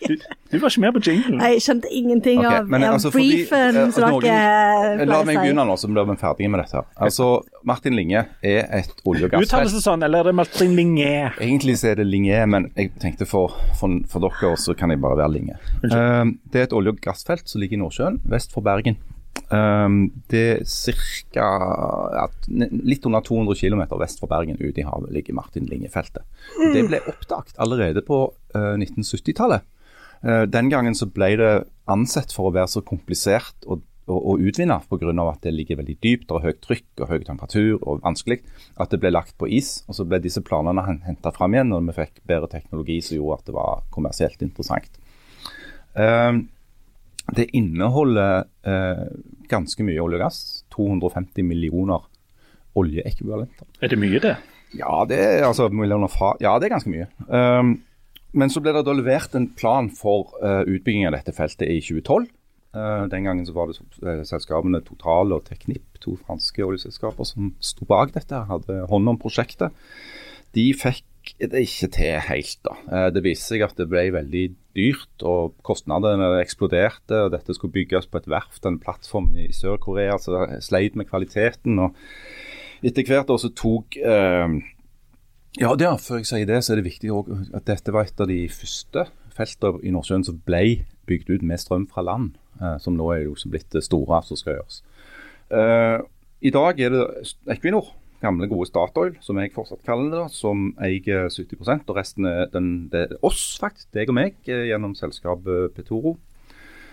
Du, 0.01 0.15
du 0.49 0.55
var 0.59 0.71
ikke 0.73 0.81
med 0.81 0.95
på 0.95 1.01
jinglen. 1.05 1.41
Jeg 1.45 1.61
skjønte 1.61 1.89
ingenting 1.93 2.39
okay, 2.41 2.57
av, 2.57 2.69
men 2.73 2.83
av 2.83 2.95
altså, 2.97 3.11
fordi, 3.13 3.27
briefen 3.45 3.77
eh, 3.77 3.99
noen- 4.01 4.25
dere 4.25 5.05
La 5.07 5.19
meg 5.23 5.37
begynne 5.39 5.65
nå, 5.69 5.75
så 5.77 5.87
blir 5.87 6.07
vi 6.09 6.15
ferdige 6.19 6.51
med 6.51 6.59
dette. 6.63 6.81
Altså, 7.05 7.27
Martin 7.69 7.95
Linge 7.95 8.25
er 8.41 8.65
et 8.81 9.05
olje- 9.05 9.29
og 9.29 9.35
gassfelt. 9.35 9.45
Uttales 9.45 9.77
det 9.77 9.83
sånn, 9.85 10.03
eller 10.03 10.25
er 10.25 10.31
det 10.31 10.35
Martin 10.41 10.75
Linge? 10.75 11.13
Egentlig 11.37 11.77
så 11.79 11.93
er 11.93 12.01
det 12.01 12.09
Linge, 12.09 12.41
men 12.49 12.67
jeg 12.73 12.91
tenkte 12.99 13.29
for, 13.29 13.55
for, 13.79 14.01
for 14.11 14.25
dere 14.25 14.51
så 14.59 14.75
kan 14.75 14.91
jeg 14.91 14.99
bare 15.05 15.21
være 15.21 15.35
Linge. 15.37 15.61
Uh, 15.85 16.33
det 16.51 16.65
er 16.65 16.67
et 16.71 16.75
olje- 16.75 16.97
og 16.97 17.01
gassfelt 17.05 17.47
som 17.47 17.61
ligger 17.61 17.77
i 17.77 17.83
Nordsjøen, 17.85 18.19
vest 18.33 18.51
for 18.57 18.65
Bergen. 18.65 18.97
Um, 19.51 20.11
det 20.31 20.41
er. 20.61 21.01
Ja, 21.35 22.27
litt 22.47 23.05
under 23.07 23.23
200 23.23 23.57
km 23.59 23.83
vest 23.99 24.21
for 24.23 24.31
Bergen 24.31 24.59
ute 24.59 24.79
i 24.79 24.87
havet 24.87 25.11
ligger 25.11 25.35
Martin 25.35 25.67
Linge-feltet. 25.67 26.23
Det 26.71 26.85
ble 26.87 27.01
oppdaget 27.11 27.59
allerede 27.59 28.03
på 28.07 28.23
uh, 28.55 28.73
1970-tallet. 28.79 29.67
Uh, 30.23 30.43
den 30.47 30.71
gangen 30.71 30.95
så 30.95 31.09
ble 31.11 31.33
det 31.39 31.53
ansett 31.91 32.31
for 32.35 32.47
å 32.47 32.53
være 32.55 32.71
så 32.71 32.83
komplisert 32.87 33.67
å, 33.67 33.79
å, 34.07 34.21
å 34.33 34.37
utvinne 34.39 34.79
pga. 34.87 35.11
at 35.25 35.43
det 35.43 35.55
ligger 35.55 35.81
veldig 35.81 35.97
dypt 36.03 36.31
og 36.31 36.45
høyt 36.45 36.61
trykk 36.63 37.03
og 37.03 37.11
høy 37.11 37.19
temperatur 37.27 37.75
og 37.81 37.99
vanskelig, 38.05 38.39
at 38.79 38.91
det 38.91 39.01
ble 39.03 39.11
lagt 39.11 39.35
på 39.39 39.51
is. 39.51 39.81
og 39.87 39.99
Så 39.99 40.07
ble 40.07 40.21
disse 40.23 40.43
planene 40.47 41.01
henta 41.07 41.35
fram 41.35 41.55
igjen 41.55 41.71
når 41.73 41.89
vi 41.89 41.99
fikk 41.99 42.23
bedre 42.23 42.51
teknologi 42.51 43.01
som 43.03 43.19
gjorde 43.19 43.41
at 43.41 43.51
det 43.51 43.59
var 43.59 43.83
kommersielt 43.91 44.47
interessant. 44.47 44.99
Um, 45.91 46.45
det 47.29 47.49
inneholder 47.55 48.47
eh, 48.65 49.05
ganske 49.51 49.85
mye 49.85 50.01
olje 50.01 50.17
og 50.19 50.25
gass. 50.25 50.39
250 50.73 51.45
millioner 51.45 52.07
oljeekvivalenter. 52.79 53.67
Er 53.83 53.91
det 53.91 53.99
mye, 53.99 54.19
det? 54.23 54.35
Ja, 54.77 55.03
det 55.07 55.19
er 55.19 55.45
altså 55.45 55.67
fra 56.09 56.35
Ja, 56.39 56.57
det 56.59 56.69
er 56.69 56.75
ganske 56.75 56.91
mye. 56.91 57.07
Um, 57.27 57.81
men 58.31 58.49
så 58.49 58.61
ble 58.63 58.71
det 58.73 58.85
da 58.87 58.93
levert 58.95 59.35
en 59.35 59.49
plan 59.51 59.89
for 59.91 60.31
uh, 60.39 60.63
utbygging 60.63 61.07
av 61.07 61.17
dette 61.17 61.35
feltet 61.35 61.67
i 61.67 61.81
2012. 61.83 62.29
Uh, 62.71 63.07
den 63.11 63.27
gangen 63.27 63.45
så 63.45 63.51
var 63.51 63.67
det 63.67 63.81
uh, 63.99 64.23
selskapene 64.23 64.79
Total 64.87 65.35
og 65.35 65.43
Teknip, 65.49 65.99
to 65.99 66.15
franske 66.15 66.63
oljeselskaper, 66.63 67.27
som 67.27 67.51
sto 67.59 67.85
bak 67.85 68.15
dette, 68.15 68.45
hadde 68.47 68.85
hånd 68.87 69.11
om 69.11 69.19
prosjektet. 69.19 69.75
De 70.55 70.69
fikk 70.75 71.03
det 71.39 71.63
ikke 71.65 71.89
til 71.95 72.19
helt, 72.27 72.59
da. 72.65 72.75
Uh, 72.87 73.07
det 73.13 73.23
viste 73.25 73.53
seg 73.53 73.65
at 73.65 73.77
det 73.79 73.89
ble 73.91 74.07
veldig 74.15 74.45
dyrt, 74.77 75.25
og 75.27 75.57
kostnadene 75.67 76.29
eksploderte. 76.39 77.25
og 77.25 77.33
Dette 77.33 77.55
skulle 77.57 77.75
bygges 77.75 78.07
på 78.07 78.21
et 78.21 78.29
verft, 78.31 78.65
en 78.65 78.79
plattform 78.81 79.31
i 79.37 79.51
Sør-Korea, 79.55 80.17
så 80.21 80.45
sleit 80.63 80.95
med 80.99 81.09
kvaliteten. 81.11 81.79
og 81.79 81.95
etter 82.81 83.05
hvert 83.05 83.29
år 83.29 83.41
så 83.41 83.51
tok 83.53 83.97
eh, 83.97 84.55
Ja, 85.59 85.73
der, 85.77 85.97
før 86.01 86.21
jeg 86.21 86.29
sier 86.29 86.47
det, 86.49 86.61
så 86.63 86.73
er 86.73 86.81
det 86.81 86.87
viktig 86.87 87.11
også 87.13 87.41
at 87.57 87.67
dette 87.67 87.93
var 87.93 88.07
et 88.07 88.23
av 88.23 88.29
de 88.31 88.45
første 88.49 89.05
feltene 89.35 89.83
i 89.85 89.91
Nordsjøen 89.93 90.25
som 90.27 90.39
ble 90.47 90.81
bygd 91.09 91.29
ut 91.33 91.45
med 91.45 91.61
strøm 91.61 91.85
fra 91.91 92.03
land, 92.05 92.33
eh, 92.61 92.77
som 92.81 92.97
nå 92.97 93.11
er 93.13 93.25
jo 93.25 93.35
også 93.35 93.51
blitt 93.51 93.69
det 93.75 93.83
store 93.85 94.21
som 94.27 94.39
skal 94.39 94.57
gjøres. 94.57 94.81
Eh, 95.51 95.97
I 96.47 96.53
dag 96.55 96.79
er 96.79 96.95
det 96.95 97.05
Equinor, 97.53 97.91
gamle 98.21 98.47
gode 98.49 98.69
Statoil, 98.69 99.15
som 99.23 99.39
jeg 99.41 99.53
fortsatt 99.55 99.83
kaller 99.87 100.11
det, 100.13 100.25
som 100.35 100.69
eier 100.81 101.27
70% 101.31 101.89
og 101.89 101.97
resten 101.97 102.27
er 102.29 102.49
den, 102.53 102.71
det 102.91 103.05
er 103.07 103.15
oss, 103.25 103.55
faktisk, 103.61 103.89
deg 103.95 104.11
og 104.11 104.17
meg, 104.17 104.37
eh, 104.47 104.67
gjennom 104.69 104.95
selskapet 104.97 105.73
Petoro. 105.75 106.17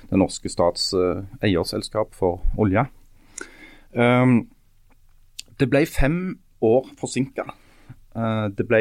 Det 0.09 0.19
norske 0.21 0.51
stats 0.53 0.91
eh, 0.97 1.25
eierselskap 1.45 2.17
for 2.17 2.41
olje. 2.61 2.87
Um, 3.93 4.41
det 5.59 5.69
ble 5.71 5.85
fem 5.89 6.39
år 6.65 6.91
forsinka. 6.99 7.47
det 8.57 8.65
ble 8.67 8.81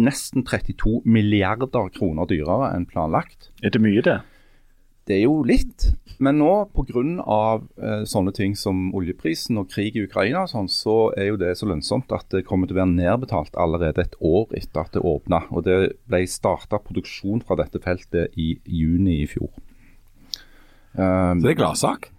nesten 0.00 0.44
32 0.46 1.02
milliarder 1.04 1.90
kroner 1.92 2.28
dyrere 2.30 2.70
enn 2.74 2.86
planlagt. 2.88 3.50
Er 3.62 3.72
det 3.74 3.82
mye, 3.82 4.02
det? 4.04 4.20
Det 5.08 5.16
er 5.16 5.24
jo 5.24 5.38
litt, 5.46 5.86
men 6.20 6.36
nå 6.42 6.50
pga. 6.76 7.02
Eh, 7.80 8.02
sånne 8.10 8.34
ting 8.36 8.52
som 8.58 8.90
oljeprisen 8.96 9.56
og 9.60 9.70
krig 9.72 9.96
i 9.96 10.04
Ukraina, 10.04 10.44
sånn, 10.50 10.68
så 10.68 11.14
er 11.16 11.30
jo 11.30 11.38
det 11.40 11.54
så 11.56 11.68
lønnsomt 11.70 12.12
at 12.12 12.28
det 12.34 12.44
kommer 12.48 12.68
til 12.68 12.76
å 12.76 12.82
være 12.82 12.92
nedbetalt 12.92 13.56
allerede 13.56 14.04
et 14.04 14.18
år 14.20 14.52
etter 14.58 14.82
at 14.84 14.92
det 14.92 15.04
åpna. 15.06 15.46
Og 15.48 15.64
det 15.64 15.78
ble 16.10 16.22
starta 16.28 16.82
produksjon 16.84 17.40
fra 17.46 17.56
dette 17.62 17.80
feltet 17.80 18.36
i 18.36 18.58
juni 18.66 19.22
i 19.22 19.30
fjor. 19.30 19.48
Um, 20.98 21.40
Så 21.40 21.46
det 21.46 21.54
er 21.54 21.60
gladsak. 21.62 22.10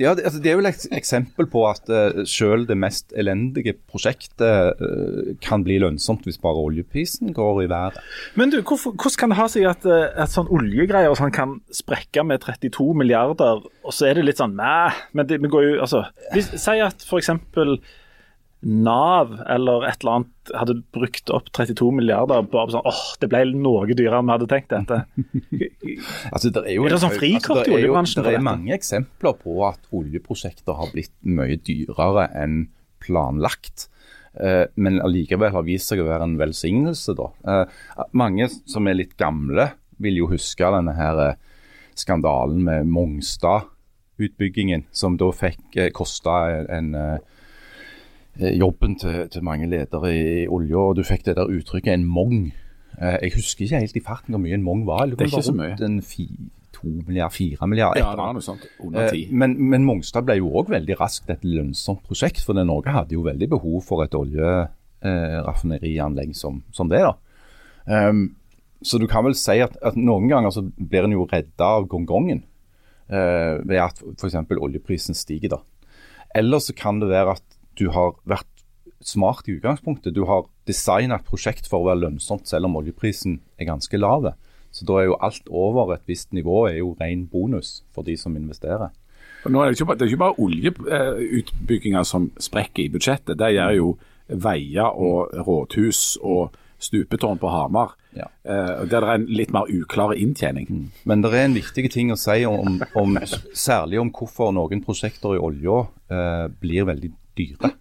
Ja, 0.00 0.14
det, 0.16 0.24
altså, 0.26 0.40
det 0.42 0.50
er 0.50 0.58
vel 0.58 0.68
et 0.68 0.86
eksempel 0.96 1.46
på 1.50 1.62
at 1.68 1.90
uh, 1.92 2.24
selv 2.26 2.66
det 2.66 2.76
mest 2.78 3.14
elendige 3.16 3.76
prosjektet 3.90 4.80
uh, 4.80 5.34
kan 5.44 5.62
bli 5.66 5.78
lønnsomt 5.82 6.26
hvis 6.26 6.40
bare 6.42 6.62
oljeprisen 6.66 7.34
går 7.36 7.64
i 7.64 7.68
været. 7.70 8.00
Men 8.34 8.50
du, 8.50 8.60
hvordan 8.66 9.18
kan 9.20 9.30
det 9.30 9.38
ha 9.38 9.48
seg 9.50 9.68
at, 9.70 9.86
eh, 9.86 10.06
at 10.18 10.32
sånn 10.32 10.50
oljegreier 10.52 11.14
sånn 11.18 11.34
kan 11.34 11.58
sprekke 11.74 12.24
med 12.26 12.42
32 12.42 12.90
milliarder, 12.98 13.62
og 13.84 13.94
så 13.94 14.08
er 14.08 14.18
det 14.18 14.26
litt 14.28 14.42
sånn 14.42 14.56
Mæ, 14.58 14.92
men 15.14 15.28
det, 15.28 15.40
vi 15.42 15.50
går 15.50 15.64
jo 15.64 15.72
Altså, 15.84 16.04
hvis, 16.34 16.52
si 16.62 16.78
at 16.82 17.02
f.eks. 17.04 17.30
Nav 18.64 19.34
eller 19.50 19.84
et 19.88 20.00
eller 20.00 20.18
annet 20.18 20.52
hadde 20.56 20.76
brukt 20.96 21.30
opp 21.34 21.50
32 21.52 21.90
milliarder 21.98 22.46
bare 22.48 22.68
på 22.68 22.74
sånn 22.74 22.88
åh, 22.88 23.02
det 23.20 23.28
ble 23.32 23.42
noe 23.52 23.84
dyrere 23.90 24.20
enn 24.22 24.28
vi 24.30 24.34
hadde 24.36 24.50
tenkt 24.50 24.72
dette. 24.72 25.02
Altså, 26.34 26.50
det 26.50 26.62
er, 26.64 26.70
jo 26.78 26.86
Er 26.86 26.94
det 26.94 27.00
sånn 27.02 27.12
frikort 27.14 27.60
det 27.62 27.70
i 27.70 27.74
oljebransjen 27.76 28.24
Det 28.24 28.32
er 28.38 28.44
mange 28.44 28.72
eksempler 28.74 29.36
på 29.38 29.58
at 29.68 29.92
oljeprosjekter 29.94 30.78
har 30.78 30.92
blitt 30.94 31.12
mye 31.28 31.58
dyrere 31.60 32.24
enn 32.40 32.64
planlagt. 33.04 33.88
Eh, 34.40 34.64
men 34.80 34.96
allikevel 35.04 35.52
har 35.54 35.66
vist 35.66 35.92
seg 35.92 36.00
å 36.00 36.08
være 36.08 36.24
en 36.26 36.38
velsignelse. 36.40 37.14
da. 37.18 37.28
Eh, 37.44 37.64
mange 38.16 38.48
som 38.50 38.88
er 38.88 38.96
litt 38.98 39.16
gamle, 39.20 39.70
vil 40.02 40.16
jo 40.22 40.30
huske 40.32 40.72
denne 40.74 40.96
her 40.96 41.20
eh, 41.28 41.36
skandalen 41.94 42.64
med 42.66 42.88
Mongstad-utbyggingen, 42.90 44.88
som 44.90 45.18
da 45.20 45.30
fikk 45.34 45.76
eh, 45.76 45.92
kosta 45.94 46.40
en, 46.56 46.66
en 46.78 46.94
eh, 46.98 47.18
jobben 48.40 48.96
til, 48.98 49.28
til 49.30 49.42
mange 49.46 49.66
ledere 49.70 50.10
i 50.16 50.46
olje, 50.50 50.76
og 50.76 50.96
du 50.96 51.02
fikk 51.06 51.24
det 51.26 51.36
der 51.36 51.46
uttrykket 51.50 51.92
'en 51.94 52.04
mong'. 52.04 52.52
Eh, 53.02 53.18
jeg 53.22 53.32
husker 53.34 53.64
ikke 53.64 53.78
helt 53.78 53.96
i 53.96 54.00
farten 54.00 54.32
hvor 54.34 54.40
mye 54.42 54.54
en 54.54 54.62
mong 54.62 54.86
var. 54.86 55.06
Det 55.06 55.20
er 55.20 55.24
ikke 55.26 55.42
så 55.42 55.52
mye. 55.54 55.76
En 55.84 56.02
fi, 56.02 56.28
to 56.72 56.86
milliard, 57.06 57.32
fire 57.32 57.66
milliarder. 57.66 58.00
Ja, 58.00 58.10
det 58.10 58.18
var 58.18 58.32
noe 58.32 58.42
sånt. 58.42 58.60
Under 58.80 59.00
Eh, 59.04 59.10
ti. 59.10 59.28
Men, 59.30 59.56
men 59.70 59.84
Mongstad 59.84 60.24
ble 60.26 60.36
jo 60.38 60.48
òg 60.50 60.68
veldig 60.70 60.96
raskt 61.00 61.30
et 61.30 61.44
lønnsomt 61.44 62.02
prosjekt, 62.06 62.40
for 62.44 62.52
det 62.54 62.66
Norge 62.66 62.90
hadde 62.94 63.12
jo 63.14 63.22
veldig 63.22 63.48
behov 63.50 63.82
for 63.82 64.02
et 64.04 64.14
oljeraffinerianlegg 64.14 66.34
som, 66.36 66.62
som 66.72 66.88
det. 66.88 66.98
da. 67.02 67.12
Um, 67.86 68.34
så 68.82 68.98
du 68.98 69.06
kan 69.08 69.24
vel 69.24 69.34
si 69.34 69.58
at, 69.64 69.76
at 69.82 69.96
noen 69.96 70.28
ganger 70.28 70.50
så 70.52 70.62
blir 70.62 71.04
en 71.04 71.12
jo 71.12 71.26
redda 71.30 71.64
av 71.78 71.86
gongongen 71.88 72.42
eh, 73.08 73.58
ved 73.64 73.78
at 73.80 74.02
f.eks. 74.18 74.34
oljeprisen 74.60 75.14
stiger. 75.16 75.48
da. 75.56 75.58
Eller 76.34 76.58
så 76.58 76.72
kan 76.76 77.00
det 77.00 77.08
være 77.08 77.30
at 77.38 77.53
du 77.78 77.88
har 77.94 78.14
vært 78.24 78.46
smart 79.04 79.48
i 79.48 79.56
utgangspunktet. 79.58 80.14
Du 80.16 80.24
har 80.24 80.46
designa 80.66 81.18
et 81.20 81.26
prosjekt 81.28 81.66
for 81.68 81.82
å 81.82 81.88
være 81.90 82.06
lønnsomt 82.06 82.48
selv 82.48 82.64
om 82.70 82.76
oljeprisen 82.80 83.40
er 83.60 83.68
ganske 83.68 83.98
lav. 84.00 84.30
Så 84.74 84.86
da 84.88 84.96
er 85.02 85.10
jo 85.10 85.18
alt 85.22 85.46
over 85.50 85.92
et 85.94 86.06
visst 86.08 86.32
nivå 86.34 86.64
er 86.70 86.78
jo 86.80 86.94
ren 87.00 87.26
bonus 87.30 87.82
for 87.94 88.02
de 88.06 88.16
som 88.18 88.34
investerer. 88.36 88.90
Og 89.44 89.52
Nå 89.52 89.60
er 89.60 89.70
det, 89.70 89.76
ikke 89.76 89.86
bare, 89.90 89.98
det 90.00 90.08
ikke 90.08 90.22
bare 90.24 90.40
oljeutbygginger 90.40 92.04
som 92.08 92.30
sprekker 92.40 92.86
i 92.86 92.90
budsjettet. 92.94 93.36
Det 93.38 93.52
gjør 93.54 93.74
jo 93.76 93.88
veier 94.40 94.88
og 94.96 95.34
rådhus 95.46 96.16
og 96.24 96.54
stupetårn 96.84 97.38
på 97.40 97.48
Hamar, 97.48 97.94
Ja. 98.16 98.26
eh, 98.44 98.84
der 98.88 99.00
det 99.00 99.08
er 99.08 99.14
en 99.14 99.26
litt 99.26 99.52
mer 99.52 99.64
uklar 99.70 100.12
inntjening. 100.14 100.90
Men 101.04 101.22
det 101.22 101.32
er 101.32 101.44
en 101.44 101.54
viktig 101.54 101.90
ting 101.92 102.10
å 102.12 102.16
si 102.16 102.44
om, 102.44 102.80
om 102.94 103.16
særlig 103.54 104.00
om 104.00 104.10
hvorfor 104.10 104.52
noen 104.52 104.82
prosjekter 104.84 105.36
i 105.36 105.38
olja 105.38 105.86
eh, 106.10 106.48
blir 106.60 106.84
veldig 106.84 107.12
dyre. 107.38 107.74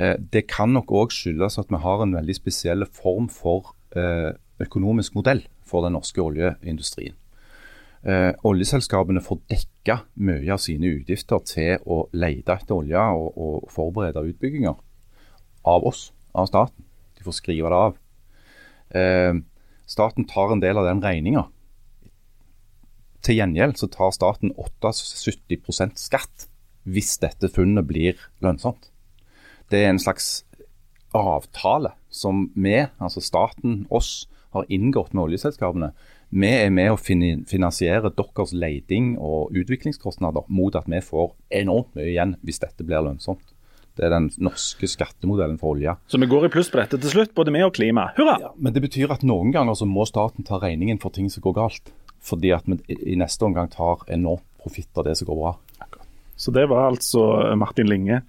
Eh, 0.00 0.16
det 0.32 0.46
kan 0.48 0.72
nok 0.72 0.92
òg 0.96 1.14
skyldes 1.14 1.58
at 1.60 1.70
vi 1.70 1.80
har 1.82 2.02
en 2.02 2.14
veldig 2.16 2.36
spesiell 2.38 2.86
form 2.96 3.28
for 3.32 3.74
eh, 3.96 4.32
økonomisk 4.62 5.16
modell 5.18 5.42
for 5.66 5.84
den 5.84 5.96
norske 5.98 6.22
oljeindustrien. 6.22 7.16
Eh, 8.00 8.32
oljeselskapene 8.48 9.20
får 9.20 9.42
dekka 9.50 9.98
mye 10.24 10.54
av 10.54 10.62
sine 10.62 10.88
utgifter 10.94 11.42
til 11.44 11.84
å 11.84 12.06
lete 12.16 12.56
etter 12.56 12.78
olje 12.78 13.02
og, 13.18 13.36
og 13.36 13.68
forberede 13.72 14.24
utbygginger 14.30 14.78
av 15.68 15.84
oss, 15.84 16.10
av 16.32 16.48
staten. 16.48 16.86
De 17.18 17.26
får 17.26 17.36
skrive 17.36 17.68
det 17.68 17.80
av. 17.86 17.98
Staten 19.90 20.24
tar 20.26 20.54
en 20.54 20.62
del 20.62 20.78
av 20.80 20.86
den 20.88 21.02
regninga. 21.04 21.44
Til 23.20 23.36
gjengjeld 23.36 23.76
så 23.76 23.90
tar 23.92 24.14
staten 24.16 24.54
78% 24.56 26.00
skatt 26.00 26.46
hvis 26.84 27.16
dette 27.22 27.50
funnet 27.52 27.86
blir 27.88 28.20
lønnsomt. 28.44 28.90
Det 29.70 29.84
er 29.84 29.92
en 29.92 30.02
slags 30.02 30.44
avtale 31.14 31.92
som 32.10 32.48
vi, 32.54 32.76
altså 32.98 33.22
staten, 33.22 33.84
oss, 33.90 34.28
har 34.50 34.66
inngått 34.68 35.12
med 35.14 35.28
oljeselskapene. 35.28 35.92
Vi 36.30 36.48
er 36.50 36.72
med 36.74 36.92
å 36.92 36.98
finansiere 36.98 38.10
deres 38.10 38.52
leiding 38.54 39.12
og 39.18 39.54
utviklingskostnader 39.54 40.46
mot 40.50 40.74
at 40.78 40.90
vi 40.90 41.00
får 41.02 41.32
enormt 41.62 41.94
mye 41.98 42.10
igjen 42.10 42.36
hvis 42.46 42.62
dette 42.62 42.86
blir 42.86 43.02
lønnsomt. 43.06 43.54
Det 43.98 44.06
er 44.06 44.14
den 44.14 44.28
norske 44.42 44.88
skattemodellen 44.88 45.58
for 45.60 45.74
olje. 45.74 45.96
Så 46.08 46.18
vi 46.22 46.28
går 46.30 46.46
i 46.46 46.52
pluss 46.54 46.70
på 46.72 46.78
dette 46.80 46.98
til 47.02 47.12
slutt, 47.12 47.34
både 47.36 47.52
vi 47.54 47.62
og 47.66 47.74
klima. 47.76 48.08
Hurra! 48.16 48.52
Men 48.56 48.74
det 48.74 48.84
betyr 48.86 49.10
at 49.12 49.26
noen 49.26 49.50
ganger 49.54 49.76
så 49.78 49.88
må 49.90 50.06
staten 50.08 50.46
ta 50.46 50.60
regningen 50.62 51.00
for 51.02 51.14
ting 51.14 51.26
som 51.30 51.44
går 51.44 51.58
galt. 51.58 51.90
Fordi 52.22 52.52
at 52.54 52.68
vi 52.70 52.78
i 53.12 53.18
neste 53.18 53.46
omgang 53.46 53.70
tar 53.72 54.06
enormt 54.12 54.46
profitt 54.62 54.96
av 54.98 55.06
det 55.08 55.16
som 55.18 55.28
går 55.30 55.40
bra. 55.40 55.52
Så 56.40 56.54
det 56.56 56.64
var 56.70 56.86
altså 56.88 57.26
Martin 57.60 57.90
Linge. 57.90 58.22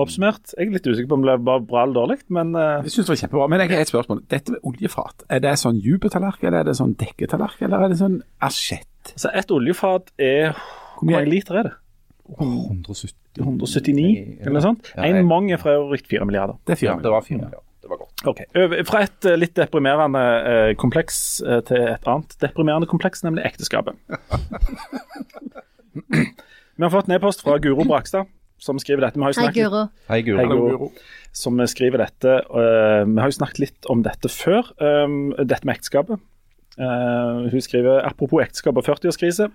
Oppsummert. 0.00 0.54
Jeg 0.56 0.70
er 0.70 0.76
litt 0.78 0.86
usikker 0.88 1.10
på 1.10 1.16
om 1.18 1.24
det 1.26 1.34
var 1.44 1.60
bra 1.60 1.82
eller 1.84 1.96
dårlig, 1.98 2.16
men 2.32 2.54
uh... 2.56 2.80
Jeg 2.86 2.94
synes 2.94 3.08
det 3.08 3.12
var 3.12 3.18
kjempebra. 3.20 3.48
Men 3.52 3.60
jeg 3.64 3.70
har 3.74 3.82
et 3.84 3.90
spørsmål. 3.92 4.22
Dette 4.32 4.54
med 4.54 4.64
oljefat, 4.70 5.24
er 5.28 5.42
det 5.44 5.52
sånn 5.60 5.80
jubetallerken, 5.84 6.48
eller 6.48 6.62
er 6.62 6.70
det 6.70 6.76
sånn 6.78 6.94
dekketallerken, 7.00 7.66
eller 7.68 7.84
er 7.84 7.92
det 7.92 7.98
sånn 8.00 8.18
asjett? 8.44 8.88
altså 9.12 9.28
et 9.36 9.50
oljefat 9.52 10.06
er 10.16 10.54
Hvor 10.96 11.10
mange 11.10 11.28
liter 11.28 11.58
er 11.60 11.66
det? 11.68 11.74
170 12.38 13.12
179, 13.36 14.38
eller 14.40 14.54
noe 14.54 14.62
sånt? 14.64 14.88
Ja, 14.94 15.04
En 15.10 15.26
mange 15.28 15.52
er 15.56 15.60
fra 15.60 15.74
øvrig 15.76 16.06
fire 16.08 16.24
milliarder. 16.24 16.56
Det 16.64 16.72
er 16.78 16.80
milliarder. 16.80 17.02
Ja, 17.02 17.04
det 17.04 17.12
var 17.12 17.22
4 17.26 17.36
milliarder. 17.42 17.66
det 17.82 17.88
var 17.90 17.98
godt. 18.00 18.22
Ok, 18.30 18.40
Fra 18.88 19.02
et 19.04 19.28
eh, 19.28 19.36
litt 19.36 19.52
deprimerende 19.58 20.22
eh, 20.52 20.70
kompleks 20.80 21.18
eh, 21.44 21.60
til 21.68 21.80
et 21.90 22.08
annet 22.08 22.32
deprimerende 22.40 22.88
kompleks, 22.88 23.20
nemlig 23.26 23.44
ekteskapet. 23.50 23.94
Vi 26.74 26.82
har 26.82 26.90
fått 26.90 27.08
en 27.08 27.14
e-post 27.14 27.44
fra 27.44 27.58
Guro 27.62 27.84
Brakstad, 27.86 28.26
som 28.58 28.78
skriver 28.82 29.06
dette. 29.06 29.18
Vi 29.18 29.22
har 29.22 29.34
jo 29.34 29.44
Hei, 29.44 29.52
Guro. 29.54 29.82
Hei, 30.08 30.22
Guro. 30.26 30.38
Hei, 30.40 30.46
Guro. 30.50 30.88
Som 31.34 31.60
skriver 31.70 32.02
dette. 32.02 32.32
eh, 32.50 33.04
vi 33.06 33.20
har 33.20 33.30
jo 33.30 33.36
snakket 33.38 33.60
litt 33.62 33.86
om 33.90 34.02
dette 34.02 34.28
før, 34.28 34.72
eh, 34.82 35.44
dette 35.44 35.64
med 35.64 35.76
ekteskapet. 35.76 36.18
Eh, 36.78 37.50
hun 37.52 37.60
skriver 37.62 38.02
apropos 38.04 38.42
ekteskap 38.42 38.76
og 38.76 38.84
40-årskrise. 38.84 39.52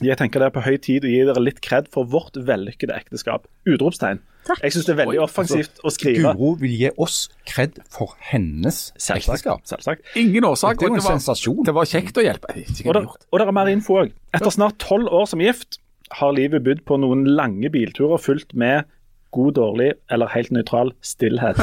Jeg 0.00 0.14
tenker 0.16 0.38
det 0.38 0.46
er 0.46 0.54
på 0.54 0.62
høy 0.62 0.76
tid 0.78 1.02
å 1.02 1.10
gi 1.10 1.24
dere 1.26 1.42
litt 1.42 1.60
kred 1.60 1.88
for 1.90 2.06
vårt 2.06 2.36
vellykkede 2.38 2.94
ekteskap. 2.94 3.48
Utropstegn. 3.66 4.20
Takk. 4.46 4.62
Jeg 4.62 4.76
syns 4.76 4.86
det 4.86 4.92
er 4.94 5.00
veldig 5.00 5.18
Oi, 5.18 5.24
offensivt 5.24 5.82
å 5.82 5.90
skrive. 5.90 6.36
Guro 6.38 6.52
vil 6.60 6.70
gi 6.70 6.90
oss 6.96 7.28
kred 7.50 7.82
for 7.90 8.14
hennes 8.30 8.92
Selvsagt. 8.94 9.42
ekteskap. 9.42 9.66
Selvsagt. 9.66 10.06
Ingen 10.14 10.46
årsak. 10.46 10.78
Det 10.78 10.86
det, 10.86 11.02
var-. 11.02 11.64
Det 11.66 11.74
var 11.74 11.84
kjekt 11.90 12.14
å 12.14 12.22
hjelpe. 12.22 12.54
Og 12.54 12.94
gjort. 12.94 13.26
og 13.26 13.38
det 13.40 13.48
er 13.48 13.52
mer 13.58 13.66
info 13.74 13.98
òg. 14.04 14.14
Etter 14.32 14.54
snart 14.54 14.78
tolv 14.78 15.10
år 15.10 15.26
som 15.26 15.42
gift 15.42 15.80
har 16.10 16.32
livet 16.36 16.64
bydd 16.64 16.84
på 16.88 16.96
noen 17.00 17.24
lange 17.28 17.70
bilturer 17.70 18.20
fulgt 18.22 18.54
med 18.54 18.84
god, 19.34 19.54
dårlig 19.58 19.92
eller 20.10 20.30
helt 20.32 20.50
nøytral 20.54 20.94
stillhet. 21.04 21.58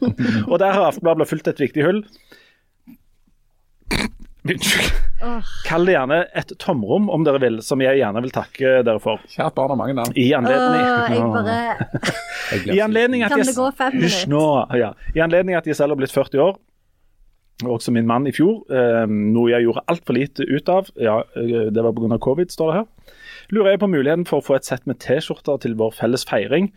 og 0.50 0.58
der 0.60 0.72
har 0.76 0.90
Aftenbladet 0.90 1.28
fulgt 1.30 1.48
et 1.48 1.60
viktig 1.62 1.84
hull. 1.86 2.02
Unnskyld. 4.46 4.92
Kall 5.66 5.88
det 5.88 5.94
gjerne 5.96 6.18
et 6.38 6.52
tomrom, 6.60 7.08
om 7.10 7.24
dere 7.26 7.40
vil, 7.42 7.56
som 7.64 7.80
jeg 7.82 7.98
gjerne 7.98 8.20
vil 8.22 8.34
takke 8.34 8.82
dere 8.86 9.00
for. 9.02 9.22
Kjært 9.32 9.56
barn 9.56 9.72
har 9.72 9.80
mange 9.80 9.96
navn. 9.96 10.12
I 10.14 10.28
Åh, 10.28 10.38
anledning, 10.38 10.84
jeg 10.84 11.20
bare 11.32 12.76
I 12.76 12.80
anledning 12.84 13.24
at 13.26 13.32
Kan 13.32 13.42
jeg, 13.42 13.48
det 13.48 13.56
gå 13.56 13.70
fem 13.78 13.96
Hysj 13.96 14.26
minutter? 14.28 14.34
nå. 14.36 14.78
Ja. 14.82 14.92
I 15.16 15.24
anledning 15.24 15.58
at 15.58 15.66
jeg 15.66 15.78
selv 15.78 15.96
har 15.96 16.00
blitt 16.02 16.14
40 16.14 16.44
år, 16.44 16.58
og 17.64 17.70
også 17.78 17.94
min 17.96 18.06
mann 18.06 18.28
i 18.28 18.34
fjor, 18.36 18.60
eh, 18.68 19.06
noe 19.08 19.48
jeg 19.50 19.64
gjorde 19.64 19.86
altfor 19.88 20.18
lite 20.18 20.44
ut 20.44 20.68
av, 20.68 20.90
ja, 21.00 21.22
eh, 21.40 21.70
det 21.72 21.82
var 21.86 21.96
pga. 21.96 22.18
covid, 22.20 22.52
står 22.52 22.72
det 22.72 22.82
her, 22.82 23.14
lurer 23.54 23.74
jeg 23.74 23.82
på 23.82 23.90
muligheten 23.90 24.26
for 24.28 24.40
å 24.40 24.46
få 24.46 24.58
et 24.58 24.68
sett 24.68 24.86
med 24.88 25.00
T-skjorter 25.04 25.60
til 25.62 25.76
vår 25.78 25.94
felles 25.98 26.26
feiring, 26.28 26.70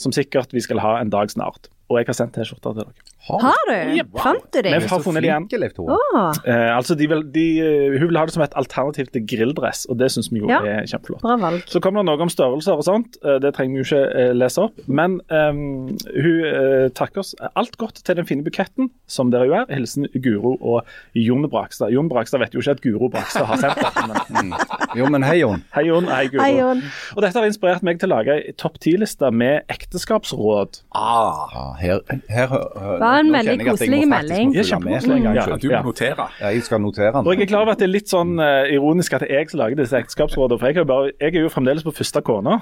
som 0.00 0.14
sikkert 0.14 0.54
vi 0.54 0.62
skal 0.64 0.82
ha 0.82 0.96
en 1.00 1.12
dag 1.12 1.32
snart. 1.32 1.70
Og 1.90 2.00
jeg 2.00 2.10
har 2.10 2.18
sendt 2.18 2.36
T-skjorter 2.38 2.76
til 2.76 2.84
dere. 2.84 3.08
Har 3.28 3.68
du? 3.68 4.02
Fant 4.18 4.46
du 4.50 4.58
Vi 4.62 4.72
har 4.72 5.00
funnet 5.02 5.22
det 5.22 5.28
igjen. 5.30 5.76
Oh. 5.78 6.32
Eh, 6.44 6.70
altså 6.74 6.96
de 6.98 7.06
vil, 7.06 7.22
de, 7.30 7.44
eh, 7.62 7.98
hun 8.00 8.08
vil 8.10 8.18
ha 8.18 8.24
det 8.26 8.34
som 8.34 8.42
et 8.42 8.54
alternativ 8.58 9.12
til 9.14 9.22
grilldress, 9.30 9.84
og 9.88 9.98
det 10.00 10.08
syns 10.10 10.30
vi 10.32 10.40
jo 10.40 10.48
Ja. 10.50 10.58
er 10.66 10.88
kjempeflott. 10.90 11.22
bra 11.22 11.36
valg. 11.38 11.62
Så 11.70 11.80
kommer 11.80 12.02
det 12.02 12.06
noe 12.10 12.20
om 12.20 12.28
størrelser 12.32 12.74
og 12.74 12.82
sånt, 12.84 13.16
eh, 13.24 13.38
det 13.38 13.54
trenger 13.54 13.76
vi 13.76 13.82
jo 13.82 13.86
ikke 13.86 14.02
eh, 14.18 14.32
lese 14.34 14.58
opp. 14.58 14.74
Men 14.88 15.20
um, 15.30 15.86
hun 16.18 16.38
uh, 16.42 16.88
takker 16.90 17.22
oss 17.22 17.34
alt 17.54 17.76
godt 17.78 18.02
til 18.04 18.16
den 18.18 18.26
fine 18.26 18.42
buketten, 18.42 18.90
som 19.06 19.30
dere 19.30 19.46
jo 19.46 19.54
er. 19.54 19.66
Hilsen 19.70 20.08
Guro 20.22 20.56
og 20.60 20.82
Jon 21.14 21.46
Brakstad. 21.48 21.92
Jon 21.94 22.08
Brakstad 22.10 22.42
vet 22.42 22.54
jo 22.54 22.60
ikke 22.60 22.74
at 22.74 22.82
Guro 22.82 23.08
Brakstad 23.08 23.46
har 23.46 23.56
sendt 23.62 23.78
det. 23.78 24.30
men 24.34 24.52
Jo, 24.98 25.06
men 25.06 25.22
hei, 25.22 25.38
Jon. 25.40 25.62
hei 25.76 25.86
Jon, 25.86 26.10
hei 26.10 26.26
Guro. 26.26 26.42
Hei, 26.42 26.58
Jon. 26.58 26.82
Og 27.16 27.22
dette 27.22 27.38
har 27.38 27.46
inspirert 27.46 27.82
meg 27.86 28.00
til 28.02 28.10
å 28.10 28.16
lage 28.16 28.34
ei 28.34 28.52
topp 28.58 28.80
ti-liste 28.82 29.30
med 29.30 29.62
ekteskapsråd. 29.72 30.82
Ah, 30.94 31.74
her, 31.80 32.00
her, 32.28 32.48
her, 32.48 33.11
var 33.12 33.20
en 33.22 33.30
veldig 33.34 33.56
koselig 33.68 34.00
melding. 34.10 34.52
Ja, 34.56 34.64
kjempekoselig. 34.70 35.18
Ja, 35.22 35.32
Ja. 35.36 35.56
du 35.62 35.68
må 35.70 35.80
notere. 35.90 36.26
Jeg 36.40 36.62
skal 36.66 36.82
notere 36.82 37.12
den. 37.14 37.26
Og 37.26 37.34
jeg 37.36 37.44
er 37.46 37.50
klar 37.52 37.62
over 37.66 37.72
at 37.76 37.82
det 37.82 37.86
er 37.88 37.92
litt 37.92 38.08
sånn 38.12 38.34
uh, 38.40 38.64
ironisk 38.72 39.14
at 39.18 39.24
det 39.24 39.30
er 39.30 39.42
jeg 39.42 39.50
som 39.52 39.62
lager 39.62 39.80
disse 39.82 39.98
ekteskapsrådene. 40.00 40.58
For 40.60 40.72
jeg 40.72 40.80
jo 40.82 40.84
bare, 40.90 41.12
jeg 41.20 41.36
er 41.36 41.44
jo 41.46 41.52
fremdeles 41.52 41.84
på 41.86 41.94
første 41.96 42.22
kone. 42.26 42.58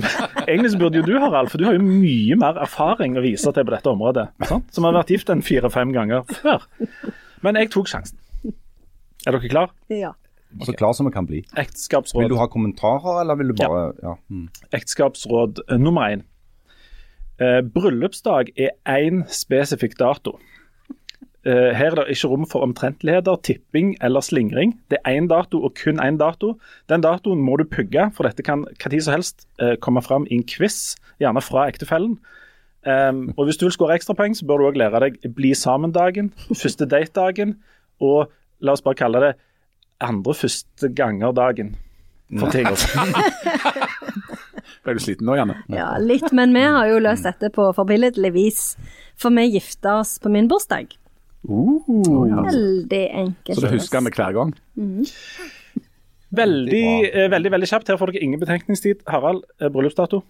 Egentlig 0.50 0.72
så 0.74 0.80
burde 0.80 1.00
jo 1.00 1.06
du, 1.06 1.14
Harald, 1.22 1.50
for 1.52 1.60
du 1.62 1.66
har 1.68 1.76
jo 1.78 1.84
mye 1.84 2.36
mer 2.40 2.58
erfaring 2.64 3.18
å 3.20 3.24
vise 3.24 3.52
til 3.52 3.66
på 3.68 3.74
dette 3.76 3.92
området. 3.92 4.28
Sant? 4.48 4.66
Som 4.74 4.88
har 4.88 4.96
vært 4.96 5.12
gift 5.14 5.30
en 5.32 5.42
fire-fem 5.44 5.92
ganger 5.96 6.24
før. 6.40 6.66
Men 7.44 7.56
jeg 7.60 7.70
tok 7.72 7.88
sjansen. 7.90 8.18
Er 9.26 9.36
dere 9.36 9.48
klar? 9.52 9.70
Ja. 9.92 10.14
Så 10.66 10.72
klar 10.74 10.94
som 10.96 11.06
vi 11.06 11.12
kan 11.14 11.26
bli. 11.28 11.44
Ekteskapsråd. 11.60 12.24
Vil 12.24 12.32
du 12.32 12.38
ha 12.40 12.48
kommentarer, 12.50 13.20
eller 13.22 13.36
vil 13.38 13.52
du 13.52 13.58
bare 13.60 13.92
Ja. 14.02 14.16
Mm. 14.32 14.48
ekteskapsråd 14.74 15.60
eh, 15.68 15.78
nummer 15.78 16.10
én. 16.10 16.24
Eh, 17.40 17.62
bryllupsdag 17.64 18.52
er 18.60 18.74
én 18.84 19.22
spesifikk 19.32 19.96
dato. 19.98 20.38
Eh, 21.46 21.72
her 21.72 21.94
er 21.94 22.02
det 22.02 22.12
ikke 22.12 22.28
rom 22.28 22.44
for 22.44 22.60
omtrentligheter, 22.60 23.36
tipping 23.42 23.94
eller 24.04 24.20
slingring. 24.20 24.74
Det 24.90 24.98
er 25.04 25.16
én 25.16 25.28
dato 25.28 25.62
og 25.64 25.72
kun 25.84 26.00
én 26.00 26.18
dato. 26.20 26.58
Den 26.88 27.00
datoen 27.00 27.40
må 27.40 27.56
du 27.56 27.64
pugge, 27.64 28.10
for 28.12 28.28
dette 28.28 28.44
kan 28.44 28.66
hva 28.68 28.90
tid 28.90 29.00
som 29.00 29.16
helst 29.16 29.46
eh, 29.58 29.76
komme 29.80 30.02
fram 30.02 30.26
i 30.28 30.36
en 30.36 30.44
quiz, 30.44 30.96
gjerne 31.18 31.40
fra 31.40 31.64
ektefellen. 31.68 32.18
Um, 32.80 33.34
og 33.36 33.44
Hvis 33.44 33.56
du 33.56 33.66
vil 33.66 33.72
skåre 33.72 33.94
ekstrapoeng, 33.94 34.36
så 34.36 34.46
bør 34.48 34.56
du 34.56 34.66
òg 34.70 34.76
lære 34.80 35.00
deg 35.04 35.34
bli 35.36 35.52
sammen-dagen, 35.52 36.32
første 36.48 36.88
date-dagen 36.88 37.58
og 38.00 38.32
la 38.60 38.72
oss 38.72 38.80
bare 38.80 38.96
kalle 38.96 39.20
det 39.20 39.34
andre 40.00 40.34
første 40.34 40.88
ganger-dagen. 40.88 41.76
For 42.38 42.48
ting. 42.48 42.68
Ble 44.84 44.94
du 44.96 45.02
sliten 45.02 45.26
nå, 45.28 45.36
Janne? 45.38 45.58
ja, 45.68 45.92
litt. 45.98 46.32
Men 46.36 46.54
vi 46.56 46.62
har 46.64 46.88
jo 46.90 46.98
løst 47.02 47.26
dette 47.28 47.50
på 47.54 47.70
forbilledlig 47.76 48.32
vis. 48.34 48.62
For 49.20 49.34
vi 49.36 49.46
gifta 49.50 49.98
oss 50.00 50.18
på 50.22 50.32
min 50.32 50.48
bursdag. 50.48 50.96
ja. 51.44 52.42
Veldig 52.46 53.04
enkelt. 53.24 53.56
Så 53.56 53.64
det 53.64 53.72
husker 53.76 54.00
vi 54.06 54.10
hver 54.16 54.32
gang? 54.36 54.54
Veldig, 56.30 56.84
eh, 57.10 57.30
veldig 57.30 57.50
veldig 57.50 57.68
kjapt. 57.68 57.88
Her 57.88 57.96
får 57.98 58.12
dere 58.12 58.22
ingen 58.22 58.40
betenkningstid. 58.40 59.02
Harald, 59.08 59.42
eh, 59.60 59.68
bryllupsdato? 59.68 60.22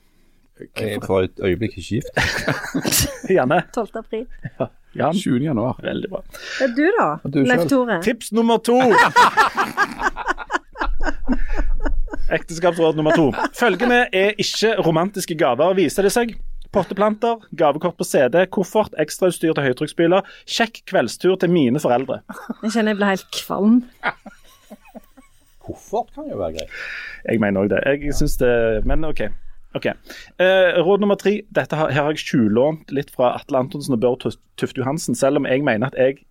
Jeg 0.77 0.95
er 0.97 1.01
for 1.07 1.25
et 1.25 1.41
øyeblikk 1.41 1.79
ikke 1.79 2.01
gift. 2.01 2.09
Janne? 3.37 3.63
12. 3.75 3.89
april. 3.97 4.27
Jan? 4.97 5.15
20. 5.15 5.45
januar. 5.45 5.81
Veldig 5.83 6.11
bra. 6.11 6.21
Det 6.59 6.67
er 6.67 6.75
du, 6.77 6.87
da. 6.99 7.07
du 7.29 7.45
Leif. 7.45 7.69
Tore. 7.71 8.03
Tips 8.03 8.33
nummer 8.33 8.59
to. 8.59 8.77
Ekteskapsråd 12.31 12.97
nummer 12.99 13.17
to. 13.17 13.31
Følgende 13.59 14.05
er 14.15 14.33
ikke 14.39 14.77
romantiske 14.87 15.35
gaver, 15.41 15.75
viser 15.79 16.07
det 16.07 16.13
seg. 16.15 16.37
Potteplanter, 16.71 17.41
gavekort 17.59 17.97
på 17.99 18.07
CD, 18.07 18.45
koffert, 18.55 18.93
ekstrautstyr 19.03 19.57
til 19.59 19.65
høytrykksspyler, 19.67 20.29
kjekk 20.47 20.85
kveldstur 20.87 21.35
til 21.43 21.51
mine 21.51 21.83
foreldre. 21.83 22.21
Jeg 22.63 22.77
kjenner 22.77 22.95
jeg 22.95 23.01
blir 23.01 23.11
helt 23.11 23.31
kvalm. 23.35 23.81
Koffert 25.61 26.13
kan 26.15 26.29
jo 26.31 26.39
være 26.41 26.57
greit. 26.61 26.77
Jeg 27.29 27.43
mener 27.43 27.65
òg 27.67 27.73
det. 27.75 27.81
Jeg 28.07 28.15
synes 28.17 28.37
det 28.41 28.53
Men 28.89 29.05
OK. 29.11 29.25
Ok. 29.77 29.87
Eh, 29.87 30.79
råd 30.83 31.03
nummer 31.03 31.19
tre. 31.21 31.37
Dette 31.55 31.77
har, 31.79 31.93
her 31.95 32.03
har 32.09 32.15
jeg 32.15 32.25
tjuvlånt 32.27 32.91
litt 32.95 33.13
fra 33.15 33.35
Atle 33.39 33.61
Antonsen 33.61 33.95
og 33.95 34.01
Børre 34.03 34.19
Tuf- 34.25 34.41
Tufte 34.59 34.81
Johansen, 34.83 35.15
selv 35.15 35.39
om 35.39 35.47
jeg 35.47 35.63
mener 35.67 35.91
at 35.93 35.99
jeg 36.01 36.23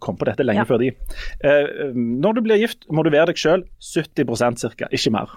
kom 0.00 0.16
på 0.16 0.24
dette 0.28 0.44
lenge 0.44 0.62
Ja. 0.62 0.64
før 0.64 0.78
de. 0.78 0.92
Eh, 1.44 1.92
når 1.94 2.34
du 2.34 2.40
blir 2.42 2.58
gift, 2.58 2.86
må 2.90 3.04
du 3.04 3.10
være 3.10 3.26
deg 3.32 3.36
sjøl 3.36 3.64
70% 3.80 4.76
ca., 4.76 4.88
ikke 4.90 5.12
mer. 5.12 5.28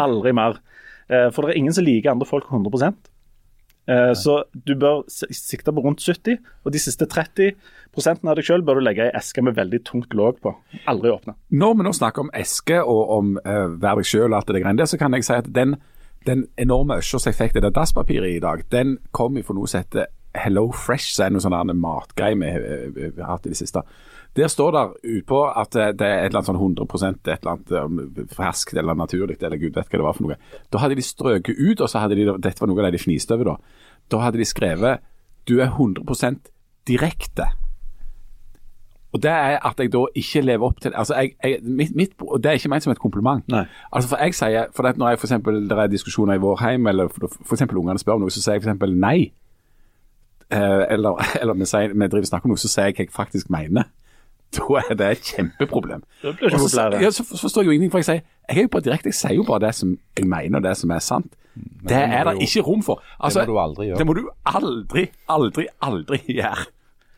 Aldri 0.00 0.32
mer. 0.32 0.60
Eh, 1.08 1.30
for 1.30 1.42
det 1.42 1.54
er 1.54 1.60
ingen 1.60 1.72
som 1.72 1.84
liker 1.84 2.10
andre 2.10 2.26
folk 2.26 2.48
100 2.50 2.94
eh, 3.88 4.12
Så 4.14 4.44
du 4.52 4.74
bør 4.74 5.04
sikte 5.08 5.72
på 5.72 5.82
rundt 5.82 6.00
70, 6.02 6.38
og 6.64 6.72
de 6.72 6.78
siste 6.78 7.06
30 7.06 7.54
av 7.96 8.36
deg 8.36 8.44
sjøl 8.44 8.62
bør 8.62 8.74
du 8.74 8.84
legge 8.84 9.06
i 9.06 9.14
eske 9.16 9.42
med 9.42 9.56
veldig 9.56 9.84
tungt 9.84 10.12
låg 10.12 10.40
på. 10.42 10.54
Aldri 10.86 11.10
åpne. 11.10 11.34
Når 11.50 11.76
vi 11.76 11.86
nå 11.86 11.92
snakker 11.96 12.26
om 12.26 12.30
eske 12.34 12.82
og 12.82 13.12
om 13.18 13.38
uh, 13.40 13.72
vær 13.80 13.96
deg 13.96 14.04
sjøl 14.04 14.32
og 14.32 14.40
alt 14.40 14.52
det 14.52 14.60
greiene 14.62 14.82
der, 14.82 14.90
så 14.90 14.98
kan 15.00 15.14
jeg 15.16 15.24
si 15.24 15.32
at 15.32 15.48
den, 15.54 15.78
den 16.26 16.44
enorme 16.58 16.98
øsja 17.00 17.18
som 17.18 17.32
jeg 17.32 17.38
fikk 17.38 17.56
det 17.56 17.62
der 17.64 17.72
dasspapiret 17.72 18.36
i 18.36 18.42
dag, 18.42 18.66
den 18.68 18.98
kom 19.16 19.38
fra 19.40 19.56
noe 19.56 19.70
som 19.70 19.80
heter 19.80 20.10
Hello 20.44 20.68
Fresh, 20.74 21.14
som 21.14 21.26
er 21.26 21.34
noe 21.34 21.44
sånn 21.44 21.72
matgreie 21.80 22.38
vi 22.38 22.52
eh, 22.52 23.10
har 23.18 23.36
hatt 23.36 23.48
i 23.48 23.54
det 23.54 23.58
siste. 23.58 23.82
Der 24.36 24.50
står 24.52 24.74
det 24.74 24.84
utpå 25.16 25.38
at 25.48 25.72
det 25.72 26.04
er 26.04 26.26
et 26.26 26.28
eller 26.28 26.42
annet 26.42 26.50
sånn 26.50 26.60
100 26.60 27.06
et 27.08 27.30
eller 27.38 27.52
annet 27.54 27.70
um, 27.72 28.26
ferskt 28.36 28.76
eller 28.76 28.98
naturlig, 28.98 29.38
eller 29.40 29.56
gud 29.56 29.72
vet 29.78 29.88
hva 29.88 30.00
det 30.00 30.06
var 30.06 30.16
for 30.18 30.28
noe. 30.28 30.36
Da 30.68 30.82
hadde 30.82 30.98
de 30.98 31.04
strøket 31.06 31.56
ut, 31.56 31.80
og 31.80 31.88
så 31.88 32.02
hadde 32.04 32.18
de, 32.18 32.26
dette 32.44 32.60
var 32.60 32.68
noe 32.68 32.82
av 32.82 32.90
det 32.90 32.98
de 32.98 33.04
fniste 33.06 33.32
over 33.32 33.54
da, 33.54 33.56
da 34.12 34.20
hadde 34.26 34.42
de 34.42 34.48
skrevet 34.48 35.06
du 35.48 35.60
er 35.62 35.70
100% 35.70 36.50
direkte. 36.86 37.46
Og 39.14 39.22
det 39.22 39.32
er 39.32 39.56
at 39.64 39.80
jeg 39.80 39.92
da 39.94 40.02
ikke 40.18 40.42
lever 40.44 40.66
opp 40.66 40.80
til 40.82 40.92
Altså, 40.92 41.14
jeg, 41.14 41.36
jeg, 41.42 41.60
mitt, 41.62 41.94
mitt, 41.96 42.12
det 42.42 42.50
er 42.50 42.58
ikke 42.58 42.68
ment 42.68 42.84
som 42.84 42.92
et 42.92 43.00
kompliment. 43.00 43.44
Nei. 43.48 43.64
Altså, 43.92 44.10
for 44.12 44.20
jeg 44.20 44.34
sier, 44.36 44.68
for 44.76 44.90
at 44.90 44.98
når 45.00 45.14
jeg 45.14 45.18
for 45.22 45.26
eksempel, 45.30 45.62
det 45.70 45.78
er 45.78 45.86
diskusjoner 45.86 46.36
i 46.36 46.42
vår 46.42 46.60
heim, 46.60 46.86
eller 46.86 47.08
for, 47.08 47.30
for 47.40 47.56
eksempel 47.56 47.80
ungene 47.80 48.02
spør 48.02 48.18
om 48.18 48.26
noe, 48.26 48.34
så 48.34 48.42
sier 48.42 48.58
jeg 48.58 48.66
for 48.66 48.68
eksempel 48.68 48.92
nei. 49.00 49.30
Eh, 50.50 50.82
eller 50.94 51.18
eller 51.42 51.54
vi, 51.58 51.66
sier, 51.66 51.92
vi 51.94 52.06
driver 52.12 52.26
snakker 52.28 52.46
om 52.46 52.54
noe, 52.54 52.60
så 52.62 52.68
sier 52.70 52.90
jeg 52.90 52.94
hva 52.98 53.04
jeg 53.06 53.12
faktisk 53.16 53.50
mener. 53.50 53.88
Da 54.54 54.62
er 54.78 54.94
det 54.94 55.06
et 55.16 55.24
kjempeproblem. 55.34 56.04
Det 56.22 56.36
blir 56.38 56.46
ikke 56.54 56.68
så, 56.70 56.84
ja, 57.02 57.10
så 57.10 57.24
forstår 57.26 57.64
jeg 57.64 57.66
jo 57.66 57.72
ingenting, 57.74 57.90
for 57.90 57.98
jeg 57.98 58.06
sier 58.06 58.20
jeg 58.46 58.58
er 58.60 58.62
jo 58.68 58.70
bare 58.76 58.84
direkte, 58.86 59.10
jeg 59.10 59.18
sier 59.18 59.34
jo 59.34 59.42
bare 59.48 59.64
det 59.66 59.72
som 59.74 59.96
jeg 60.16 60.28
mener, 60.30 60.60
og 60.60 60.62
det 60.68 60.76
som 60.78 60.90
er 60.94 61.02
sant. 61.02 61.32
Det 61.56 61.88
det 61.90 61.98
er 61.98 62.24
det 62.28 62.34
jo- 62.36 62.46
ikke 62.46 62.62
rom 62.68 62.82
for. 62.86 63.02
Altså, 63.18 63.42
må 63.42 63.46
du 63.52 63.58
aldri 63.58 63.86
gjøre. 63.88 63.98
Det 63.98 64.06
må 64.06 64.14
du 64.14 64.22
aldri, 64.46 65.06
aldri, 65.28 65.66
aldri 65.82 66.18
gjøre. 66.28 66.66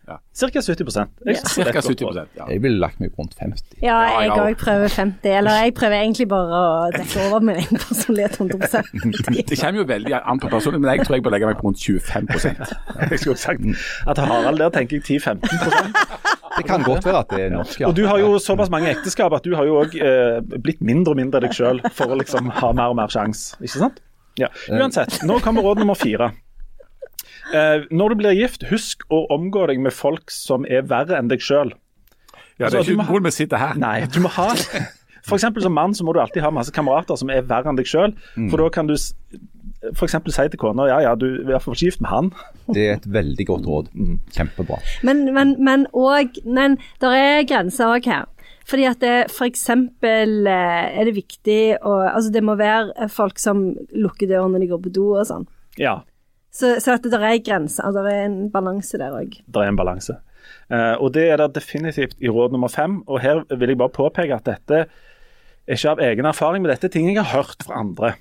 Ca. 0.08 0.18
70 0.62 0.98
Jeg 1.26 1.36
ja. 1.36 1.42
Cirka 1.52 1.68
et 1.68 1.74
godt 1.74 1.88
70 1.88 2.04
råd. 2.06 2.18
ja. 2.38 2.46
Jeg 2.48 2.62
ville 2.62 2.78
lagt 2.80 3.00
meg 3.02 3.10
rundt 3.18 3.34
50. 3.38 3.78
Ja, 3.82 3.98
Ja, 3.98 4.20
jeg 4.22 4.30
ja. 4.32 4.38
òg 4.46 4.56
prøver 4.62 4.88
50. 4.88 5.28
Eller 5.38 5.58
jeg 5.62 5.74
prøver 5.76 5.96
egentlig 6.00 6.28
bare 6.30 6.60
å 6.62 6.90
dekke 6.94 7.26
over 7.28 7.44
min 7.44 7.60
egen 7.60 7.82
personlighet 7.82 8.38
100 8.40 8.82
Det 9.50 9.58
kommer 9.60 9.82
jo 9.82 9.86
veldig 9.90 10.14
an 10.22 10.40
på 10.40 10.48
personen, 10.52 10.80
men 10.80 10.94
jeg 10.96 11.06
tror 11.06 11.18
jeg 11.18 11.26
bør 11.26 11.36
legge 11.36 11.50
meg 11.50 11.60
på 11.60 11.68
rundt 11.68 11.82
25 11.84 12.28
Jeg 13.12 13.18
skulle 13.22 13.36
sagt 13.36 13.60
at 14.08 14.18
Harald 14.24 14.58
der 14.62 14.72
tenker 14.74 14.98
jeg 14.98 15.20
10-15 15.20 15.44
Det 16.58 16.64
kan 16.66 16.82
godt 16.82 17.04
være 17.06 17.18
at 17.22 17.30
det 17.30 17.44
er 17.46 17.52
norsk, 17.54 17.80
ja. 17.80 17.86
Og 17.90 17.94
du 17.96 18.06
har 18.08 18.18
jo 18.18 18.38
såpass 18.42 18.70
mange 18.72 18.90
ekteskap 18.90 19.32
at 19.36 19.44
du 19.46 19.54
har 19.54 19.68
jo 19.68 19.76
òg 19.84 19.94
eh, 19.94 20.40
blitt 20.58 20.80
mindre 20.82 21.14
og 21.14 21.20
mindre 21.20 21.42
deg 21.44 21.54
sjøl 21.54 21.78
for 21.94 22.10
å 22.10 22.18
liksom 22.18 22.50
ha 22.50 22.72
mer 22.74 22.90
og 22.94 22.98
mer 22.98 23.12
sjanse, 23.12 23.54
ikke 23.62 23.78
sant? 23.84 24.00
Ja. 24.38 24.48
Uansett, 24.70 25.20
nå 25.26 25.38
kommer 25.44 25.62
råd 25.66 25.80
nummer 25.82 25.98
fire. 25.98 26.32
Eh, 27.54 27.86
når 27.90 28.12
du 28.12 28.20
blir 28.20 28.36
gift, 28.36 28.66
husk 28.68 29.04
å 29.12 29.24
omgå 29.32 29.66
deg 29.70 29.80
med 29.80 29.94
folk 29.96 30.32
som 30.32 30.66
er 30.68 30.84
verre 30.88 31.18
enn 31.18 31.30
deg 31.30 31.42
sjøl. 31.44 31.72
Ja, 32.58 32.68
det 32.68 32.78
Altså, 32.78 32.78
er 32.78 32.88
du 32.88 32.94
ikke 32.96 33.12
hvor 33.12 33.24
vi 33.24 33.34
sitter 33.34 33.60
her. 33.62 33.78
Nei, 33.78 34.00
du 34.10 34.20
må 34.24 34.32
ha 34.34 34.50
For 35.28 35.36
eksempel 35.36 35.62
som 35.62 35.74
mann 35.76 35.94
så 35.94 36.06
må 36.06 36.14
du 36.16 36.20
alltid 36.22 36.42
ha 36.42 36.50
masse 36.54 36.72
kamerater 36.72 37.18
som 37.20 37.30
er 37.30 37.44
verre 37.46 37.68
enn 37.68 37.78
deg 37.78 37.88
sjøl. 37.88 38.14
For 38.48 38.60
da 38.62 38.68
kan 38.72 38.88
du 38.88 38.94
f.eks. 38.96 39.12
for 39.92 40.06
eksempel 40.06 40.32
si 40.32 40.46
til 40.48 40.60
kona 40.62 40.86
ja 40.88 40.96
ja, 41.04 41.12
du 41.18 41.26
er 41.28 41.42
i 41.42 41.50
hvert 41.50 41.66
fall 41.66 41.76
ikke 41.76 41.90
gift 41.90 42.00
med 42.04 42.10
han. 42.10 42.30
Det 42.76 42.86
er 42.86 42.96
et 42.96 43.08
veldig 43.12 43.46
godt 43.50 43.68
råd. 43.68 43.92
Kjempebra. 44.36 44.80
Men, 45.06 45.26
men, 45.36 45.54
men 45.64 45.86
og 45.92 46.40
Men 46.44 46.78
det 47.02 47.12
er 47.18 47.46
grenser 47.48 47.92
òg 47.98 48.08
her. 48.08 48.26
Fordi 48.68 48.84
at 48.88 49.00
det 49.00 49.16
for 49.32 49.48
eksempel 49.48 50.48
eh, 50.48 50.98
er 51.00 51.08
det 51.08 51.14
viktig 51.16 51.60
å 51.80 51.94
Altså 52.10 52.32
det 52.32 52.42
må 52.44 52.56
være 52.60 53.08
folk 53.12 53.40
som 53.40 53.70
lukker 53.96 54.28
døren 54.28 54.52
når 54.52 54.64
de 54.64 54.72
går 54.72 54.82
på 54.84 54.92
do 54.96 55.06
og 55.14 55.28
sånn. 55.28 55.46
Ja, 55.80 56.00
Så, 56.54 56.78
så 56.80 56.96
at 56.96 57.04
det 57.04 57.12
der 57.12 57.26
er 57.28 57.42
grenser. 57.44 57.92
Det 57.94 58.06
er 58.08 58.24
en 58.24 58.40
balanse 58.52 58.98
der 59.00 59.14
òg. 59.14 59.36
det 59.44 59.62
er 59.62 59.70
en 59.70 59.78
balanse. 59.78 60.16
Eh, 60.72 60.94
og 60.96 61.12
det 61.16 61.26
er 61.28 61.40
det 61.40 61.54
definitivt 61.58 62.16
i 62.20 62.30
råd 62.32 62.54
nummer 62.56 62.72
fem. 62.72 63.02
Og 63.06 63.20
her 63.24 63.44
vil 63.52 63.74
jeg 63.74 63.80
bare 63.80 63.94
påpeke 63.94 64.36
at 64.36 64.48
dette 64.48 64.82
er 64.88 65.76
ikke 65.76 65.92
av 65.92 66.02
egen 66.04 66.28
erfaring, 66.28 66.64
men 66.64 66.72
dette 66.72 66.88
er 66.88 66.94
ting 66.94 67.10
jeg 67.10 67.20
har 67.20 67.42
hørt 67.42 67.66
fra 67.66 67.80
andre. 67.82 68.14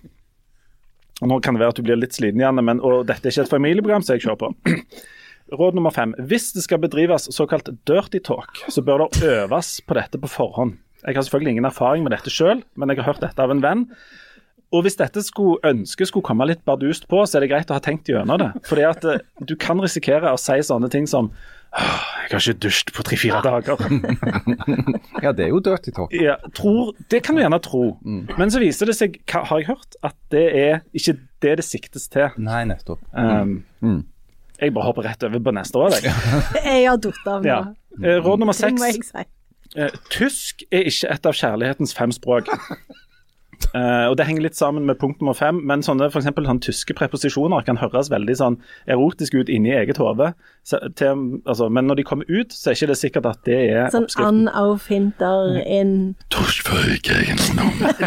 Og 1.22 1.32
Nå 1.32 1.40
kan 1.42 1.56
det 1.56 1.64
være 1.64 1.74
at 1.74 1.80
du 1.80 1.86
blir 1.86 1.98
litt 1.98 2.14
sliten 2.14 2.42
igjen, 2.44 2.60
men, 2.62 2.82
og 2.84 3.08
dette 3.10 3.26
er 3.26 3.34
ikke 3.34 3.48
et 3.48 3.54
familieprogram 3.56 4.04
som 4.06 4.18
jeg 4.18 4.28
kjører 4.28 4.42
på. 4.44 4.76
Råd 5.58 5.78
nummer 5.78 5.96
fem. 5.96 6.12
Hvis 6.28 6.52
det 6.54 6.66
skal 6.66 6.82
bedrives 6.84 7.30
såkalt 7.34 7.72
dirty 7.88 8.20
talk, 8.20 8.60
så 8.68 8.84
bør 8.84 9.06
det 9.06 9.24
øves 9.32 9.78
på 9.88 9.96
dette 9.98 10.20
på 10.20 10.30
forhånd. 10.30 10.76
Jeg 11.06 11.16
har 11.16 11.24
selvfølgelig 11.24 11.56
ingen 11.56 11.70
erfaring 11.70 12.04
med 12.04 12.12
dette 12.12 12.34
sjøl, 12.34 12.62
men 12.76 12.92
jeg 12.92 13.00
har 13.00 13.14
hørt 13.14 13.24
dette 13.24 13.42
av 13.42 13.54
en 13.54 13.64
venn. 13.64 13.86
Og 14.76 14.84
hvis 14.84 14.98
dette 15.00 15.22
skulle 15.24 15.62
ønske 15.64 16.06
skulle 16.10 16.26
komme 16.28 16.44
litt 16.50 16.64
bardust 16.68 17.06
på, 17.08 17.22
så 17.24 17.38
er 17.38 17.46
det 17.46 17.52
greit 17.54 17.70
å 17.72 17.78
ha 17.78 17.84
tenkt 17.84 18.10
gjennom 18.12 18.40
det. 18.42 18.50
Fordi 18.68 18.84
at 18.84 19.06
eh, 19.08 19.22
du 19.48 19.56
kan 19.60 19.80
risikere 19.80 20.34
å 20.34 20.40
si 20.42 20.58
sånne 20.68 20.90
ting 20.92 21.08
som 21.08 21.30
jeg 21.78 22.32
har 22.32 22.40
ikke 22.42 22.54
dusjet 22.64 22.92
på 22.96 23.04
tre-fire 23.06 23.40
dager. 23.44 23.78
Ja, 25.24 25.32
det 25.36 25.46
er 25.48 25.50
jo 25.52 25.60
dirty 25.64 25.92
talk. 25.94 26.14
Ja, 26.16 26.36
tror, 26.56 26.94
det 27.12 27.20
kan 27.26 27.36
du 27.38 27.42
gjerne 27.42 27.60
tro. 27.64 27.98
Men 28.04 28.52
så 28.54 28.62
viser 28.64 28.90
det 28.90 28.96
seg, 28.98 29.18
har 29.32 29.60
jeg 29.60 29.68
hørt, 29.70 29.98
at 30.06 30.16
det 30.34 30.44
er 30.58 30.80
ikke 30.96 31.18
det 31.44 31.56
det 31.60 31.66
siktes 31.68 32.08
til. 32.14 32.30
Nei, 32.42 32.64
nettopp. 32.70 33.02
Um, 33.14 33.60
Jeg 34.58 34.74
bare 34.74 34.88
hopper 34.88 35.06
rett 35.06 35.24
over 35.28 35.44
på 35.44 35.54
neste 35.54 35.78
råd. 35.82 35.98
jeg. 36.02 36.14
Jeg 36.66 36.88
har 36.90 37.02
datt 37.04 37.28
av 37.30 37.44
nå. 37.44 37.50
Ja. 37.50 37.60
Eh, 38.02 38.20
Råd 38.26 38.42
nummer 38.42 38.58
seks. 38.58 39.12
si. 39.12 39.26
Eh, 39.78 39.92
tysk 40.14 40.64
er 40.72 40.88
ikke 40.90 41.12
et 41.14 41.30
av 41.30 41.36
kjærlighetens 41.38 41.94
fem 41.98 42.16
språk. 42.16 42.50
Eh, 43.76 44.06
og 44.10 44.16
Det 44.18 44.26
henger 44.28 44.46
litt 44.46 44.58
sammen 44.58 44.86
med 44.88 45.00
punkt 45.00 45.22
nummer 45.22 45.36
fem, 45.38 45.60
men 45.68 45.84
sånne 45.86 46.10
for 46.12 46.22
eksempel, 46.22 46.46
sånn, 46.48 46.62
tyske 46.64 46.96
preposisjoner 46.98 47.66
kan 47.68 47.80
høres 47.82 48.10
veldig 48.14 48.36
sånn 48.40 48.58
erotisk 48.88 49.36
ut 49.40 49.50
inni 49.50 49.74
eget 49.76 50.00
hode. 50.02 50.34
Altså, 50.68 51.70
men 51.72 51.88
når 51.88 52.00
de 52.00 52.06
kommer 52.08 52.26
ut, 52.30 52.54
så 52.54 52.72
er 52.72 52.78
ikke 52.78 52.90
det 52.92 52.98
sikkert 53.00 53.30
at 53.30 53.44
det 53.48 53.60
er 53.72 53.92
Sånn 53.94 54.08
oppskriften. 54.08 54.42
Sånn 54.48 54.52
auf 54.62 54.88
hinter 54.92 55.62
in 55.66 56.16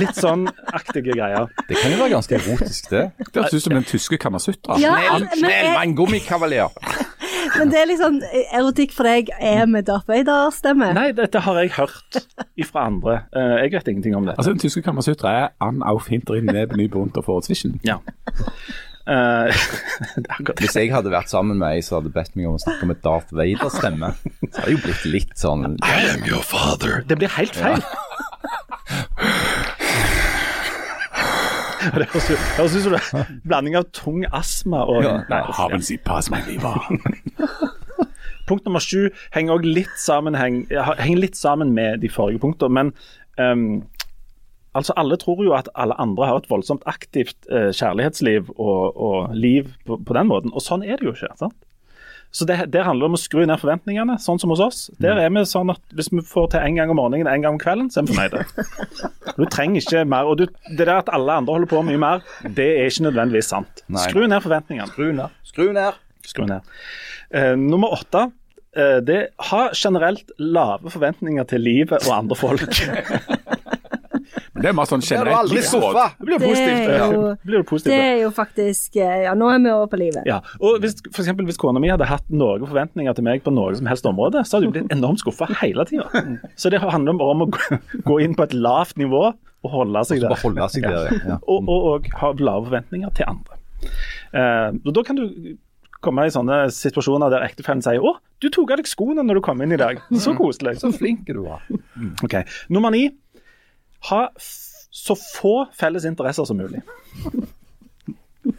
Litt 0.01 0.18
sånn 0.18 0.48
aktige 0.72 1.16
greier. 1.16 1.48
Det 1.68 1.78
kan 1.80 1.94
jo 1.94 2.01
være 2.03 2.14
ganske 2.16 2.40
erotisk, 2.40 2.90
det. 2.92 3.07
Det 3.18 3.40
høres 3.40 3.55
ut 3.55 3.66
som 3.68 3.76
den 3.76 3.88
tyske 3.88 4.18
Kamasutra. 4.20 4.78
Ja, 4.80 5.18
men, 5.18 5.72
mann, 5.74 5.96
gummikavalier. 5.98 6.70
Men 7.61 7.73
det 7.73 7.81
er 7.81 7.89
liksom 7.91 8.19
Erotikk 8.57 8.95
for 8.97 9.09
deg 9.09 9.31
er 9.37 9.67
med 9.71 9.87
Darth 9.89 10.09
Vader-stemme. 10.11 10.91
Nei, 10.97 11.11
dette 11.17 11.43
har 11.45 11.61
jeg 11.63 11.75
hørt 11.77 12.21
ifra 12.61 12.87
andre. 12.91 13.23
Eh, 13.37 13.57
jeg 13.65 13.75
vet 13.77 13.91
ingenting 13.95 14.17
om 14.19 14.29
dette. 14.29 14.41
Altså, 14.41 14.55
Den 14.57 14.63
tyske 14.63 14.83
kammersutra 14.87 15.35
er 15.45 15.49
an 15.65 15.85
auf 15.87 16.09
hinterin 16.11 16.49
neben 16.51 16.81
ny 16.81 16.89
bunter 16.93 17.25
for 17.27 17.45
zwischen. 17.47 17.79
Ja. 17.87 18.01
Det. 19.11 19.55
Hvis 20.61 20.77
jeg 20.77 20.93
hadde 20.93 21.11
vært 21.11 21.33
sammen 21.33 21.59
med 21.59 21.73
ei 21.75 21.81
som 21.83 21.97
hadde 21.99 22.13
bedt 22.15 22.37
meg 22.39 22.47
om 22.47 22.59
å 22.59 22.61
snakke 22.63 22.87
med 22.87 23.01
Darth 23.03 23.33
Vader-stemme, 23.35 24.13
så 24.53 24.61
hadde 24.61 24.67
det 24.69 24.75
jo 24.77 24.83
blitt 24.85 25.07
litt 25.09 25.33
sånn 25.41 25.65
I 25.83 25.97
am 26.13 26.23
your 26.29 26.45
father. 26.47 27.01
Det 27.09 27.19
blir 27.19 27.33
helt 27.35 27.57
feil. 27.59 27.83
Ut 28.91 29.30
det 32.01 32.09
høres 32.12 32.76
ut 32.76 32.85
som 32.85 32.97
en 32.97 33.39
blanding 33.49 33.78
av 33.78 33.89
tung 33.97 34.24
astma 34.37 34.83
og 34.85 35.07
Nei, 35.31 35.41
Haben 35.57 35.85
Sie 35.85 35.99
Pass, 35.99 36.31
mein 36.33 36.45
Lieber. 36.49 36.76
Punkt 38.49 38.66
nummer 38.66 38.83
sju 38.83 39.09
henger 39.35 39.57
også 39.57 39.72
litt, 39.78 39.97
henger 40.99 41.22
litt 41.22 41.39
sammen 41.39 41.72
med 41.76 42.03
de 42.03 42.11
forrige 42.12 42.43
punktene. 42.43 42.74
Men 42.74 42.93
um, 43.39 43.83
altså 44.74 44.97
alle 45.01 45.18
tror 45.22 45.45
jo 45.47 45.55
at 45.57 45.70
alle 45.74 45.97
andre 46.03 46.28
har 46.28 46.43
et 46.43 46.51
voldsomt 46.51 46.85
aktivt 46.91 47.37
uh, 47.53 47.70
kjærlighetsliv 47.70 48.51
og, 48.57 48.97
og 48.97 49.35
liv 49.37 49.70
på, 49.87 50.01
på 50.03 50.16
den 50.18 50.31
måten, 50.31 50.55
og 50.55 50.64
sånn 50.64 50.85
er 50.87 50.99
det 50.99 51.09
jo 51.09 51.16
ikke. 51.16 51.33
sant? 51.39 51.57
Så 52.31 52.47
det, 52.47 52.70
Der 52.70 52.85
handler 52.87 53.09
det 53.09 53.11
om 53.11 53.16
å 53.18 53.20
skru 53.20 53.41
ned 53.43 53.59
forventningene, 53.59 54.14
sånn 54.22 54.39
som 54.39 54.53
hos 54.55 54.62
oss. 54.62 54.81
Der 55.03 55.18
er 55.18 55.33
vi 55.35 55.43
sånn 55.49 55.72
at 55.72 55.81
Hvis 55.97 56.12
vi 56.12 56.22
får 56.22 56.53
til 56.53 56.61
en 56.66 56.78
gang 56.78 56.93
om 56.93 57.01
morgenen 57.01 57.26
en 57.26 57.43
gang 57.43 57.57
om 57.57 57.62
kvelden, 57.62 57.91
så 57.91 58.03
er 58.03 58.07
vi 58.07 58.14
fornøyde. 58.14 58.45
Du 59.41 59.47
trenger 59.47 59.81
ikke 59.81 60.05
mer. 60.05 60.28
og 60.28 60.39
du, 60.39 60.47
Det 60.68 60.85
der 60.85 61.01
at 61.01 61.11
alle 61.12 61.33
andre 61.41 61.55
holder 61.55 61.70
på 61.70 61.83
mye 61.87 62.01
mer, 62.01 62.26
det 62.45 62.66
er 62.78 62.91
ikke 62.91 63.09
nødvendigvis 63.09 63.51
sant. 63.55 63.83
Nei. 63.89 64.05
Skru 64.07 64.26
ned 64.26 64.43
forventningene. 64.45 64.91
Skru 64.93 65.11
ned. 65.16 65.39
Skru 65.49 65.70
ned. 65.74 65.99
Skru 66.26 66.47
ned. 66.51 66.76
Uh, 67.35 67.55
nummer 67.57 67.95
åtte. 67.97 68.28
Eh, 68.76 69.01
det 69.03 69.20
Ha 69.51 69.70
generelt 69.74 70.31
lave 70.39 70.91
forventninger 70.91 71.47
til 71.51 71.64
livet 71.66 72.07
og 72.07 72.12
andre 72.20 72.37
folk. 72.39 72.70
Det 74.61 74.69
er 74.71 74.75
mer 74.77 74.89
sånn 74.91 75.03
generelt 75.05 75.37
aldri 75.39 75.57
livsråd. 75.59 75.99
Det 76.21 76.27
blir 76.29 76.35
jo 76.37 76.41
Det 76.41 76.49
positivt. 76.51 76.91
er 76.91 77.13
jo, 77.15 77.23
Det 77.45 77.67
positivt. 77.67 77.93
det 77.95 78.01
er 78.07 78.19
jo 78.23 78.31
faktisk 78.37 78.97
eh, 78.97 79.23
Ja, 79.25 79.35
nå 79.35 79.49
er 79.55 79.59
vi 79.65 79.71
over 79.75 79.87
på 79.93 79.99
livet. 80.01 80.23
Ja, 80.29 80.41
og 80.61 80.81
hvis, 80.85 80.97
for 81.13 81.23
eksempel, 81.25 81.47
hvis 81.49 81.57
kona 81.61 81.81
mi 81.81 81.89
hadde 81.93 82.07
hatt 82.11 82.27
noen 82.31 82.67
forventninger 82.67 83.15
til 83.17 83.25
meg 83.25 83.43
på 83.45 83.53
noe 83.55 83.75
som 83.79 83.87
helst 83.87 84.05
område, 84.07 84.45
så 84.45 84.59
hadde 84.59 84.69
hun 84.71 84.75
blitt 84.77 84.93
enormt 84.97 85.21
skuffa 85.25 85.49
hele 85.63 85.85
tida. 85.89 86.07
Så 86.57 86.71
det 86.71 86.81
handler 86.81 87.19
bare 87.21 87.37
om 87.37 87.47
å 87.47 87.51
gå- 88.05 88.21
inn 88.23 88.35
på 88.35 88.43
et 88.45 88.53
lavt 88.55 88.97
nivå 89.01 89.33
og 89.63 89.71
holde 89.71 90.05
seg 90.09 90.21
der. 90.21 90.37
holde 90.43 90.69
seg 90.73 90.83
der, 90.89 91.11
ja. 91.27 91.39
Og, 91.49 91.67
og, 91.69 91.89
og 91.95 92.07
ha 92.21 92.33
lave 92.39 92.69
forventninger 92.71 93.11
til 93.17 93.27
andre. 93.29 93.59
Uh, 94.35 94.77
og 94.87 94.95
Da 94.95 95.03
kan 95.03 95.17
du 95.17 95.57
komme 96.01 96.25
i 96.25 96.33
sånne 96.33 96.63
situasjoner 96.73 97.29
der 97.33 97.43
ektefellen 97.45 97.83
sier 97.85 98.01
'Å, 98.01 98.15
du 98.41 98.49
tok 98.49 98.71
av 98.73 98.79
deg 98.81 98.87
skoene 98.89 99.21
når 99.21 99.35
du 99.37 99.41
kom 99.45 99.61
inn 99.61 99.73
i 99.73 99.77
dag'. 99.77 100.01
Så 100.17 100.33
koselig. 100.37 100.79
Så 100.81 100.89
flink 100.97 101.27
du 101.29 101.43
var. 101.45 101.61
Ok, 102.25 102.39
Nummer 102.71 102.91
ni. 102.91 103.11
Ha 104.09 104.26
f 104.38 104.51
så 104.90 105.14
få 105.14 105.55
felles 105.78 106.05
interesser 106.05 106.44
som 106.44 106.59
mulig. 106.59 106.80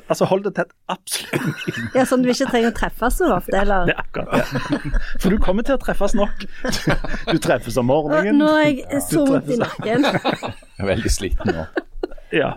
Altså 0.07 0.25
Hold 0.29 0.43
det 0.45 0.53
tett 0.55 0.71
absolutt 0.93 1.95
Ja, 1.95 2.03
Sånn 2.05 2.21
du 2.21 2.29
ikke 2.31 2.47
trenger 2.51 2.69
å 2.69 2.75
treffes 2.77 3.17
så 3.17 3.29
ofte, 3.33 3.55
eller? 3.57 3.87
Det 3.89 3.95
er 3.95 4.01
akkurat 4.03 4.31
det. 4.31 4.91
For 5.23 5.33
du 5.33 5.37
kommer 5.41 5.65
til 5.65 5.75
å 5.75 5.81
treffes 5.81 6.13
nok. 6.17 6.43
Du, 6.45 6.91
du 7.33 7.39
treffes 7.41 7.79
om 7.81 7.89
morgenen. 7.89 8.37
Nå 8.39 8.49
er 8.61 8.69
jeg 8.69 9.01
så 9.07 9.23
vondt 9.27 9.49
i 9.51 9.57
nakken. 9.61 10.05
Jeg 10.05 10.85
er 10.85 10.91
veldig 10.91 11.13
sliten 11.13 11.55
nå. 11.57 11.65
Ja. 12.35 12.53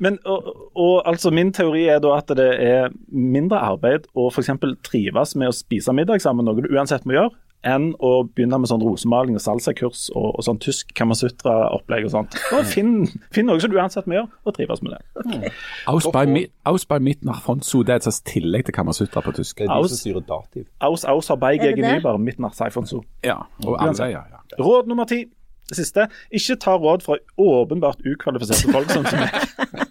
Men 0.00 0.16
og, 0.24 0.46
og 0.78 0.94
altså 1.10 1.32
Min 1.34 1.50
teori 1.52 1.82
er 1.92 1.98
da 2.00 2.14
at 2.16 2.30
det 2.38 2.48
er 2.64 2.94
mindre 3.12 3.60
arbeid 3.60 4.06
å 4.16 4.30
f.eks. 4.30 4.54
trives 4.86 5.34
med 5.36 5.50
å 5.50 5.56
spise 5.56 5.92
middag 5.96 6.22
sammen, 6.24 6.48
noe 6.48 6.62
du 6.62 6.70
uansett 6.72 7.04
må 7.04 7.18
gjøre, 7.18 7.34
enn 7.66 7.90
å 8.00 8.10
begynne 8.24 8.58
med 8.62 8.70
sånn 8.70 8.82
rosemaling 8.84 9.36
og 9.36 9.42
salsakurs 9.44 10.06
og, 10.14 10.28
og 10.38 10.44
sånn 10.46 10.60
tysk 10.62 10.94
kamasutra-opplegg 10.96 12.06
og 12.08 12.14
sånt. 12.14 12.36
Og 12.56 12.64
finn, 12.68 12.94
finn 13.34 13.48
noe 13.50 13.60
som 13.60 13.72
du 13.72 13.76
uansett 13.76 14.08
må 14.08 14.16
gjøre, 14.16 14.30
og 14.48 14.56
trives 14.56 14.80
med 14.84 14.96
det. 14.96 15.52
Aus 15.90 16.08
bei, 16.14 16.24
mi, 16.30 16.46
aus 16.68 16.86
bei 16.88 17.00
mit 17.04 17.24
nach 17.26 17.42
Fonsu, 17.44 17.82
det 17.84 17.96
er 17.96 18.00
et 18.02 18.08
slags 18.08 18.22
tillegg 18.28 18.64
til 18.68 18.76
Kamasutra 18.76 19.24
på 19.24 19.34
tysk. 19.36 19.58
Det 19.60 19.68
er 19.68 19.74
Aus. 19.76 19.92
som 19.92 20.00
styrer 20.00 20.24
dativ. 20.24 20.64
Aus, 20.80 21.04
aus 21.04 21.28
har 21.32 21.40
bei 21.42 21.56
mit 21.58 21.66
gegen? 21.68 21.88
Nybar, 21.98 22.16
midt 22.22 22.40
nach 22.40 22.56
Seifonso. 22.56 23.02
Ja, 23.26 23.42
og 23.66 23.76
alle, 23.76 24.08
ja, 24.08 24.24
ja. 24.24 24.42
Råd 24.60 24.88
nummer 24.88 25.08
ti. 25.10 25.26
Det 25.70 25.76
siste. 25.78 26.08
Ikke 26.34 26.56
ta 26.58 26.72
råd 26.80 27.04
fra 27.06 27.20
åpenbart 27.38 28.00
ukvalifiserte 28.02 28.72
folk 28.74 28.90
som 28.90 29.04
meg. 29.14 29.36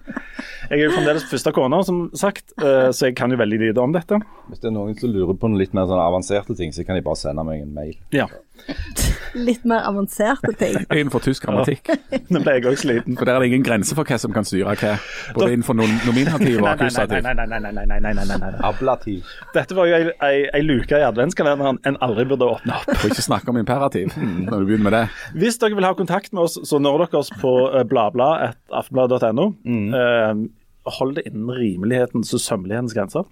Jeg 0.70 0.84
er 0.84 0.86
jo 0.86 0.90
fremdeles 0.94 1.24
første 1.26 1.50
kone, 1.50 1.80
som 1.82 1.96
sagt, 2.14 2.52
eh, 2.62 2.92
så 2.94 3.08
jeg 3.08 3.16
kan 3.18 3.32
jo 3.32 3.40
veldig 3.40 3.58
lite 3.58 3.82
om 3.82 3.90
dette. 3.90 4.20
Hvis 4.46 4.62
det 4.62 4.70
er 4.70 4.76
noen 4.76 4.94
som 4.94 5.10
lurer 5.10 5.34
på 5.34 5.50
noen 5.50 5.58
litt 5.58 5.74
mer 5.74 5.88
sånn 5.90 5.98
avanserte 5.98 6.54
ting, 6.54 6.70
så 6.70 6.84
kan 6.86 6.94
de 6.94 7.02
bare 7.02 7.18
sende 7.18 7.42
meg 7.46 7.64
en 7.64 7.72
mail. 7.74 7.96
Ja. 8.14 8.28
Litt 9.34 9.62
mer 9.64 9.86
avanserte 9.86 10.52
ting. 10.58 10.74
innenfor 10.90 11.22
tysk 11.24 11.46
grammatikk. 11.46 11.90
Ja. 11.90 12.18
Nå 12.34 12.42
ble 12.44 12.56
jeg 12.56 12.66
òg 12.70 12.78
sliten. 12.78 13.16
For 13.18 13.26
der 13.26 13.38
er 13.38 13.44
det 13.44 13.50
ingen 13.50 13.64
grense 13.66 13.96
for 13.98 14.06
hva 14.06 14.18
som 14.20 14.34
kan 14.34 14.46
styre 14.46 14.74
hva. 14.78 14.92
Både 15.36 15.54
innenfor 15.54 15.78
nominativ 15.78 16.60
og 16.60 16.68
akkusativ. 16.72 17.22
Nei, 17.24 17.34
nei, 17.38 17.46
nei. 17.46 17.60
nei, 17.62 17.72
nei, 17.72 17.86
nei, 17.86 17.86
nei, 17.86 18.00
nei, 18.04 18.14
nei, 18.20 18.26
nei, 18.30 18.38
nei. 18.44 18.62
Ablativ. 18.66 19.34
Dette 19.54 19.78
var 19.78 19.90
jo 19.90 19.98
ei, 19.98 20.12
ei, 20.26 20.44
ei 20.58 20.62
luke 20.66 20.98
i 20.98 21.06
adventskalenderen 21.06 21.80
en 21.88 21.98
aldri 22.04 22.26
burde 22.30 22.50
åpne 22.56 22.78
opp. 22.78 22.94
Og 22.98 23.08
ikke 23.10 23.26
snakke 23.26 23.54
om 23.54 23.58
imperativ 23.62 24.14
når 24.18 24.54
du 24.54 24.70
begynner 24.70 24.86
med 24.90 24.98
det. 24.98 25.04
Hvis 25.40 25.58
dere 25.62 25.78
vil 25.78 25.88
ha 25.88 25.94
kontakt 25.98 26.34
med 26.34 26.46
oss, 26.46 26.58
så 26.66 26.82
når 26.82 27.06
dere 27.06 27.22
oss 27.22 27.34
på 27.40 27.54
eh, 27.70 27.86
bladblad.aftenblad.no. 27.90 29.50
Mm. 29.64 29.94
Uh, 29.94 30.59
hold 30.98 31.14
det 31.18 31.26
innen 31.30 31.50
rimelighetens 31.56 32.32
og 32.36 32.40
sømmelighetens 32.44 32.94
grenser. 32.96 33.28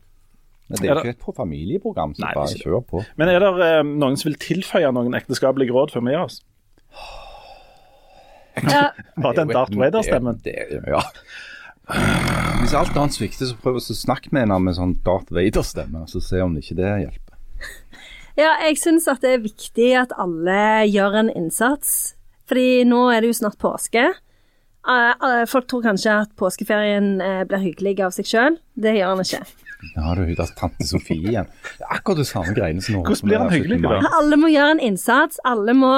Men 0.69 0.83
det 0.83 0.91
er 0.91 0.99
er 0.99 1.07
ikke 1.09 1.31
et 1.31 1.37
familieprogram, 1.37 2.13
så 2.15 2.27
Nei, 2.27 2.33
bare 2.37 2.49
det 2.51 2.59
ikke 2.59 2.69
kjør 2.69 2.83
på. 2.91 3.03
Men 3.17 3.31
er 3.33 3.41
det 3.41 3.53
eh, 3.67 3.83
noen 3.89 4.19
som 4.21 4.29
vil 4.29 4.37
tilføye 4.43 4.91
noen 4.93 5.17
ekteskapelige 5.17 5.73
råd 5.73 5.95
før 5.95 6.05
vi 6.05 6.13
gir 6.13 6.25
oss? 6.27 6.43
Ja, 8.69 8.83
Bare 9.23 9.37
den 9.39 9.49
Darth 9.55 9.79
Vader-stemmen. 9.79 10.41
Det- 10.45 10.67
det- 10.71 10.83
Ja. 10.87 11.03
Hvis 12.61 12.75
alt 12.77 12.97
annet 12.97 13.15
svikter, 13.17 13.47
så 13.49 13.57
prøv 13.57 13.79
å 13.79 13.81
snakke 13.81 14.29
med 14.31 14.43
henne 14.45 14.59
med 14.61 14.75
sånn 14.77 14.99
Darth 15.07 15.33
Vader-stemme, 15.33 16.05
så 16.11 16.21
se 16.21 16.43
om 16.45 16.53
ikke 16.61 16.77
det 16.77 16.91
hjelper. 17.07 17.37
ja 18.43 18.51
jeg 18.67 18.77
syns 18.77 19.09
at 19.09 19.23
det 19.25 19.31
er 19.39 19.47
viktig 19.47 19.89
at 19.97 20.13
alle 20.21 20.85
gjør 20.91 21.17
en 21.23 21.31
innsats. 21.33 22.15
Fordi 22.49 22.85
nå 22.85 23.07
er 23.13 23.21
det 23.25 23.29
jo 23.33 23.39
snart 23.41 23.57
påske. 23.61 24.05
Eh, 24.89 25.15
eh, 25.29 25.45
Folk 25.51 25.67
tror 25.69 25.83
kanskje 25.85 26.15
at 26.25 26.31
påskeferien 26.41 27.19
eh, 27.21 27.43
blir 27.49 27.65
hyggelig 27.67 27.99
av 28.07 28.15
seg 28.17 28.29
sjøl. 28.31 28.59
Det 28.79 28.95
gjør 28.97 29.15
han 29.17 29.25
ikke. 29.27 29.43
Ja, 29.95 30.03
har 30.09 30.19
du 30.19 30.25
det 30.27 30.39
er 30.43 30.55
tante 30.59 30.87
Sofie 30.89 31.21
igjen. 31.31 31.51
Det 31.79 31.85
er 31.87 31.99
akkurat 31.99 32.19
det 32.25 32.29
samme 32.31 32.55
greiene 32.57 32.83
som 32.83 32.97
nå. 32.99 33.03
Hvordan 33.07 33.29
blir 33.31 33.43
han 33.45 33.53
hyggelig, 33.55 33.83
da? 33.85 34.01
Alle 34.19 34.39
må 34.41 34.51
gjøre 34.51 34.73
en 34.79 34.81
innsats. 34.89 35.39
Alle 35.47 35.75
må 35.77 35.93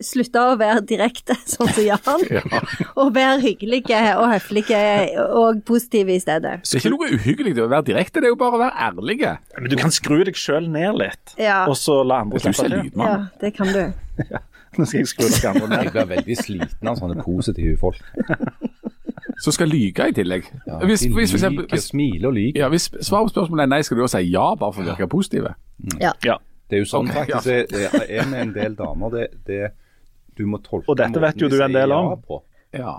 slutte 0.00 0.40
å 0.40 0.54
være 0.56 0.80
direkte, 0.88 1.36
sånn 1.52 1.68
som 1.76 1.84
Jan. 1.84 2.22
Og 2.96 3.10
være 3.14 3.36
hyggelige 3.44 4.00
og 4.16 4.30
høflige 4.32 4.80
og 5.36 5.60
positive 5.68 6.16
i 6.16 6.22
stedet. 6.22 6.54
Det 6.64 6.78
er 6.78 6.80
ikke 6.80 6.94
noe 6.96 7.10
uhyggelig 7.12 7.52
i 7.52 7.60
å 7.60 7.68
være 7.68 7.90
direkte, 7.92 8.22
det 8.24 8.30
er 8.30 8.32
jo 8.32 8.40
bare 8.40 8.56
å 8.56 8.62
være 8.64 8.86
ærlige. 8.88 9.34
Men 9.60 9.68
du 9.70 9.76
kan 9.82 9.92
skru 9.92 10.22
deg 10.24 10.40
sjøl 10.40 10.70
ned 10.72 10.96
litt, 11.02 11.34
Ja. 11.36 11.66
og 11.68 11.76
så 11.76 12.00
la 12.00 12.22
andre 12.24 12.40
slippe 12.40 12.64
til. 12.72 12.88
Ja, 12.96 13.18
det 13.44 13.52
kan 13.60 13.74
du. 13.76 13.84
Nå 14.78 14.84
skal 14.86 15.00
jeg 15.02 15.08
skru 15.10 15.26
dere 15.26 15.50
andre 15.64 15.78
Jeg 15.84 15.92
blir 15.94 16.06
veldig 16.14 16.36
sliten 16.38 16.88
av 16.90 16.98
sånne 17.00 17.22
positive 17.24 17.76
folk. 17.80 17.98
Som 19.40 19.54
skal 19.56 19.70
lyge 19.72 20.04
i 20.10 20.12
tillegg. 20.14 20.44
Ja, 20.66 20.78
Hvis, 20.84 21.00
de 21.00 21.08
hvis, 21.16 21.32
eksempel, 21.34 21.64
liker, 21.64 21.76
hvis, 21.76 21.86
smiler 21.90 22.28
og 22.28 22.34
liker. 22.36 22.60
ja, 22.60 22.68
hvis 22.68 22.90
svaret 23.00 23.30
på 23.30 23.32
spørsmålet 23.34 23.62
er 23.64 23.70
nei, 23.72 23.80
skal 23.86 23.96
du 23.96 24.02
da 24.04 24.08
si 24.12 24.20
ja 24.30 24.46
bare 24.60 24.72
for 24.76 24.84
å 24.84 24.90
virke 24.92 25.08
positive? 25.10 25.54
Ja. 26.00 26.12
Det 26.70 26.78
er 26.78 26.84
jo 26.84 26.88
sånn 26.90 27.08
okay, 27.10 27.24
faktisk 27.32 27.48
det, 27.72 27.88
det 27.96 28.04
er 28.20 28.28
med 28.30 28.40
en 28.44 28.52
del 28.54 28.76
damer. 28.78 29.10
Det, 29.16 29.24
det, 29.48 29.70
du 30.38 30.44
må 30.46 30.60
tolke 30.62 30.92
Og 30.92 30.98
dette 31.00 31.22
vet 31.24 31.40
jo 31.40 31.48
du 31.50 31.56
en 31.64 31.72
del 31.74 31.92
om. 31.96 32.12
ja 32.76 32.84
Ja. 32.84 32.92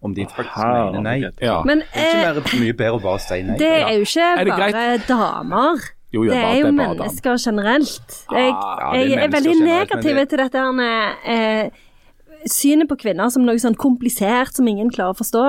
om 0.00 0.14
de 0.14 0.24
faktisk 0.30 0.54
Aha, 0.56 0.92
mener 0.94 1.02
nei. 1.02 1.18
ja. 1.42 1.58
Men 1.66 1.82
Det 1.92 2.00
er 2.00 2.08
ikke 2.08 2.30
eh, 2.30 2.34
mer, 2.38 2.60
mye 2.62 2.76
bedre 2.78 2.96
å 2.96 3.02
bare 3.02 3.18
si 3.26 3.42
nei. 3.42 3.56
det 3.58 3.72
er 3.82 3.92
jo 3.98 4.06
ikke 4.06 4.56
bare 4.56 4.98
damer. 5.08 5.82
Jo, 6.12 6.22
Det 6.24 6.36
er 6.36 6.54
jo 6.56 6.66
er 6.66 6.72
mennesker 6.72 7.36
generelt. 7.44 8.14
Jeg, 8.32 8.48
ja, 8.48 8.92
er 8.92 9.02
jeg 9.02 9.12
er 9.12 9.28
mennesker 9.28 9.34
veldig 9.36 9.66
negativ 9.66 10.20
til 10.30 10.38
dette 10.40 10.58
her 10.58 10.72
med 10.72 11.28
eh, 11.34 11.82
synet 12.48 12.88
på 12.90 12.96
kvinner 12.98 13.30
som 13.30 13.44
noe 13.46 13.54
sånn 13.60 13.76
komplisert 13.78 14.52
som 14.56 14.66
ingen 14.68 14.90
klarer 14.90 15.14
å 15.14 15.18
forstå. 15.18 15.42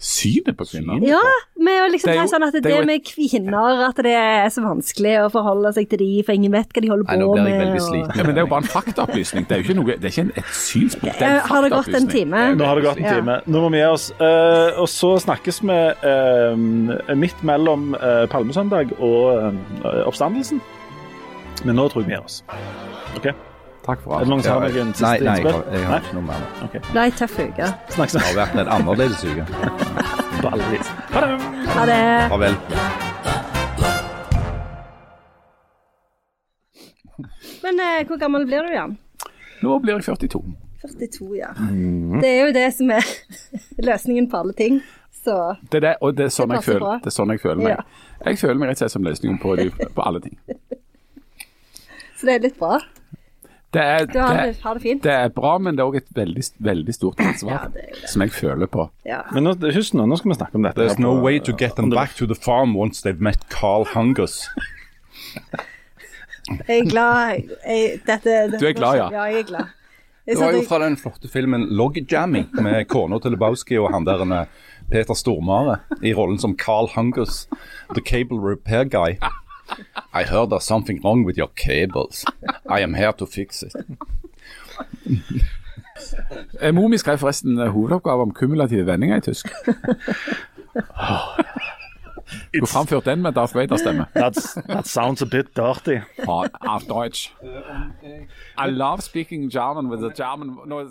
Synet 0.00 0.56
på 0.56 0.64
kvinner? 0.64 1.02
Ja, 1.04 1.20
med 1.60 1.76
å 1.82 1.88
liksom 1.92 2.08
er 2.08 2.22
jo- 2.22 2.30
sånn 2.32 2.42
at 2.46 2.54
det, 2.54 2.62
det 2.64 2.72
et- 2.72 2.86
med 2.86 3.04
kvinner 3.04 3.82
At 3.90 3.96
det 3.96 4.14
er 4.16 4.46
så 4.48 4.62
vanskelig 4.64 5.12
å 5.26 5.30
forholde 5.30 5.74
seg 5.76 5.90
til 5.90 5.98
de, 5.98 6.22
for 6.22 6.32
ingen 6.32 6.50
vet 6.52 6.72
hva 6.72 6.80
de 6.80 6.88
holder 6.88 7.04
Nei, 7.04 7.16
på 7.16 7.20
nå 7.20 7.32
blir 7.34 7.44
jeg 7.44 7.58
med. 7.58 7.68
veldig 7.76 8.00
og- 8.08 8.16
Ja, 8.16 8.22
men 8.24 8.34
det 8.34 8.38
er 8.38 8.46
jo 8.46 8.50
bare 8.54 8.62
en 8.62 8.68
faktaopplysning. 8.70 9.46
Det 9.48 9.52
er 9.52 9.62
jo 9.62 9.64
ikke, 9.68 9.76
noe, 9.76 9.96
det 10.00 10.04
er 10.04 10.08
ikke 10.08 10.38
et 10.38 10.44
synspunkt. 10.56 11.18
Det 11.18 11.22
er 11.22 11.36
Eh, 11.36 11.42
en 11.42 11.48
Har 11.48 11.62
det 11.62 11.70
gått 11.72 11.94
en 11.94 12.08
time? 12.08 12.56
Nå 12.56 12.64
har 12.64 12.74
det 12.76 12.84
gått 12.84 12.96
en 12.96 13.02
Ja. 13.04 13.14
time. 13.20 13.40
Nå 13.46 13.60
må 13.60 13.70
vi 13.70 13.76
gi 13.78 13.84
oss. 13.92 14.10
Uh, 14.18 14.80
og 14.80 14.88
så 14.88 15.20
snakkes 15.20 15.60
vi 15.60 15.68
uh, 16.08 17.14
midt 17.14 17.42
mellom 17.44 17.94
uh, 17.94 18.26
palmesøndag 18.26 18.92
og 19.00 19.52
eh, 19.84 20.04
oppstandelsen. 20.06 20.60
Men 21.64 21.76
nå 21.76 21.90
tror 21.90 22.02
jeg 22.02 22.06
vi 22.06 22.14
gir 22.14 22.24
oss. 22.24 22.42
OK? 23.16 23.34
Takk 23.84 24.02
for 24.04 24.12
Er 24.12 24.18
det 24.18 24.20
alt. 24.20 24.28
noen 24.30 24.42
som 24.44 24.52
har 24.62 24.68
noen 24.74 24.90
siste 24.92 25.04
nei, 25.06 25.18
nei, 25.20 25.36
jeg 25.36 25.44
innspill? 25.44 25.52
har, 25.52 25.78
jeg 25.78 25.86
har 25.88 26.00
ikke 26.04 26.14
noe 26.18 26.26
mer. 26.26 26.40
nå. 26.40 26.64
OK. 26.66 26.72
Det 26.72 26.92
ble 26.92 27.04
tøff 27.20 27.38
uke. 27.40 27.70
Snakkes 27.96 28.12
Det 28.12 28.22
har 28.26 28.34
vært 28.40 28.58
en 28.60 28.72
annerledes 28.76 29.24
uke. 29.24 29.44
på 30.42 30.48
alle 30.54 30.66
vis. 30.74 30.92
Ha 31.14 31.20
det! 31.24 31.38
Ha 31.74 31.86
det. 31.90 32.02
Farvel. 32.34 32.54
Men 37.62 37.80
eh, 37.84 38.06
hvor 38.08 38.16
gammel 38.20 38.46
blir 38.48 38.64
du, 38.66 38.72
Jan? 38.74 38.94
Nå 39.62 39.78
blir 39.84 39.98
jeg 39.98 40.04
42. 40.08 40.40
42, 40.80 41.26
ja. 41.36 41.50
Mhm. 41.58 42.20
Det 42.22 42.30
er 42.30 42.46
jo 42.46 42.52
det 42.56 42.68
som 42.76 42.90
er 42.96 43.04
løsningen 43.90 44.30
på 44.32 44.40
alle 44.40 44.54
ting. 44.56 44.80
Så 45.24 45.34
Det 45.72 45.82
er 45.82 45.86
det, 45.88 45.94
og 46.00 46.14
det 46.16 46.24
er 46.30 46.32
sånn, 46.32 46.48
Det 46.48 46.62
jeg 46.62 46.64
føler, 46.70 46.80
bra. 46.86 46.94
det 47.04 47.10
er 47.10 47.16
sånn 47.16 47.32
jeg 47.34 47.40
føler 47.42 47.60
meg. 47.60 47.74
Ja. 47.74 47.82
Jeg 48.30 48.38
føler 48.40 48.54
meg 48.62 48.70
rett 48.70 48.78
og 48.78 48.84
slett 48.86 48.94
som 48.94 49.04
løsningen 49.04 49.38
på, 49.42 49.52
på 49.96 50.06
alle 50.08 50.20
ting. 50.24 50.38
Så 52.20 52.28
det 52.28 52.34
er 52.38 52.42
litt 52.48 52.56
bra. 52.60 52.78
Det 53.72 53.82
er, 53.82 54.06
Du 54.10 54.18
har 54.18 54.34
det, 54.46 54.56
har 54.64 54.74
det 54.74 54.82
fint. 54.82 55.02
det 55.02 55.12
er 55.12 55.28
bra, 55.28 55.52
men 55.62 55.76
det 55.76 55.82
er 55.84 55.86
òg 55.92 55.96
et 56.00 56.08
veldig, 56.16 56.42
veldig 56.58 56.94
stort 56.94 57.20
ansvar 57.22 57.52
Ja, 57.52 57.58
det 57.70 57.84
det. 58.00 58.08
som 58.10 58.22
jeg 58.24 58.32
føler 58.34 58.66
på. 58.66 58.88
Ja. 59.06 59.20
Men 59.32 59.44
nå, 59.46 59.52
husk 59.74 59.94
nå, 59.94 60.06
nå 60.10 60.16
skal 60.18 60.32
vi 60.32 60.38
snakke 60.40 60.58
om 60.58 60.62
dette. 60.66 60.80
There's 60.80 60.98
no 60.98 61.12
way 61.22 61.38
to 61.38 61.52
get 61.56 61.76
them 61.78 61.90
back 61.90 62.16
to 62.18 62.26
the 62.26 62.34
farm 62.34 62.74
once 62.76 63.02
they've 63.06 63.20
met 63.22 63.38
Carl 63.48 63.86
Hungers. 63.94 64.48
Jeg 66.68 66.80
er 66.80 66.88
glad 66.90 67.30
jeg, 67.66 68.00
dette, 68.06 68.58
Du 68.58 68.66
er 68.66 68.72
glad, 68.74 68.96
ja. 68.98 69.08
Ja, 69.14 69.22
jeg 69.30 69.44
er 69.44 69.46
glad. 69.52 69.68
Jeg 70.26 70.36
Det 70.36 70.44
var 70.44 70.52
jo 70.52 70.62
fra 70.68 70.78
den 70.84 70.96
flotte 70.96 71.28
filmen 71.28 71.68
'Logjamming' 71.70 72.50
med 72.62 72.84
kona 72.88 73.18
til 73.18 73.30
Lebowski 73.34 73.78
og 73.78 73.90
han 73.94 74.04
der 74.04 74.20
eh, 74.40 74.46
Peter 74.90 75.14
Stormare 75.14 75.78
i 76.02 76.12
rollen 76.14 76.38
som 76.38 76.56
Carl 76.58 76.88
Hungers, 76.96 77.46
the 77.94 78.02
cable 78.02 78.38
repair 78.38 78.84
guy. 78.84 79.16
I 80.14 80.22
heard 80.24 80.50
there's 80.50 80.64
something 80.64 81.00
wrong 81.04 81.26
with 81.26 81.38
your 81.38 81.50
cables. 81.56 82.24
I 82.68 82.80
am 82.82 82.94
here 82.94 83.12
to 83.12 83.26
fix 83.26 83.62
it. 83.62 83.72
Eh, 86.60 86.72
Mor 86.72 86.88
mi 86.88 86.96
skrev 86.98 87.18
forresten 87.18 87.58
eh, 87.58 87.68
hovedoppgave 87.72 88.22
om 88.22 88.30
kumulative 88.34 88.86
vendinger 88.86 89.16
i 89.16 89.20
tysk. 89.20 89.48
Skulle 92.54 92.66
framført 92.66 93.04
den 93.04 93.22
med 93.22 93.32
Darth 93.32 93.54
Vader-stemme. 93.54 94.06
That 94.14 94.86
sounds 94.86 95.22
a 95.22 95.26
bit 95.26 95.46
dirty. 95.56 95.98
Auf 96.60 96.82
Deutsch. 96.88 97.32
I 98.66 98.70
love 98.70 99.02
speaking 99.02 99.50
German 99.52 99.90
with 99.90 100.04
a 100.04 100.10
German. 100.24 100.56
No, 100.66 100.86